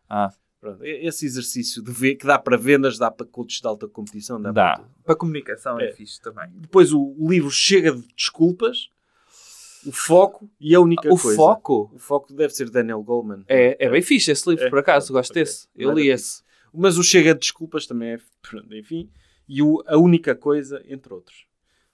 [0.08, 0.30] Ah,
[0.60, 4.40] Pronto, esse exercício de ver, que dá para vendas, dá para coaches de alta competição,
[4.40, 4.84] dá, para dá.
[5.04, 5.92] Para comunicação é, É.
[5.92, 6.48] fixe também.
[6.54, 8.88] Depois o, o livro chega de desculpas,
[9.84, 11.36] o foco e a única o coisa.
[11.36, 13.42] foco O foco deve ser Daniel Goleman.
[13.48, 14.70] é, é bem fixe esse livro, É.
[14.70, 15.12] por acaso.
[15.12, 15.42] Gosto Ok.
[15.42, 15.66] desse.
[15.74, 16.42] Eu Nada li esse.
[16.72, 19.10] Mas o chega de desculpas também é, pronto, enfim.
[19.48, 21.44] E o, a única coisa, entre outros.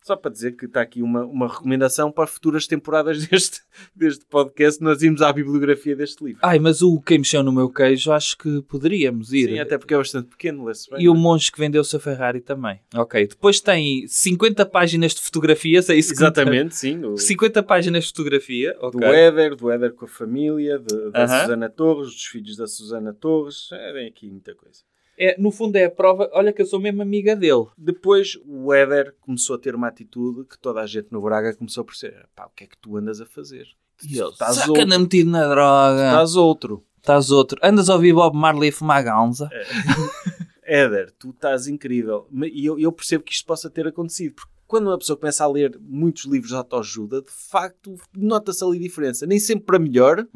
[0.08, 3.60] Só para dizer que está aqui uma, uma recomendação para futuras temporadas deste,
[3.94, 4.82] deste podcast.
[4.82, 6.40] Nós irmos à bibliografia deste livro.
[6.42, 9.50] Ai, mas o Quem Mexeu no Meu Queijo acho que poderíamos ir.
[9.50, 11.02] Sim, até porque é bastante pequeno, lê-se bem.
[11.02, 12.80] E o monge que vendeu o seu Ferrari também.
[12.94, 13.26] Ok.
[13.26, 17.04] Depois tem 50 páginas de fotografias, é isso que Exatamente, sim.
[17.04, 18.74] O, 50 páginas de fotografia.
[18.90, 19.04] do.
[19.04, 21.40] Éder, do Éder com a família, de- da Aham.
[21.42, 23.68] Susana Torres, dos filhos da Susana Torres.
[23.72, 24.80] É, vem aqui muita coisa.
[25.18, 26.30] É, no fundo é a prova.
[26.32, 27.66] Olha que eu sou mesmo amiga dele.
[27.76, 31.82] Depois o Éder começou a ter uma atitude que toda a gente no Braga começou
[31.82, 32.28] a perceber.
[32.36, 33.66] Pá, o que é que tu andas a fazer?
[34.08, 35.00] E ele, Estás Saca-na outro.
[35.00, 36.06] metido na droga.
[36.06, 36.84] Estás outro.
[36.98, 37.58] Estás outro.
[37.62, 39.48] Andas a ouvir Bob Marley a fumar ganza.
[40.62, 42.28] Éder, tu estás incrível.
[42.52, 44.34] E eu, eu percebo que isto possa ter acontecido.
[44.34, 48.78] Porque quando uma pessoa começa a ler muitos livros de autoajuda, de facto, nota-se ali
[48.78, 49.26] diferença.
[49.26, 50.26] Nem sempre para melhor,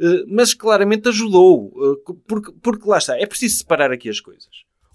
[0.00, 1.70] eh, mas claramente ajudou.
[2.08, 4.48] eh, Porque, porque lá está, é preciso separar aqui as coisas.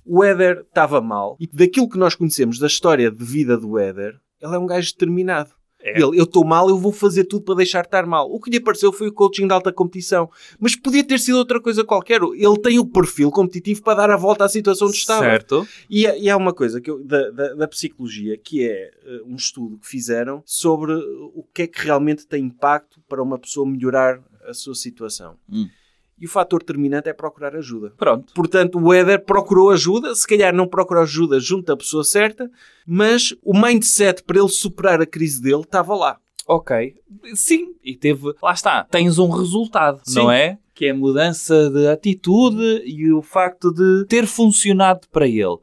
[0.03, 1.37] O Éder estava mal.
[1.39, 4.91] E daquilo que nós conhecemos da história de vida do Éder, ele é um gajo
[4.91, 5.51] determinado.
[5.79, 5.91] É.
[6.01, 8.29] Ele, eu estou mal, eu vou fazer tudo para deixar de estar mal.
[8.31, 10.29] O que lhe apareceu foi o coaching de alta competição.
[10.59, 12.19] Mas podia ter sido outra coisa qualquer.
[12.21, 15.23] Ele tem o perfil competitivo para dar a volta à situação onde estava.
[15.23, 15.67] Certo.
[15.89, 19.21] E, há- e há uma coisa que eu- da, da- da psicologia que é eh,
[19.25, 23.65] um estudo que fizeram sobre o que é que realmente tem impacto para uma pessoa
[23.67, 25.35] melhorar a sua situação.
[25.49, 25.67] Hum.
[26.19, 27.93] E o fator determinante é procurar ajuda.
[27.97, 28.33] Pronto.
[28.33, 32.49] Portanto, o Éder procurou ajuda, se calhar não procurou ajuda junto à pessoa certa,
[32.85, 36.17] mas o mindset para ele superar a crise dele estava lá.
[36.47, 36.95] Ok.
[37.35, 37.75] Sim.
[37.83, 38.33] E teve.
[38.41, 38.83] Lá está.
[38.85, 40.15] Tens um resultado, Sim.
[40.19, 40.57] não é?
[40.73, 45.57] Que é a mudança de atitude e o facto de ter funcionado para ele.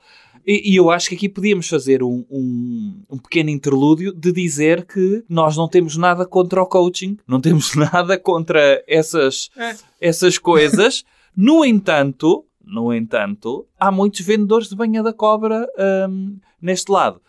[0.47, 4.85] E, e eu acho que aqui podíamos fazer um, um, um pequeno interlúdio de dizer
[4.85, 9.75] que nós não temos nada contra o coaching, não temos nada contra essas, É.
[10.01, 11.05] essas coisas.
[11.37, 15.67] No entanto, no entanto, há muitos vendedores de banha da cobra
[16.09, 17.21] hum, neste lado.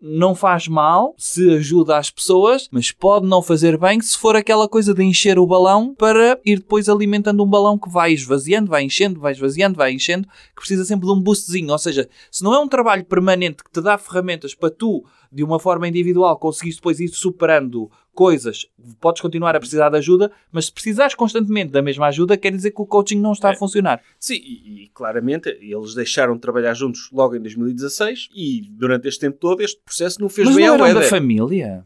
[0.00, 4.68] Não faz mal se ajuda as pessoas, mas pode não fazer bem se for aquela
[4.68, 8.82] coisa de encher o balão para ir depois alimentando um balão que vai esvaziando, vai
[8.82, 11.70] enchendo, vai esvaziando, vai enchendo, que precisa sempre de um boostzinho.
[11.70, 15.42] Ou seja, se não é um trabalho permanente que te dá ferramentas para tu, de
[15.44, 18.66] uma forma individual, conseguires depois ir superando coisas,
[19.00, 22.70] podes continuar a precisar de ajuda, mas se precisares constantemente da mesma ajuda, quer dizer
[22.70, 24.00] que o coaching não está a funcionar.
[24.18, 29.20] Sim, e, e claramente eles deixaram de trabalhar juntos logo em 2016 e durante este
[29.20, 31.84] tempo todo este processo não fez Mas bem não eram da família?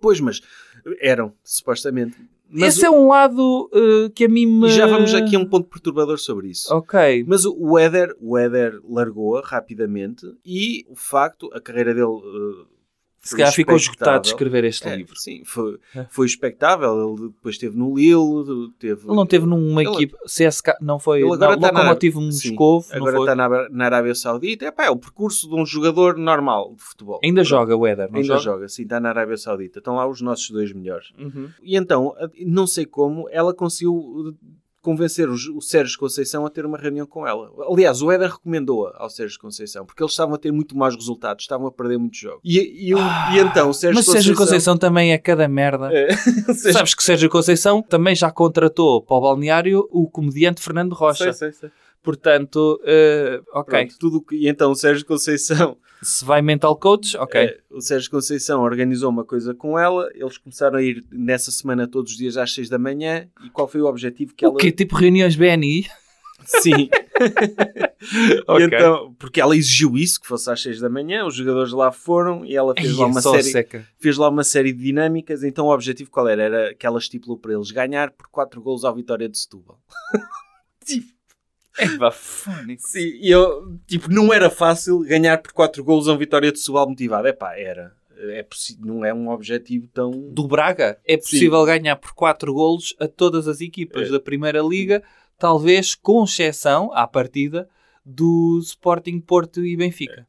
[0.00, 0.40] Pois, mas
[1.00, 2.16] eram, supostamente.
[2.52, 4.66] Mas Esse é um lado uh, que a mim me...
[4.66, 6.74] E já vamos aqui a um ponto perturbador sobre isso.
[6.74, 7.24] Ok.
[7.26, 12.66] Mas o- o Éder, o Éder largou-a rapidamente e o facto, a carreira dele uh,
[13.22, 15.14] Se calhar ficou esgotado de escrever este É, livro.
[15.16, 16.06] Sim, foi, É.
[16.10, 17.14] foi expectável.
[17.18, 19.06] Ele depois esteve no Lille, teve...
[19.06, 22.20] Ele não teve numa Ele- equipe CSK, não foi Ele agora não, está na- Locomotivo
[22.22, 24.64] Moscovo, Agora está na, na Arábia Saudita.
[24.64, 27.20] Epá, é o percurso de um jogador normal de futebol.
[27.22, 27.48] Ainda Pronto.
[27.50, 28.40] joga o Éder, não Ainda joga?
[28.40, 29.80] joga, sim, está na Arábia Saudita.
[29.80, 31.08] Estão lá os nossos dois melhores.
[31.18, 31.50] Uhum.
[31.62, 32.14] E então,
[32.46, 34.34] não sei como, ela conseguiu
[34.82, 37.50] convencer o, o Sérgio Conceição a ter uma reunião com ela.
[37.70, 41.44] Aliás, o Éder recomendou-a ao Sérgio Conceição, porque eles estavam a ter muito maus resultados,
[41.44, 42.40] estavam a perder muitos jogos.
[42.44, 45.90] E, e, o- e então, o Sérgio Mas Sérgio Conceição também é cada merda.
[45.92, 46.08] É,
[46.50, 50.92] o Sérgio- Sabes que Sérgio Conceição também já contratou para o balneário o comediante Fernando
[50.94, 51.32] Rocha.
[51.32, 51.70] Sei, sei, sei.
[52.02, 53.78] Portanto, eh, ok.
[53.86, 57.40] Pronto, tudo o que- E então o Sérgio Conceição Se vai mental coach, ok.
[57.40, 61.86] Eh, o Sérgio Conceição organizou uma coisa com ela, eles começaram a ir nessa semana
[61.86, 63.28] todos os dias às 6 da manhã.
[63.44, 64.58] E qual foi o objetivo que o ela.
[64.58, 64.72] quê?
[64.72, 65.86] Tipo reuniões BNI?
[66.44, 66.88] Sim.
[68.48, 68.62] Ok.
[68.62, 71.92] E então, porque ela exigiu isso, que fosse às 6 da manhã, os jogadores lá
[71.92, 73.42] foram e ela fez lá Ei, uma série.
[73.42, 73.86] seca.
[73.98, 76.42] Fez lá uma série de dinâmicas, então o objetivo qual era?
[76.42, 79.78] Era que ela estipulou para eles ganhar por 4 golos à vitória de Setúbal.
[81.78, 82.82] É bafónico.
[82.82, 86.88] Sim, e eu, tipo, não era fácil ganhar por 4 golos a vitória de Setúbal
[86.88, 87.28] motivado.
[87.28, 87.94] É pá, era.
[88.22, 88.44] É
[88.80, 90.10] não é um objetivo tão...
[90.10, 94.10] Do Braga, é possível ganhar por 4 golos a todas as equipas É.
[94.12, 95.02] da Primeira Liga,
[95.38, 97.66] talvez com exceção, à partida,
[98.04, 100.26] do Sporting, Porto e Benfica.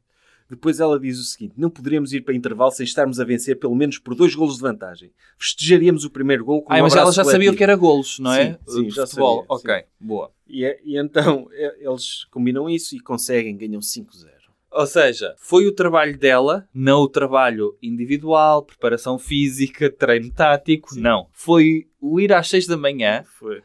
[0.52, 3.74] Depois ela diz o seguinte: não poderíamos ir para intervalo sem estarmos a vencer pelo
[3.74, 5.10] menos por dois golos de vantagem.
[5.38, 7.54] Festejaríamos o primeiro gol com Ah, um mas ela já sabia coletivo.
[7.54, 8.52] o que era golos, não é?
[8.52, 9.46] Sim, sim, De já futebol.
[9.48, 10.30] sabia, Ok, boa.
[10.46, 14.30] E, é- e então é- eles combinam isso e conseguem, ganham 5-0.
[14.70, 21.28] Ou seja, foi o trabalho dela, não o trabalho individual, preparação física, treino tático, não.
[21.32, 23.62] Foi o ir às 6 da manhã, Foi.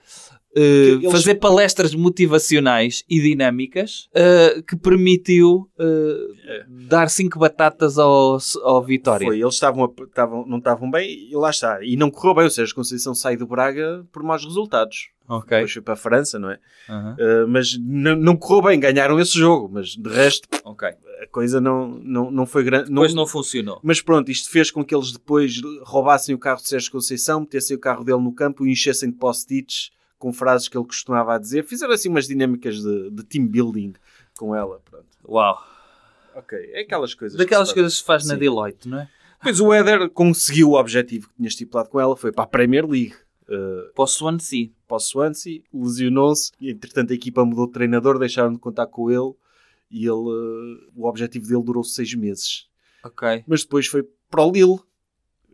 [0.58, 8.38] Eh, eles- fazer palestras motivacionais e dinâmicas eh, que permitiu eh, dar cinco batatas ao,
[8.64, 9.28] ao Vitória.
[9.28, 11.84] Foi, eles estavam, estavam, não estavam bem e lá está.
[11.84, 15.10] E não correu bem, ou seja, a Conceição sai do Braga por maus resultados.
[15.30, 15.50] Ok.
[15.58, 16.58] Depois foi para a França, não é?
[16.90, 17.16] Aham.
[17.20, 20.88] Uh, mas não, não correu bem, ganharam esse jogo, mas de resto Ok.
[20.88, 22.88] a coisa não, não, não foi grande.
[22.90, 23.78] Depois não funcionou.
[23.84, 27.76] Mas pronto, isto fez com que eles depois roubassem o carro de Sérgio Conceição, metessem
[27.76, 31.64] o carro dele no campo e enchessem de post-its com frases que ele costumava dizer.
[31.64, 33.94] Fizeram assim umas dinâmicas de, de team building
[34.38, 34.82] com ela.
[34.84, 35.06] Pronto.
[35.28, 35.58] Uau.
[36.36, 37.36] Ok, é aquelas coisas.
[37.38, 38.36] que Daquelas se coisas que se faz na.
[38.36, 39.10] Deloitte, não é?
[39.40, 42.86] Depois o Éder conseguiu o objetivo que tinha estipulado com ela, foi para a Premier
[42.86, 43.14] League.
[43.50, 44.70] Uh, Para o Swansea.
[44.88, 49.10] para o Swansea, lesionou-se e entretanto a equipa mudou de treinador, deixaram de contar com
[49.10, 49.34] ele
[49.90, 52.68] e ele, uh, o objetivo dele durou seis meses.
[53.06, 53.46] Ok.
[53.48, 54.80] Mas depois foi para o Lille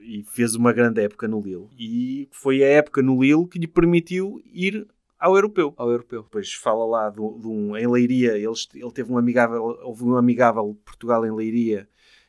[0.03, 1.67] e fez uma grande época no Lille.
[1.77, 4.85] E foi a época no Lille que lhe permitiu ir
[5.19, 5.73] ao europeu.
[5.77, 6.23] Ao europeu.
[6.23, 10.03] Depois fala lá de, um- de um em Leiria, eles, ele teve um amigável, houve
[10.03, 11.88] um amigável Portugal em Leiria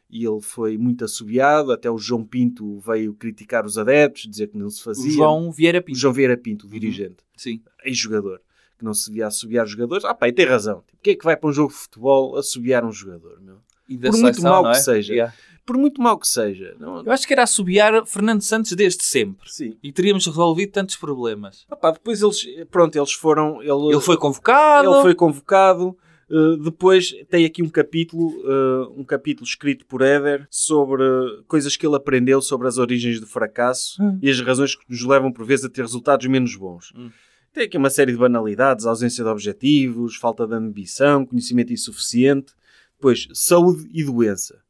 [0.08, 4.56] e ele foi muito assobiado, até o João Pinto veio criticar os adeptos, dizer que
[4.56, 5.10] não se O fazia.
[5.10, 5.98] João Vieira O Pinto.
[5.98, 7.60] João Vieira Pinto, o dirigente Sim.
[7.84, 8.40] ex-jogador,
[8.78, 10.04] que não se devia assobiar os jogadores.
[10.04, 10.84] Ah pá, e tem razão.
[10.86, 13.40] Tipo, quem é que vai para um jogo de futebol assobiar um jogador?
[13.40, 13.56] Meu?
[13.88, 14.80] E da Por muito seleção, não que é?
[14.80, 15.12] seja.
[15.12, 15.34] Yeah.
[15.64, 16.74] Por muito mau que seja.
[16.78, 17.02] Não...
[17.04, 19.50] Eu acho que era assobiar Fernando Santos desde sempre.
[19.50, 19.76] Sim.
[19.82, 21.64] E teríamos resolvido tantos problemas.
[21.70, 23.62] Ah pá, depois eles, pronto, eles foram...
[23.62, 24.92] Ele, Ele foi convocado.
[24.92, 25.96] ele foi convocado.
[26.28, 31.02] Uh, depois tem aqui um capítulo, uh, um capítulo escrito por Éder sobre
[31.46, 34.18] coisas que ele aprendeu sobre as origens do fracasso Hum.
[34.22, 36.92] e as razões que nos levam por vezes a ter resultados menos bons.
[36.96, 37.10] Hum.
[37.52, 42.52] Tem aqui uma série de banalidades, ausência de objetivos, falta de ambição, conhecimento insuficiente,
[42.96, 44.63] depois saúde e doença.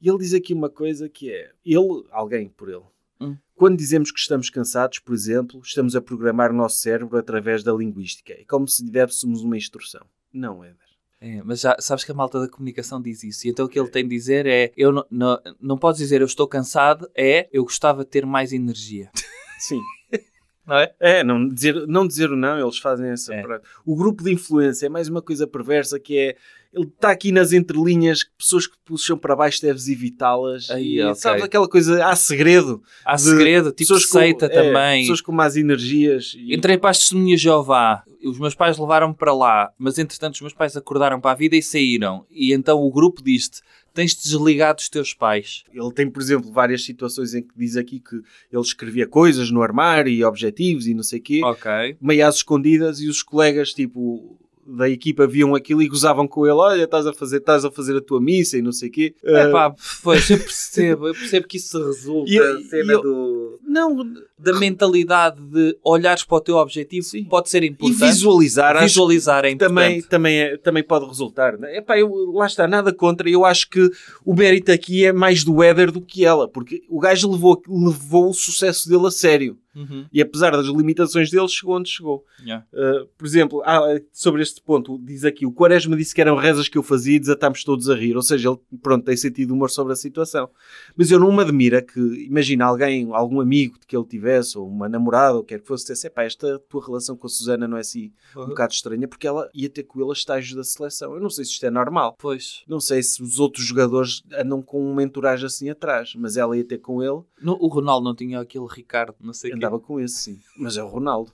[0.00, 2.84] E ele diz aqui uma coisa que é, ele, alguém por ele,
[3.18, 3.34] Hum.
[3.54, 7.72] quando dizemos que estamos cansados, por exemplo, estamos a programar o nosso cérebro através da
[7.72, 8.34] linguística.
[8.34, 10.02] É como se lhe dessemos uma instrução.
[10.32, 10.86] Não, Éder.
[11.18, 13.46] É, mas já sabes que a malta da comunicação diz isso.
[13.46, 16.20] E então o que ele tem de dizer é: eu não, não, não podes dizer
[16.20, 19.10] eu estou cansado, é eu gostava de ter mais energia.
[19.58, 19.80] Sim.
[20.66, 20.92] Não é?
[20.98, 23.32] É, não dizer, não dizer o não, eles fazem essa.
[23.32, 23.44] É.
[23.84, 26.36] O grupo de influência é mais uma coisa perversa que é.
[26.76, 30.68] Ele está aqui nas entrelinhas, que pessoas que puxam para baixo deves evitá-las.
[30.76, 31.14] E, ok.
[31.14, 32.82] Sabes aquela coisa, há segredo.
[33.02, 35.00] Há segredo, tipo pessoas com- seita é, também.
[35.02, 36.34] Pessoas com más energias.
[36.36, 38.02] E, Entrei para as testemunhas Jeová.
[38.22, 41.56] Os meus pais levaram-me para lá, mas entretanto os meus pais acordaram para a vida
[41.56, 42.26] e saíram.
[42.30, 43.62] E então o grupo diz-te:
[43.94, 45.64] tens de desligar dos teus pais.
[45.72, 48.16] Ele tem, por exemplo, várias situações em que diz aqui que
[48.52, 51.40] ele escrevia coisas no armário e objetivos e não sei o quê.
[51.42, 51.96] Ok.
[52.00, 56.54] meio às escondidas e os colegas tipo da equipa viam aquilo e gozavam com ele
[56.56, 59.14] olha estás a fazer estás a fazer a tua missa e não sei o quê
[59.24, 62.96] É Uh, pá, pois, eu percebo, eu percebo que isso resulta E eu- cena e
[62.96, 63.96] eu- do, não
[64.38, 67.24] da mentalidade de olhares para o teu objetivo Sim.
[67.24, 67.98] pode ser e importante.
[67.98, 70.10] visualizar acho Visualizar é que também importante.
[70.10, 71.78] também é- também pode resultar né?
[71.78, 73.88] Epá, eu, lá está nada contra eu acho que
[74.24, 78.30] o mérito aqui é mais do Éder do que ela porque o gajo levou levou
[78.30, 80.06] o sucesso dele a sério Uhum.
[80.10, 82.66] e apesar das limitações dele chegou onde chegou Yeah.
[82.72, 86.68] Uh, por exemplo, ah, sobre este ponto, diz aqui: o Quaresma disse que eram rezas
[86.68, 88.16] que eu fazia e desatámos todos a rir.
[88.16, 90.48] Ou seja, ele pronto, tem sentido humor sobre a situação.
[90.96, 94.88] Mas eu não me admira que, imagina, alguém, algum amigo que ele tivesse, ou uma
[94.88, 98.12] namorada, ou quer que fosse, dissesse: esta tua relação com a Susana não é assim
[98.36, 101.14] um bocado estranha, porque ela ia ter com ele a estágios da seleção.
[101.14, 102.16] Eu não sei se isto é normal.
[102.18, 102.62] Pois.
[102.68, 106.64] Não sei se os outros jogadores andam com uma entourage assim atrás, mas ela ia
[106.64, 109.65] ter com ele, No- o Ronaldo não tinha aquele Ricardo, não sei o quê.
[109.66, 110.38] Andava com esse, sim.
[110.58, 111.32] Mas é o Ronaldo.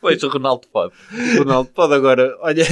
[0.00, 0.94] Pois, o Ronaldo pode.
[1.38, 2.64] Ronaldo, pode agora, olha,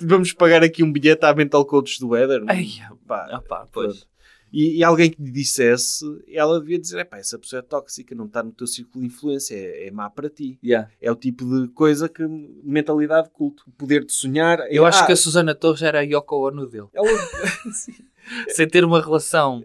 [0.00, 2.42] vamos pagar aqui um bilhete à mental coach do Éder.
[2.48, 2.66] Ai,
[3.06, 4.08] Pá, ah pá, pois.
[4.52, 8.14] E, e alguém que lhe dissesse, ela devia dizer: é pá, essa pessoa é tóxica,
[8.16, 10.58] não está no teu círculo de influência, é, é má para ti.
[10.64, 10.90] Yeah.
[11.00, 12.22] É o tipo de coisa que
[12.64, 14.58] mentalidade de culto, o poder de sonhar.
[14.70, 16.88] Eu acho Ah, que a Susana Torres era a Yoko Ono dele.
[16.92, 17.06] ela,
[18.48, 19.62] Sem ter uma relação,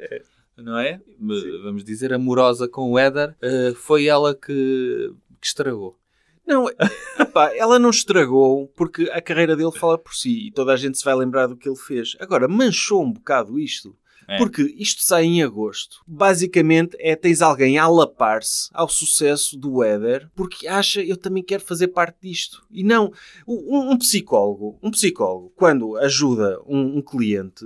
[0.57, 1.01] não é?
[1.19, 5.11] Me- Vamos dizer, amorosa com o Éder, eh, foi ela que,
[5.41, 5.97] que estragou.
[6.47, 6.67] não,
[7.19, 10.97] epá, ela não estragou porque a carreira dele fala por si e toda a gente
[10.97, 12.15] se vai lembrar do que ele fez.
[12.19, 13.95] Agora, manchou um bocado isto.
[14.27, 14.39] É.
[14.39, 15.97] Porque isto sai em agosto.
[16.07, 21.61] Basicamente é tens alguém a lapar-se ao sucesso do Éder porque acha eu também quero
[21.63, 22.65] fazer parte disto.
[22.71, 23.11] E não,
[23.47, 27.63] um, um psicólogo, um psicólogo, quando ajuda um, um cliente,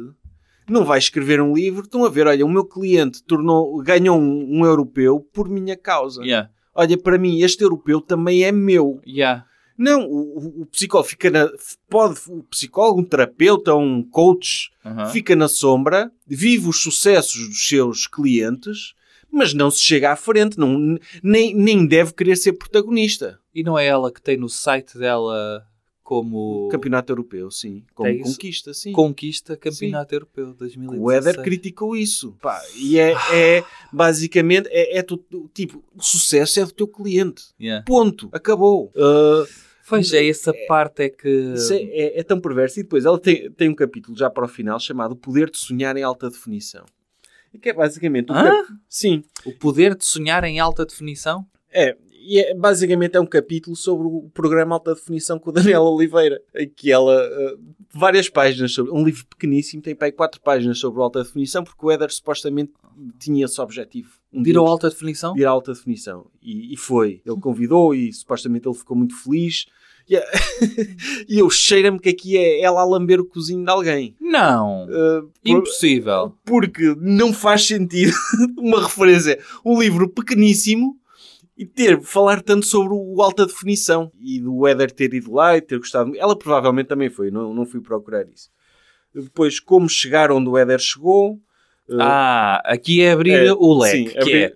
[0.71, 4.59] não vai escrever um livro, estão a ver, olha, o meu cliente tornou, ganhou um,
[4.59, 6.23] um europeu por minha causa.
[6.23, 6.49] Yeah.
[6.73, 9.01] Olha, para mim, este europeu também é meu.
[9.05, 9.45] Yeah.
[9.77, 11.49] Não, o, o- psicólogo fica na.
[11.89, 15.05] Pode, o psicólogo, um terapeuta, um coach, Aham.
[15.07, 18.93] fica na sombra, vive os sucessos dos seus clientes,
[19.31, 23.39] mas não se chega à frente, não, nem, nem deve querer ser protagonista.
[23.55, 25.63] E não é ela que tem no site dela
[26.09, 27.83] como Campeonato Europeu, sim.
[27.93, 28.23] Como É isso?
[28.31, 28.91] conquista, sim.
[28.91, 30.99] conquista Campeonato Europeu 2016.
[31.03, 32.35] O Éder criticou isso.
[32.41, 33.63] Pá, e é, é
[33.93, 35.23] basicamente, é, é tu-
[35.53, 37.43] tipo, o sucesso é do teu cliente.
[37.61, 37.85] Yeah.
[37.85, 38.27] Ponto.
[38.31, 38.85] Acabou.
[38.95, 39.45] Uh,
[39.87, 41.53] Pois é, essa parte é que...
[41.71, 42.79] É, é- é tão perverso.
[42.79, 45.57] E depois ela tem, tem um capítulo já para o final chamado O Poder de
[45.59, 46.85] Sonhar em Alta Definição.
[47.61, 48.31] Que é basicamente...
[48.31, 48.43] Hã?
[48.43, 49.23] cap- Sim.
[49.45, 51.45] O poder de sonhar em alta definição?
[51.71, 51.95] É.
[52.21, 56.41] E é, basicamente é um capítulo sobre o programa Alta Definição com a Daniela Oliveira.
[56.75, 57.15] Que ela...
[57.25, 57.59] uh,
[57.93, 58.91] várias páginas sobre...
[58.91, 59.81] Um livro pequeníssimo.
[59.81, 62.71] Tem para aí quatro páginas sobre o Alta Definição porque o Éder supostamente
[63.17, 64.09] tinha esse objetivo.
[64.31, 65.33] Um Virou dia- alta definição?
[65.33, 66.27] de ir à alta definição.
[66.41, 67.21] E, e foi.
[67.25, 69.65] Ele convidou e supostamente ele ficou muito feliz.
[70.07, 70.15] E,
[71.29, 74.15] e eu cheira-me que aqui é ela a lamber o cozinho de alguém.
[74.19, 74.85] Não.
[74.85, 76.33] Uh, Impossível.
[76.43, 78.13] porque não faz sentido
[78.57, 80.98] uma referência, um livro pequeníssimo
[81.59, 85.61] e ter, falar tanto sobre o alta definição e do Éder ter ido lá e
[85.61, 86.13] ter gostado.
[86.17, 88.49] Ela provavelmente também foi, não, não fui procurar isso.
[89.13, 91.33] Depois, como chegar onde o Éder chegou.
[91.89, 94.53] uh, Ah, aqui é abrir É, o leque, sim, que abrir- é...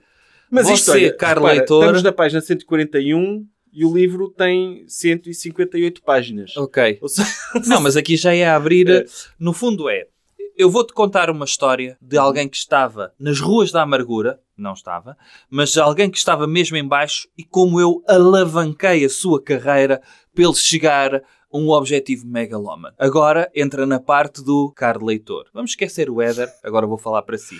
[0.49, 4.85] Mas Você, isto, olha, caro repara, leitor- Estamos na página 141 e o livro tem
[4.87, 6.55] 158 páginas.
[6.55, 6.99] Ok.
[7.07, 7.27] Seja,
[7.67, 8.87] Não, mas aqui já é abrir...
[8.89, 9.05] É.
[9.39, 10.07] No fundo é...
[10.55, 15.17] Eu vou-te contar uma história de alguém que estava nas ruas da amargura, não estava,
[15.49, 19.99] mas alguém que estava mesmo em baixo e como eu alavanquei a sua carreira
[20.33, 21.21] para ele chegar a
[21.51, 22.93] um objetivo megalómano.
[22.99, 25.45] Agora entra na parte do caro leitor.
[25.53, 27.59] Vamos esquecer o Éder, agora vou falar para si.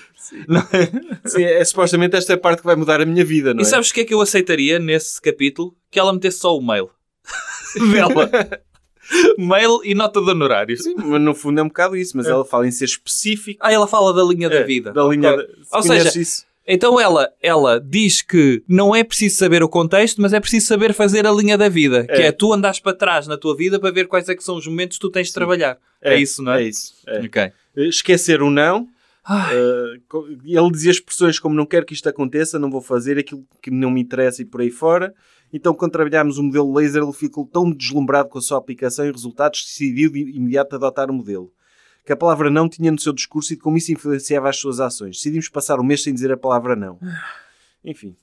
[1.26, 3.64] sim, é, supostamente esta é a parte que vai mudar a minha vida, não E
[3.64, 3.66] é?
[3.68, 5.76] sabes o que é que eu aceitaria nesse capítulo?
[5.90, 6.90] Que ela metesse só o mail
[7.92, 8.30] dela.
[9.38, 10.84] Mail e nota de honorários.
[10.84, 12.32] Sim, mas no fundo é um bocado isso, mas É.
[12.32, 13.60] ela fala em ser específico.
[13.64, 14.92] Ah, ela fala da linha da É, vida.
[14.92, 15.48] Da linha Ok.
[15.48, 16.46] da- Ou seja, isso.
[16.66, 20.94] Então ela, ela diz que não é preciso saber o contexto, mas é preciso saber
[20.94, 22.06] fazer a linha da vida.
[22.06, 22.26] Que É.
[22.28, 24.66] é tu andares para trás na tua vida para ver quais é que são os
[24.66, 25.78] momentos que tu tens de trabalhar.
[26.02, 26.64] É, isso, não é?
[26.64, 26.94] É isso.
[27.06, 27.20] é.
[27.20, 27.52] Ok.
[27.76, 28.88] Esquecer o não.
[29.30, 33.72] Uh, ele dizia expressões como não quero que isto aconteça, não vou fazer aquilo que
[33.72, 35.14] não me interessa e por aí fora.
[35.54, 39.12] Então, quando trabalhámos o modelo laser, ele ficou tão deslumbrado com a sua aplicação e
[39.12, 41.54] resultados que decidiu de imediato adotar o modelo.
[42.04, 44.80] Que a palavra não tinha no seu discurso e de como isso influenciava as suas
[44.80, 45.18] ações.
[45.18, 47.00] Decidimos passar o mês sem dizer a palavra não.
[47.86, 48.16] Enfim.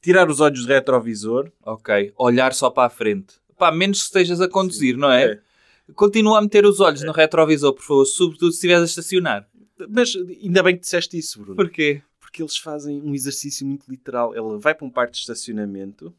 [0.00, 1.50] Tirar os olhos do retrovisor.
[1.64, 2.12] ok.
[2.16, 3.34] Olhar só para a frente.
[3.58, 5.24] Pá, menos que estejas a conduzir, não é?
[5.24, 5.40] É.
[5.94, 9.48] Continua a meter os olhos no retrovisor, por favor, sobretudo se estiveres a estacionar.
[9.88, 11.56] Mas ainda bem que disseste isso, Bruno.
[11.56, 12.00] Porquê?
[12.36, 14.34] porque eles fazem um exercício muito literal.
[14.34, 16.14] Ele vai para um parque de estacionamento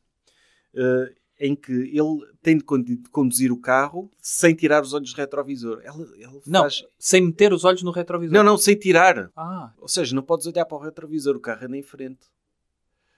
[0.78, 2.64] eh, em que ele tem de
[3.12, 5.82] conduzir o carro sem tirar os olhos do retrovisor.
[5.84, 6.84] Ele, ele Não, faz...
[6.98, 8.34] sem meter os olhos no retrovisor.
[8.34, 9.30] não, não, sem tirar.
[9.36, 12.22] Ah, Ou seja, não podes olhar para o retrovisor, o carro anda em frente.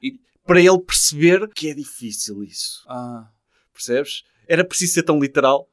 [0.03, 2.83] E- Para ele perceber que é difícil isso.
[2.87, 3.27] ah.
[3.73, 4.23] Percebes?
[4.47, 5.69] Era preciso ser tão literal.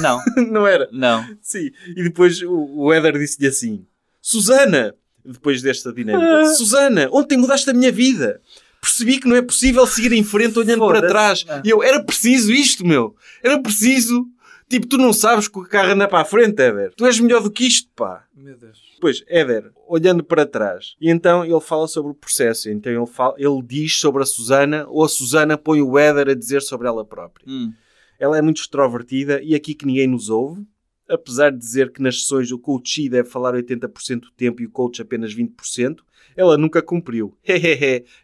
[0.00, 0.20] Não,
[0.52, 0.88] não era?
[0.92, 1.24] não.
[1.42, 1.70] Sim.
[1.96, 3.86] E depois o, o Éder disse-lhe assim:
[4.20, 4.94] Susana,
[5.24, 8.40] depois desta dinâmica, Susana, ontem mudaste a minha vida.
[8.80, 11.44] Percebi que não é possível seguir em frente olhando para trás.
[11.64, 13.14] E eu, era preciso isto, meu.
[13.42, 14.26] Era preciso.
[14.68, 16.94] Tipo, tu não sabes que o carro anda para a frente, Éder.
[16.94, 18.24] Tu és melhor do que isto, pá.
[18.34, 18.78] Meu Deus.
[18.94, 20.94] Depois, Éder, olhando para trás.
[21.00, 22.70] E então ele fala sobre o processo.
[22.70, 26.34] Então ele, fala, ele diz sobre a Susana, ou a Susana põe o Éder a
[26.34, 27.44] dizer sobre ela própria.
[27.48, 27.72] Hum.
[28.18, 30.64] Ela é muito extrovertida e aqui que ninguém nos ouve.
[31.10, 34.70] Apesar de dizer que nas sessões o coach deve falar 80% do tempo e o
[34.70, 35.98] coach apenas 20%,
[36.36, 37.36] ela nunca cumpriu.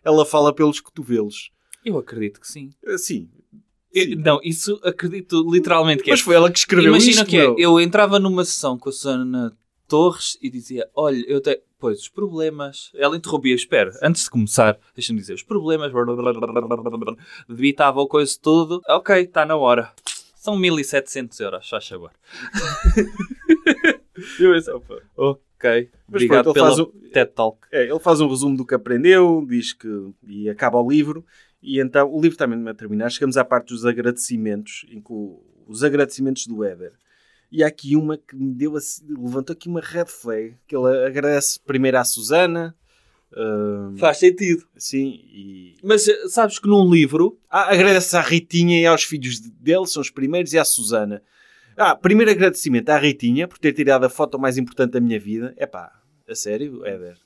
[0.05, 1.51] Ela fala pelos cotovelos.
[1.85, 2.71] Eu acredito que sim.
[2.87, 3.29] Ah, Sim.
[3.93, 6.13] Eu- não, isso acredito literalmente que é.
[6.13, 8.93] Mas foi ela que escreveu Imagina isto, que é, eu entrava numa sessão com a
[8.93, 9.57] Susana
[9.89, 11.59] Torres e dizia, olha, eu tenho...
[11.79, 12.91] Pois, os problemas...
[12.95, 15.93] Ela interrompia, espera, antes de começar, deixa-me dizer, os problemas...
[17.49, 18.81] Debitava o coisa tudo.
[18.89, 19.93] Ok, está na hora.
[20.47, 22.13] São 1700 euros, faz favor.
[24.39, 25.03] Eu pensei, opa.
[25.17, 27.59] Ok, Mas obrigado pronto, pela o- TED Talk.
[27.73, 29.89] É, ele faz um resumo do que aprendeu, diz que.
[30.25, 31.25] e acaba o livro.
[31.61, 33.11] E então, o livro também a terminar.
[33.11, 36.93] Chegamos à parte dos agradecimentos, em que o- os agradecimentos do Éder.
[37.51, 41.07] E há aqui uma que me deu assim, levantou aqui uma red flag, que ele
[41.07, 42.73] agradece primeiro à Susana,
[43.35, 44.67] ah, Faz sentido.
[44.77, 47.39] sim, e Mas eh, sabes que num livro.
[47.51, 51.23] ah, agradece à Ritinha e aos filhos de- dele, são os primeiros, e à Susana.
[51.77, 55.53] Ah, primeiro agradecimento à Ritinha por ter tirado a foto mais importante da minha vida.
[55.57, 55.93] É pá,
[56.29, 57.19] a sério, Éder.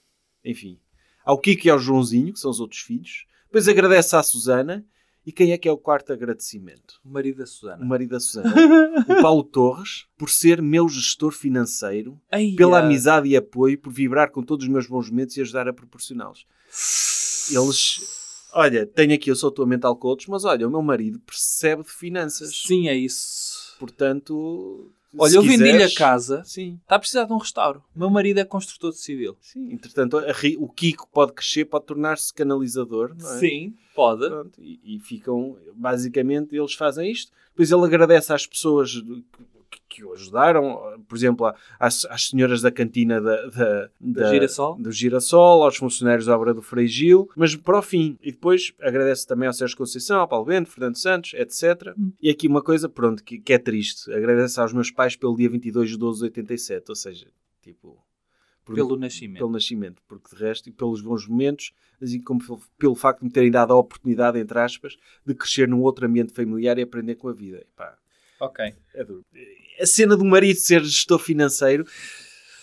[0.45, 0.79] Enfim.
[1.25, 3.27] Ao Kiko e ao Joãozinho, que são os outros filhos.
[3.47, 4.85] Depois agradece à Susana.
[5.27, 7.01] E quem é que é o quarto agradecimento?
[7.05, 7.85] O marido da O Susana.
[7.85, 8.55] marido da Susana.
[9.09, 14.31] o Paulo Torres, por ser meu gestor financeiro, Ai, pela amizade e apoio, por vibrar
[14.31, 16.47] com todos os meus bons momentos e ajudar a proporcioná-los.
[17.51, 18.47] Eles.
[18.53, 21.91] Olha, tenho aqui, eu sou tua mental coach, mas olha, o meu marido percebe de
[21.91, 22.63] finanças.
[22.67, 23.77] Sim, é isso.
[23.79, 24.93] Portanto.
[25.19, 26.43] Olha, eu vendi-lhe a quiseres- casa.
[26.45, 27.83] Sim, Está a precisar de um restauro.
[27.95, 29.37] O meu marido é construtor civil.
[29.41, 29.73] sim.
[29.73, 33.15] Entretanto, Ri- o Kiko pode crescer, pode tornar-se canalizador.
[33.19, 33.39] Não é?
[33.39, 34.29] Sim, pode.
[34.29, 37.33] Pronto, e, e ficam, basicamente, eles fazem isto.
[37.51, 38.93] Depois ele agradece às pessoas
[39.89, 44.77] que, o ajudaram, por exemplo, às, às senhoras da cantina da, da, da- Girassol?
[44.77, 48.19] do Girassol, aos funcionários da obra do Frei Gil, mas para o fim.
[48.23, 51.95] E depois agradece também ao Sérgio Conceição, ao Paulo Bento, Fernando Santos, etc.
[51.99, 52.13] Hum.
[52.21, 54.13] E aqui uma coisa, pronto, que, que é triste.
[54.13, 57.27] Agradece aos meus pais pelo dia 22 de 12 de 87, ou seja,
[57.63, 57.99] tipo...
[58.65, 59.39] por- Pelo nascimento.
[59.39, 63.27] pelo nascimento, porque de resto, e pelos bons momentos, assim como pelo, pelo facto de
[63.27, 67.17] me terem dado a oportunidade, entre aspas, de crescer num outro ambiente familiar e aprender
[67.17, 67.59] com a vida.
[67.59, 67.97] Epá,
[68.41, 68.75] Ok.
[68.95, 69.25] é duro.
[69.81, 71.85] A cena do marido ser gestor financeiro,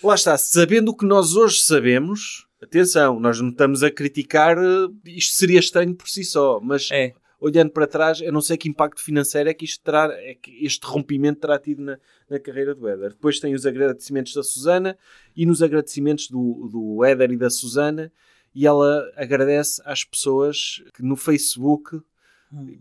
[0.04, 4.88] lá está, sabendo o que nós hoje sabemos, atenção, nós não estamos a criticar, eh,
[5.06, 7.14] isto seria estranho por si só, mas É.
[7.40, 10.66] olhando para trás, eu não sei que impacto financeiro é que, isto terá, é que
[10.66, 12.00] este rompimento terá tido na,
[12.30, 13.10] na carreira do Éder.
[13.12, 14.98] Depois tem os agradecimentos da Susana
[15.36, 18.12] e nos agradecimentos do, do Éder e da Susana,
[18.56, 22.02] e ela agradece às pessoas que no Facebook,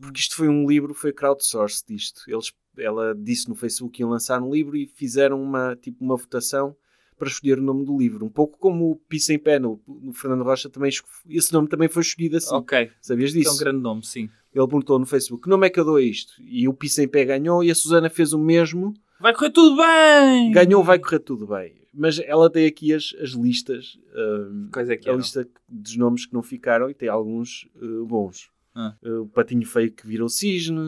[0.01, 2.23] porque isto foi um livro, foi crowdsourced disto.
[2.29, 6.17] Eles, ela disse no Facebook que iam lançar um livro e fizeram uma, tipo, uma
[6.17, 6.77] votação
[7.19, 8.25] para escolher o nome do livro.
[8.27, 10.91] Um pouco como o Pisa em Pé no, no Fernando Rocha, também,
[11.29, 12.55] esse nome também foi escolhido assim.
[12.55, 12.91] Ok.
[13.01, 13.51] Sabias Isso disso?
[13.51, 14.29] é um grande nome, sim.
[14.55, 16.35] Ele perguntou no Facebook que nome é que eu dou a isto?
[16.41, 18.93] E o Pisa em Pé ganhou e a Susana fez o mesmo.
[19.19, 20.53] Vai correr tudo bem!
[20.53, 21.75] Ganhou, vai correr tudo bem.
[21.93, 25.21] Mas ela tem aqui as, as listas, hum, Quais é que a eram?
[25.21, 28.51] lista dos nomes que não ficaram e tem alguns uh, bons.
[28.79, 28.95] Ah.
[29.03, 30.79] Uh, o patinho feio que virou cisne,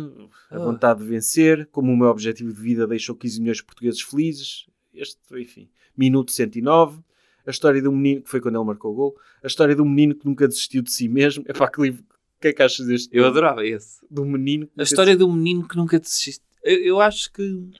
[0.51, 0.59] a Ah.
[0.59, 4.67] vontade de vencer, como o meu objetivo de vida deixou 15 milhões de portugueses felizes.
[4.93, 7.01] Este, enfim, minuto 109.
[7.47, 9.17] A história do menino, que foi quando ele marcou o gol.
[9.43, 11.45] A história do menino que nunca desistiu de si mesmo.
[11.49, 12.03] É para que livro.
[12.03, 13.09] O que é que achas deste?
[13.11, 13.99] Eu adorava esse.
[14.11, 16.45] Do menino A história do menino que nunca desiste.
[16.63, 17.71] Eu, eu acho que.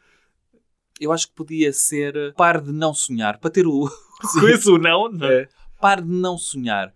[1.01, 2.17] Eu acho que podia ser.
[2.17, 3.39] uh, Par de não sonhar.
[3.39, 3.89] Para ter o.
[4.41, 5.27] Coisa o não, não.
[5.29, 5.49] É.
[5.81, 6.93] Par de não sonhar.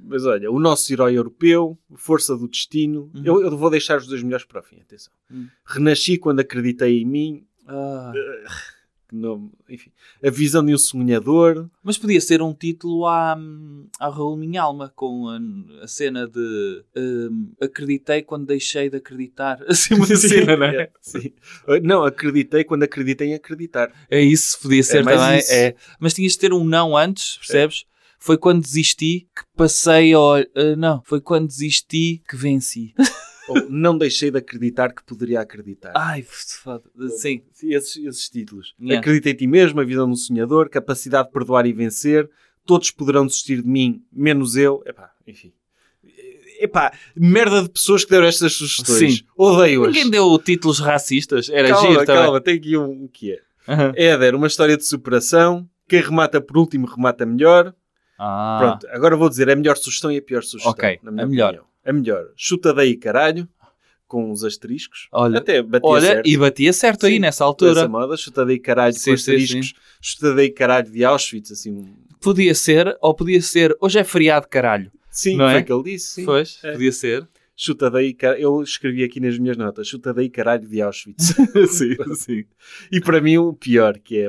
[0.00, 3.10] Mas olha, o nosso herói europeu, força do destino.
[3.14, 3.22] Uhum.
[3.24, 5.12] Eu, eu vou deixar os dois melhores para o fim, atenção.
[5.30, 5.48] Uhum.
[5.64, 7.44] Renasci quando acreditei em mim.
[7.66, 8.12] Ah.
[9.08, 9.90] que não- enfim,
[10.24, 11.68] a visão de um sonhador.
[11.82, 13.36] Mas podia ser um título à,
[14.00, 15.38] à Raul Minha Alma, com a,
[15.82, 19.62] a cena de hum, acreditei quando deixei de acreditar.
[19.66, 20.90] Assim uma cena, não é?
[21.00, 21.32] Sim.
[21.82, 23.92] Não, acreditei quando acreditei em acreditar.
[24.10, 25.60] É isso, podia ser mais também.
[25.66, 25.74] É.
[26.00, 27.86] Mas tinhas de ter um não antes, percebes?
[28.18, 30.36] Foi quando desisti que passei ao.
[30.36, 30.44] ah,
[30.76, 32.94] não, foi quando desisti que venci.
[33.70, 35.92] Não deixei de acreditar que poderia acreditar.
[35.94, 36.82] Ai, foda.
[37.10, 37.42] Sim.
[37.62, 38.74] Esses, esses títulos.
[38.80, 38.98] Yeah.
[38.98, 42.28] Acredita em ti mesmo, a visão um sonhador, capacidade de perdoar e vencer.
[42.64, 44.82] Todos poderão desistir de mim, menos eu.
[44.84, 45.52] Epá, enfim.
[46.58, 49.18] Epá, merda de pessoas que deram estas sugestões.
[49.18, 49.24] Sim.
[49.36, 49.94] Odeio-as.
[49.94, 51.48] Ninguém deu títulos racistas.
[51.48, 52.22] Era calma, giro também.
[52.22, 53.40] calma, tem aqui um que é.
[53.68, 53.92] Aham.
[53.94, 55.68] Éder, uma história de superação.
[55.88, 57.74] Quem remata por último, remata melhor.
[58.18, 60.72] Ah, Pronto, agora vou dizer a melhor sugestão e a pior sugestão.
[60.72, 61.48] Ok, na minha a melhor.
[61.50, 61.66] opinião.
[61.84, 62.24] A melhor.
[62.36, 63.48] Chuta daí, caralho.
[64.08, 65.08] Com os asteriscos.
[65.10, 66.28] Olha, Até batia Olha, certo.
[66.28, 67.88] e batia certo aí Sim, nessa Essa altura.
[67.88, 69.72] moda, chuta daí, caralho, Sim, com asteriscos.
[70.00, 71.50] Chuta daí, caralho, de Auschwitz.
[71.50, 74.92] Assim, Podia ser, ou podia ser, hoje é feriado, caralho.
[75.10, 75.62] Sim, Não foi é?
[75.64, 76.14] que ele disse.
[76.14, 76.24] Sim.
[76.24, 76.72] Pois, É.
[76.72, 77.26] podia ser.
[77.56, 78.34] Chuta daí, car...
[78.38, 81.34] eu escrevi aqui nas minhas notas, chuta daí caralho de Auschwitz.
[81.68, 82.44] sim, sim.
[82.92, 84.28] E para mim o pior, que é...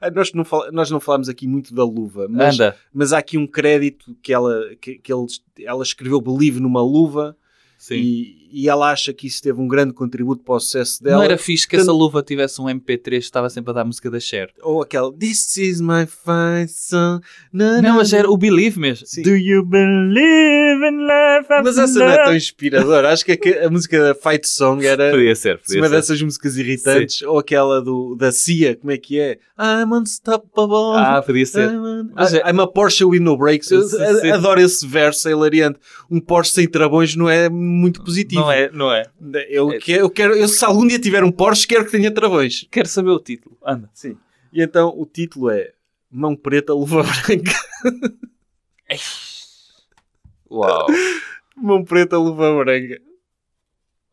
[0.00, 0.70] Ah, nós, não fal...
[0.72, 2.76] nós não falámos aqui muito da luva, mas, Anda.
[2.92, 5.26] mas há aqui um crédito que ela, que, que ele-
[5.60, 7.36] ela escreveu Believe numa luva
[7.78, 7.96] Sim.
[7.96, 11.16] e, e ela acha que isso teve um grande contributo para o sucesso dela.
[11.18, 14.10] Não era fixe que essa luva tivesse um MP3 que estava sempre a dar música
[14.10, 14.50] da Cher.
[14.62, 17.22] Ou aquela This is my fine song.
[17.52, 19.06] Na, Não, na, mas era o Believe mesmo.
[19.06, 19.22] Sim.
[19.22, 23.12] Do you believe in life Mas essa não é tão inspiradora.
[23.12, 25.94] Acho que a, a música da Fight Song era Podia ser, podia uma ser.
[25.96, 27.22] dessas músicas irritantes.
[27.22, 29.38] Ou aquela do, da Cia, como é que é?
[29.58, 30.96] I'm unstoppable.
[30.96, 31.70] Ah, podia ser.
[31.70, 33.70] I'm, un- Mas é- I'm a Porsche with no brakes.
[33.70, 34.30] Eu Sim, sim.
[34.30, 35.78] adoro esse verso, é hilariante.
[36.10, 38.43] Um Porsche sem travões não é muito positivo.
[38.44, 39.04] Não é, não é.
[39.48, 42.66] Eu, que- eu quero, eu, se algum dia tiver um Porsche, quero que tenha travões.
[42.70, 43.56] Quero saber o título.
[43.64, 43.90] Anda.
[43.94, 44.16] Sim.
[44.52, 45.72] E então o título é
[46.10, 47.52] Mão Preta, Luva Branca.
[50.50, 50.86] Uau.
[51.56, 53.00] Mão Preta, Luva Branca.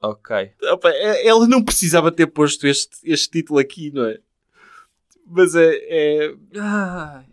[0.02, 0.52] ok.
[0.72, 4.20] Opa, é- ela não precisava ter posto este, este título aqui, não é?
[5.26, 7.24] Mas é, é, Ah,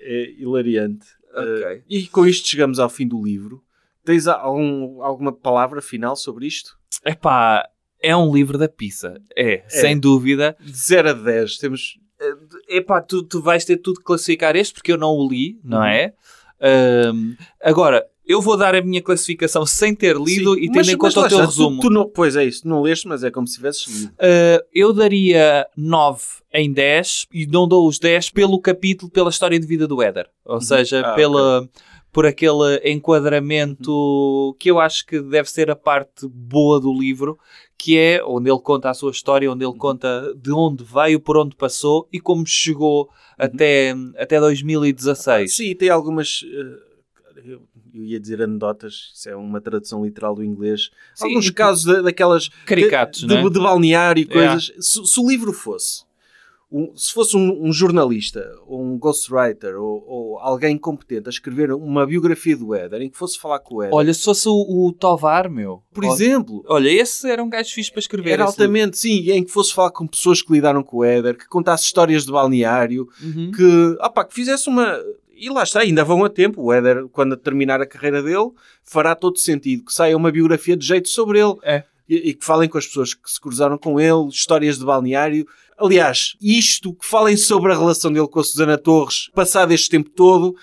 [0.00, 1.06] é hilariante.
[1.32, 1.64] Ok.
[1.64, 3.62] Eh, e com isto chegamos ao fim do livro.
[4.06, 6.74] Tens algum, alguma palavra final sobre isto?
[7.04, 7.68] epá,
[8.02, 9.20] é um livro da pizza.
[9.36, 10.56] É, sem dúvida.
[10.60, 11.98] De 0 a 10, temos.
[12.68, 15.84] Epá, tu, tu vais ter tudo classificar este porque eu não o li, não Uhum.
[15.84, 16.14] é?
[16.60, 20.88] Ahm, agora, eu vou dar a minha classificação sem ter lido Sim, e tendo mas-
[20.88, 21.80] em conta o teu está, tu- resumo.
[21.82, 24.12] Tu, não, pois é isso, não leste, mas é como se tivesses lido.
[24.12, 26.22] Uh, eu daria 9
[26.52, 30.28] em 10 e não dou os 10 pelo capítulo, pela história de vida do Éder.
[30.44, 31.68] Ou seja, Ah, pela,
[32.16, 37.38] por aquele enquadramento que eu acho que deve ser a parte boa do livro,
[37.76, 41.36] que é onde ele conta a sua história, onde ele conta de onde veio, por
[41.36, 45.54] onde passou e como chegou até, até 2016.
[45.54, 46.40] Sim, tem algumas.
[46.42, 46.86] eh,
[47.44, 47.60] eu,
[47.92, 50.88] ia dizer anedotas, isso é uma tradução literal do inglês.
[51.14, 52.48] Sim, Alguns casos da- daquelas.
[52.64, 53.42] Caricatos, de, não é?
[53.42, 54.52] de, de balneário e Yeah.
[54.54, 54.72] coisas.
[54.86, 56.05] Se, se o livro fosse.
[56.70, 61.72] Um- se fosse um, um jornalista, ou um ghostwriter, ou, ou alguém competente a escrever
[61.72, 64.52] uma biografia do Éder, em que fosse falar com o Éder, Olha, se fosse o,
[64.52, 65.82] o Tovar, meu.
[65.92, 68.30] por Olha- exemplo, Olha, esse era um gajo fixe para escrever.
[68.30, 68.62] era esse livro.
[68.64, 71.84] altamente, sim, em que fosse falar com pessoas que lidaram com o Éder, que contasse
[71.84, 73.50] histórias de balneário, Uhum.
[73.52, 74.98] que, opá, que fizesse uma.
[75.38, 76.62] E lá está, ainda vão a tempo.
[76.62, 78.50] O Éder, quando terminar a carreira dele,
[78.82, 81.84] fará todo sentido que saia uma biografia de jeito sobre ele É.
[82.08, 85.46] e, e que falem com as pessoas que se cruzaram com ele, histórias de balneário.
[85.78, 90.08] Aliás, isto que falem sobre a relação dele com a Susana Torres, passado este tempo
[90.10, 90.56] todo,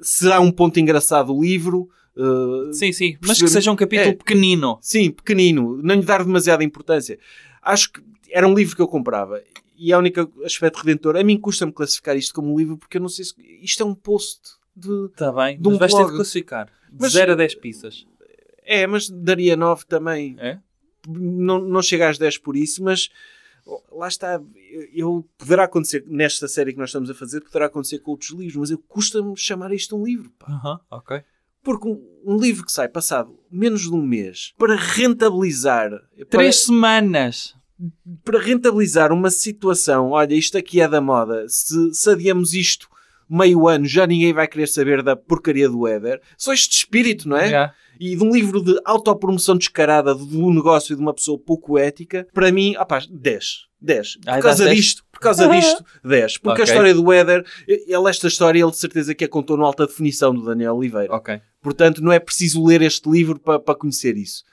[0.00, 1.88] será um ponto engraçado do livro.
[2.16, 3.12] Uh, Sim, sim.
[3.20, 4.14] Mas perceber- que seja um capítulo É.
[4.14, 4.78] pequenino.
[4.80, 7.18] Sim, pequenino, não lhe dar demasiada importância.
[7.62, 9.42] Acho que era um livro que eu comprava.
[9.76, 13.00] E a única aspecto redentor, a mim custa-me classificar isto como um livro porque eu
[13.00, 14.40] não sei se isto é um post
[14.76, 15.06] de.
[15.06, 16.16] Está bem, De um mas vais ter de blog.
[16.16, 16.66] classificar.
[16.92, 18.06] De Mas- 0 a 10 pizzas.
[18.64, 20.36] É, mas daria 9 também.
[20.38, 20.58] É?
[21.08, 23.08] Não, não chega às 10 por isso, mas
[23.92, 24.40] lá está.
[24.92, 28.56] Eu, poderá acontecer nesta série que nós estamos a fazer, poderá acontecer com outros livros,
[28.56, 30.32] mas eu custa-me chamar isto um livro.
[30.90, 31.22] ok.
[31.62, 35.90] Porque um, um livro que sai passado menos de um mês para rentabilizar.
[35.90, 37.54] para- Três semanas.
[38.24, 42.88] para rentabilizar uma situação, olha, isto aqui é da moda, se, se adiamos isto
[43.30, 46.20] meio ano, já ninguém vai querer saber da porcaria do Éder.
[46.36, 47.48] Só este espírito, não é?
[47.48, 47.74] Já.
[47.98, 52.26] E de um livro de autopromoção descarada de um negócio de uma pessoa pouco ética,
[52.32, 53.66] para mim, opá, 10.
[53.80, 54.16] 10.
[54.16, 54.76] Por Ai, causa dás 10?
[54.76, 56.38] disto, por causa disto, 10.
[56.38, 56.62] Porque Ok.
[56.62, 59.86] a história do Éder, ele, esta história, ele de certeza que a contou no alta
[59.86, 61.14] definição do Daniel Oliveira.
[61.14, 61.40] Ok.
[61.62, 64.44] Portanto, não é preciso ler este livro para, para conhecer isso.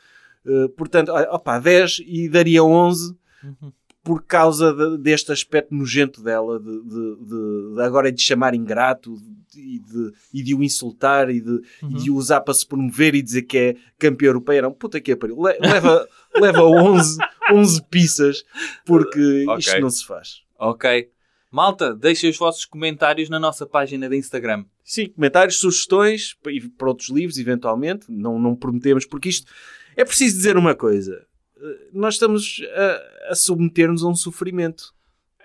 [0.46, 3.72] Uh, portanto, opá, 10 e daria 11 Uhum.
[4.08, 9.14] Por causa de- deste aspecto nojento dela, de, de- de- de agora de chamar ingrato
[9.54, 13.16] e de, e de o insultar e de, e de o usar para se promover
[13.16, 14.62] e dizer que é campeão europeu.
[14.62, 15.36] Não, puta que é pariu.
[15.42, 16.08] Le- Leva,
[16.40, 17.18] leva 11,
[17.52, 18.44] 11 pizzas
[18.86, 19.58] porque Ok.
[19.60, 20.42] isto não se faz.
[20.58, 21.10] Ok.
[21.52, 24.64] Malta, deixem os vossos comentários na nossa página de Instagram.
[24.86, 28.06] Sim, comentários, sugestões pa- e para outros livros, eventualmente.
[28.10, 29.52] Não, não prometemos, porque isto
[29.98, 31.26] é preciso dizer uma coisa.
[31.62, 34.94] Eh, Nós estamos a, a submeter-nos a um sofrimento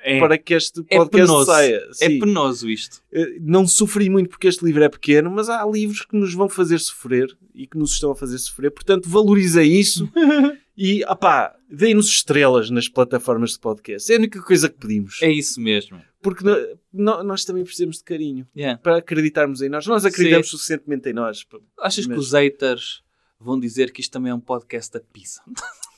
[0.04, 1.46] É, para que este é podcast penoso.
[1.46, 1.76] saia.
[1.88, 2.18] é Sim.
[2.18, 3.02] penoso isto.
[3.12, 6.48] Eh, Não sofri muito porque este livro é pequeno, mas há livros que nos vão
[6.48, 8.70] fazer sofrer e que nos estão a fazer sofrer.
[8.70, 10.08] Portanto, valoriza isso
[10.76, 14.10] e, opá, deem-nos estrelas nas plataformas de podcast.
[14.12, 15.20] É a única coisa que pedimos.
[15.22, 16.00] É isso mesmo.
[16.20, 16.44] Porque
[16.92, 18.78] no- nós também precisamos de carinho Yeah.
[18.80, 19.86] para acreditarmos em nós.
[19.86, 21.44] Nós acreditamos suficientemente em nós.
[21.80, 23.02] Achas que os haters
[23.40, 25.40] vão dizer que isto também é um podcast da pizza?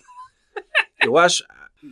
[1.02, 1.44] Eu acho,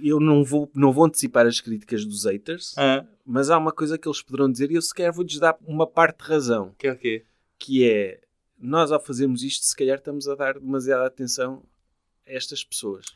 [0.02, 3.98] eu não vou, não vou antecipar as críticas dos haters, Ah, mas há uma coisa
[3.98, 6.92] que eles poderão dizer e eu sequer vou-lhes dar uma parte de razão, que é
[6.92, 7.24] o quê?
[7.58, 8.20] que é,
[8.58, 11.62] nós ao fazermos isto, se calhar estamos a dar demasiada atenção
[12.26, 13.06] a estas pessoas.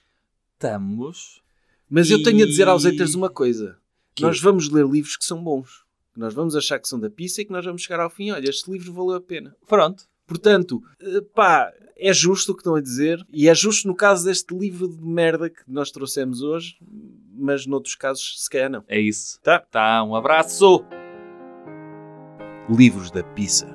[0.54, 1.42] Estamos.
[1.88, 3.78] Mas eu tenho a dizer aos E- haters uma coisa.
[4.14, 4.22] Que?
[4.22, 5.84] Nós vamos ler livros que são bons.
[6.14, 8.30] Que nós vamos achar que são da pizza e que nós vamos chegar ao fim.
[8.30, 9.54] Olha, este livro valeu a pena.
[9.66, 10.04] Pronto.
[10.26, 13.24] Portanto, eh, pá, é justo o que estão a dizer.
[13.32, 16.76] E é justo no caso deste livro de merda que nós trouxemos hoje.
[17.38, 18.82] Mas noutros casos, se calhar não.
[18.88, 19.38] É isso.
[19.42, 19.58] Tá?
[19.60, 20.84] Tá, um abraço.
[22.68, 23.68] Livros da Pizza.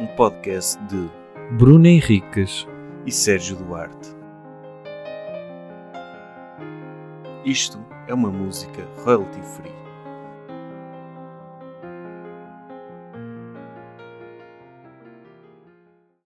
[0.00, 1.10] Um podcast de
[1.56, 2.66] Bruno Henriques.
[3.06, 4.10] e Sérgio Duarte.
[7.44, 9.79] Isto é uma música royalty free.